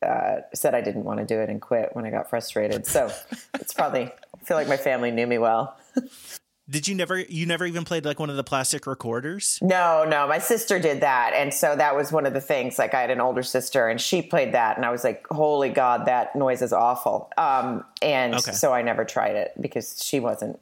uh, 0.00 0.36
said 0.54 0.74
I 0.74 0.80
didn't 0.80 1.04
want 1.04 1.18
to 1.18 1.26
do 1.26 1.40
it 1.40 1.50
and 1.50 1.60
quit 1.60 1.90
when 1.94 2.04
I 2.04 2.10
got 2.10 2.30
frustrated. 2.30 2.86
So 2.86 3.10
it's 3.54 3.74
probably 3.74 4.04
I 4.04 4.44
feel 4.44 4.56
like 4.56 4.68
my 4.68 4.76
family 4.76 5.10
knew 5.10 5.26
me 5.26 5.38
well. 5.38 5.76
Did 6.70 6.86
you 6.86 6.94
never, 6.94 7.18
you 7.18 7.46
never 7.46 7.66
even 7.66 7.84
played 7.84 8.04
like 8.04 8.20
one 8.20 8.30
of 8.30 8.36
the 8.36 8.44
plastic 8.44 8.86
recorders? 8.86 9.58
No, 9.60 10.04
no, 10.08 10.28
my 10.28 10.38
sister 10.38 10.78
did 10.78 11.00
that, 11.00 11.32
and 11.34 11.52
so 11.52 11.74
that 11.74 11.96
was 11.96 12.12
one 12.12 12.26
of 12.26 12.32
the 12.32 12.40
things. 12.40 12.78
Like 12.78 12.94
I 12.94 13.00
had 13.00 13.10
an 13.10 13.20
older 13.20 13.42
sister, 13.42 13.88
and 13.88 14.00
she 14.00 14.22
played 14.22 14.52
that, 14.54 14.76
and 14.76 14.86
I 14.86 14.90
was 14.90 15.02
like, 15.02 15.26
"Holy 15.30 15.68
God, 15.70 16.06
that 16.06 16.36
noise 16.36 16.62
is 16.62 16.72
awful." 16.72 17.30
Um, 17.36 17.84
and 18.02 18.34
Okay. 18.34 18.52
so 18.52 18.72
I 18.72 18.82
never 18.82 19.04
tried 19.04 19.34
it 19.34 19.52
because 19.60 20.00
she 20.02 20.20
wasn't 20.20 20.60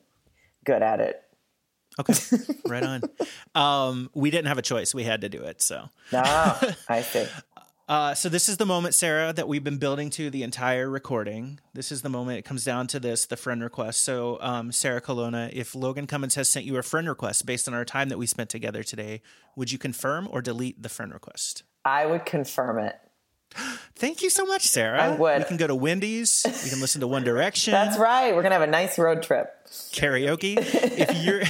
good 0.65 0.83
at 0.83 1.01
it. 1.01 1.23
Okay, 2.01 2.15
right 2.67 2.85
on. 2.85 3.03
Um, 3.55 4.09
we 4.15 4.31
didn't 4.31 4.47
have 4.47 4.59
a 4.59 4.63
choice; 4.63 4.95
we 4.95 5.05
had 5.05 5.21
to 5.23 5.29
do 5.29 5.43
it. 5.43 5.61
So, 5.61 5.91
No, 6.13 6.21
I 6.89 7.03
see. 7.03 7.27
Uh, 7.89 8.15
so 8.15 8.29
this 8.29 8.49
is 8.49 8.59
the 8.59 8.67
moment, 8.67 8.95
Sarah, 8.95 9.33
that 9.33 9.49
we've 9.49 9.65
been 9.65 9.79
building 9.79 10.11
to 10.11 10.29
the 10.29 10.43
entire 10.43 10.91
recording. 10.91 11.59
This 11.73 11.91
is 11.91 12.03
the 12.03 12.11
moment. 12.11 12.39
It 12.39 12.45
comes 12.45 12.65
down 12.65 12.87
to 12.89 13.01
this: 13.01 13.25
the 13.25 13.37
friend 13.37 13.63
request. 13.63 14.03
So, 14.03 14.39
um, 14.43 14.73
Sarah 14.73 15.01
Colonna, 15.01 15.49
if 15.53 15.75
Logan 15.75 16.07
Cummins 16.07 16.35
has 16.35 16.49
sent 16.49 16.67
you 16.67 16.77
a 16.77 16.83
friend 16.83 17.09
request 17.09 17.47
based 17.47 17.67
on 17.67 17.73
our 17.73 17.87
time 17.87 18.11
that 18.11 18.19
we 18.19 18.27
spent 18.27 18.51
together 18.51 18.83
today, 18.83 19.23
would 19.57 19.73
you 19.73 19.79
confirm 19.79 20.29
or 20.31 20.43
delete 20.43 20.83
the 20.83 20.91
friend 20.91 21.13
request? 21.13 21.63
I 21.85 22.05
would 22.05 22.27
confirm 22.27 22.79
it. 22.79 22.99
Thank 23.97 24.23
you 24.23 24.31
so 24.31 24.45
much, 24.47 24.63
Sarah. 24.63 25.03
I 25.03 25.11
would. 25.17 25.39
We 25.41 25.45
can 25.45 25.57
go 25.57 25.67
to 25.67 25.75
Wendy's. 25.75 26.43
We 26.65 26.71
can 26.71 26.81
listen 26.81 27.01
to 27.01 27.07
One 27.09 27.25
Direction. 27.25 27.73
That's 27.73 27.99
right. 27.99 28.35
We're 28.35 28.43
gonna 28.43 28.55
have 28.55 28.63
a 28.63 28.71
nice 28.71 28.99
road 28.99 29.23
trip. 29.23 29.53
karaoke. 29.93 30.57
if 30.59 31.23
you're 31.25 31.43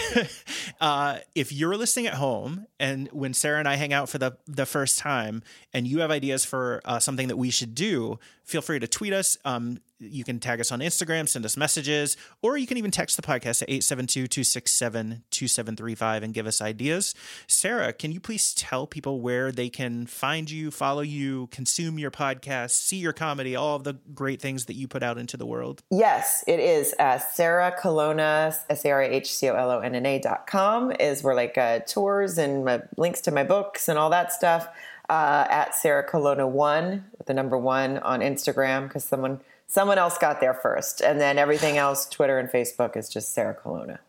uh, 0.81 1.19
if 1.35 1.53
you're 1.53 1.77
listening 1.77 2.07
at 2.07 2.15
home 2.15 2.67
and 2.81 3.09
when 3.13 3.35
Sarah 3.35 3.59
and 3.59 3.69
I 3.69 3.75
hang 3.77 3.93
out 3.93 4.09
for 4.09 4.19
the 4.19 4.37
the 4.47 4.65
first 4.67 4.99
time 4.99 5.43
and 5.75 5.87
you 5.87 6.01
have 6.01 6.11
ideas 6.11 6.45
for 6.45 6.81
uh, 6.85 6.99
something 6.99 7.29
that 7.29 7.37
we 7.37 7.51
should 7.51 7.75
do, 7.75 8.19
feel 8.45 8.63
free 8.63 8.79
to 8.79 8.89
tweet 8.89 9.13
us. 9.13 9.37
Um, 9.45 9.79
you 10.01 10.25
can 10.25 10.41
tag 10.41 10.61
us 10.61 10.73
on 10.73 10.81
Instagram, 10.81 11.29
send 11.29 11.45
us 11.45 11.57
messages, 11.57 12.17
or 12.43 12.57
you 12.57 12.67
can 12.67 12.77
even 12.77 12.91
text 12.91 13.15
the 13.17 13.23
podcast 13.23 13.63
at 13.63 13.69
872-267-2735 13.69 16.23
and 16.23 16.35
give 16.35 16.47
us 16.47 16.61
ideas. 16.61 17.15
Sarah, 17.47 17.93
can 17.93 18.11
you 18.13 18.21
please 18.21 18.55
tell 18.55 18.87
people 18.87 19.21
where 19.21 19.53
they 19.53 19.69
can 19.69 20.07
find 20.07 20.51
you, 20.51 20.71
follow 20.71 21.03
you, 21.03 21.49
consume 21.49 21.99
your 21.99 22.11
podcast, 22.11 22.71
see 22.71 22.97
your 22.99 23.13
comedy, 23.13 23.55
all 23.57 23.77
of 23.77 23.85
the 23.85 23.99
great 24.15 24.41
things 24.41 24.65
that 24.67 24.75
you 24.75 24.89
put 24.89 25.03
out 25.03 25.19
into 25.19 25.37
the 25.37 25.45
world? 25.47 25.83
Yes, 25.91 26.45
it 26.47 26.61
is. 26.61 26.95
Uh, 26.99 27.19
Sarah 27.19 27.75
Colonna, 27.79 28.55
S 28.71 28.85
A 28.85 28.91
R 28.91 29.03
A 29.03 29.09
H 29.09 29.35
C 29.35 29.49
O 29.49 29.55
L 29.55 29.71
O 29.71 29.81
N 29.81 29.95
N 29.95 30.07
A 30.07 30.19
dot 30.19 30.47
com 30.47 30.93
is 30.93 31.23
where 31.23 31.35
like 31.35 31.59
uh, 31.59 31.81
tours 31.81 32.39
and 32.39 32.65
my, 32.65 32.81
links 32.97 33.21
to 33.23 33.31
my 33.31 33.45
books 33.45 33.89
and 33.89 33.99
all 33.99 34.11
that 34.11 34.33
stuff. 34.33 34.69
Uh, 35.11 35.47
at 35.49 35.75
Sarah 35.75 36.05
Colonna 36.05 36.47
one 36.47 37.07
the 37.29 37.35
number 37.35 37.57
one 37.57 37.99
on 37.99 38.21
Instagram 38.21 38.89
because 38.89 39.05
someone 39.05 39.41
someone 39.69 39.99
else 39.99 40.19
got 40.19 40.41
there 40.41 40.55
first, 40.55 41.01
and 41.01 41.21
then 41.21 41.39
everything 41.39 41.79
else, 41.79 42.09
Twitter 42.09 42.39
and 42.39 42.49
Facebook, 42.49 42.97
is 42.97 43.09
just 43.09 43.33
Sarah 43.33 43.55
Colonna. 43.55 44.01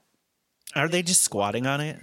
Are 0.76 0.88
they 0.88 1.04
just 1.04 1.22
squatting 1.22 1.68
on 1.68 1.82
it? 1.82 2.00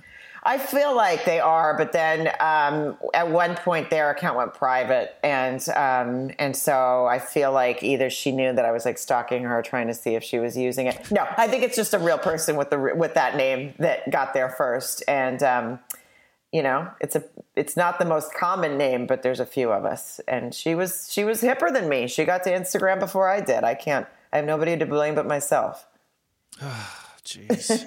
I 0.46 0.58
feel 0.58 0.94
like 0.94 1.24
they 1.24 1.40
are, 1.40 1.76
but 1.76 1.90
then 1.90 2.28
um, 2.38 2.96
at 3.14 3.28
one 3.28 3.56
point 3.56 3.90
their 3.90 4.10
account 4.10 4.36
went 4.36 4.54
private, 4.54 5.16
and 5.24 5.60
um, 5.70 6.30
and 6.38 6.54
so 6.54 7.06
I 7.06 7.18
feel 7.18 7.50
like 7.50 7.82
either 7.82 8.10
she 8.10 8.30
knew 8.30 8.52
that 8.52 8.64
I 8.64 8.70
was 8.70 8.84
like 8.84 8.96
stalking 8.96 9.42
her, 9.42 9.60
trying 9.60 9.88
to 9.88 9.94
see 9.94 10.14
if 10.14 10.22
she 10.22 10.38
was 10.38 10.56
using 10.56 10.86
it. 10.86 11.10
No, 11.10 11.26
I 11.36 11.48
think 11.48 11.64
it's 11.64 11.74
just 11.74 11.94
a 11.94 11.98
real 11.98 12.18
person 12.18 12.54
with 12.54 12.70
the 12.70 12.78
with 12.94 13.14
that 13.14 13.36
name 13.36 13.74
that 13.78 14.08
got 14.12 14.34
there 14.34 14.50
first, 14.50 15.02
and 15.08 15.42
um, 15.42 15.80
you 16.56 16.62
know, 16.62 16.88
it's 17.00 17.14
a 17.14 17.22
it's 17.54 17.76
not 17.76 17.98
the 17.98 18.06
most 18.06 18.32
common 18.32 18.78
name, 18.78 19.06
but 19.06 19.22
there's 19.22 19.40
a 19.40 19.44
few 19.44 19.70
of 19.70 19.84
us, 19.84 20.22
and 20.26 20.54
she 20.54 20.74
was 20.74 21.06
she 21.12 21.22
was 21.22 21.42
hipper 21.42 21.70
than 21.70 21.86
me. 21.86 22.06
She 22.06 22.24
got 22.24 22.44
to 22.44 22.50
Instagram 22.50 22.98
before 22.98 23.28
I 23.28 23.42
did. 23.42 23.62
I 23.62 23.74
can't. 23.74 24.06
I 24.32 24.38
have 24.38 24.46
nobody 24.46 24.74
to 24.78 24.86
blame 24.86 25.14
but 25.14 25.26
myself. 25.26 25.86
Jeez. 27.26 27.86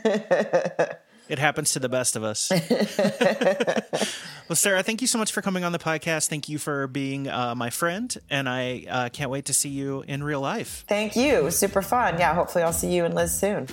It 1.30 1.40
happens 1.40 1.74
to 1.74 1.80
the 1.80 1.90
best 1.90 2.16
of 2.16 2.24
us. 2.24 2.52
well, 4.50 4.56
Sarah, 4.56 4.82
thank 4.82 5.02
you 5.02 5.08
so 5.08 5.20
much 5.20 5.32
for 5.32 5.44
coming 5.44 5.64
on 5.64 5.72
the 5.72 5.80
podcast. 5.80 6.28
Thank 6.28 6.50
you 6.50 6.58
for 6.58 6.88
being 6.88 7.28
uh, 7.28 7.54
my 7.56 7.70
friend, 7.70 8.16
and 8.32 8.50
I 8.50 8.86
uh, 8.90 9.10
can't 9.10 9.30
wait 9.30 9.46
to 9.46 9.54
see 9.54 9.70
you 9.70 10.04
in 10.08 10.24
real 10.24 10.42
life. 10.42 10.86
Thank 10.88 11.16
you. 11.16 11.52
Super 11.52 11.84
fun. 11.84 12.18
Yeah, 12.18 12.34
hopefully 12.34 12.64
I'll 12.64 12.74
see 12.74 12.92
you 12.92 13.06
and 13.06 13.14
Liz 13.14 13.32
soon. 13.32 13.68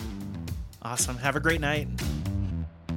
Awesome. 0.82 1.16
Have 1.16 1.34
a 1.34 1.40
great 1.40 1.62
night. 1.62 1.88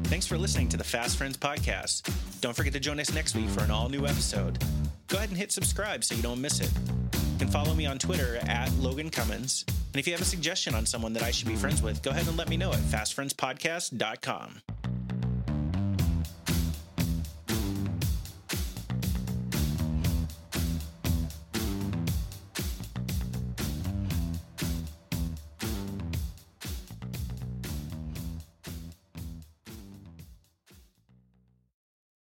Thanks 0.10 0.26
for 0.26 0.40
listening 0.40 0.68
to 0.70 0.78
the 0.78 0.84
Fast 0.84 1.18
Friends 1.18 1.38
podcast. 1.38 2.12
Don't 2.42 2.56
forget 2.56 2.74
to 2.74 2.80
join 2.80 3.00
us 3.00 3.14
next 3.14 3.36
week 3.36 3.48
for 3.48 3.64
an 3.64 3.70
all 3.70 3.90
new 3.90 4.08
episode. 4.08 4.58
Go 5.08 5.18
ahead 5.18 5.30
and 5.30 5.38
hit 5.38 5.52
subscribe 5.52 6.04
so 6.04 6.16
you 6.16 6.24
don't 6.24 6.42
miss 6.42 6.60
it. 6.62 6.72
You 7.14 7.38
can 7.38 7.48
follow 7.48 7.76
me 7.76 7.86
on 7.86 8.00
Twitter 8.00 8.38
at 8.48 8.74
Logan 8.80 9.12
Cummins. 9.12 9.66
And 9.68 9.98
if 9.98 10.08
you 10.08 10.14
have 10.14 10.22
a 10.24 10.26
suggestion 10.26 10.74
on 10.74 10.88
someone 10.88 11.14
that 11.14 11.22
I 11.22 11.30
should 11.30 11.48
be 11.48 11.56
friends 11.56 11.84
with, 11.84 12.02
go 12.02 12.10
ahead 12.10 12.28
and 12.28 12.38
let 12.38 12.50
me 12.50 12.58
know 12.58 12.72
at 12.72 12.80
fastfriendspodcast.com. 12.80 14.62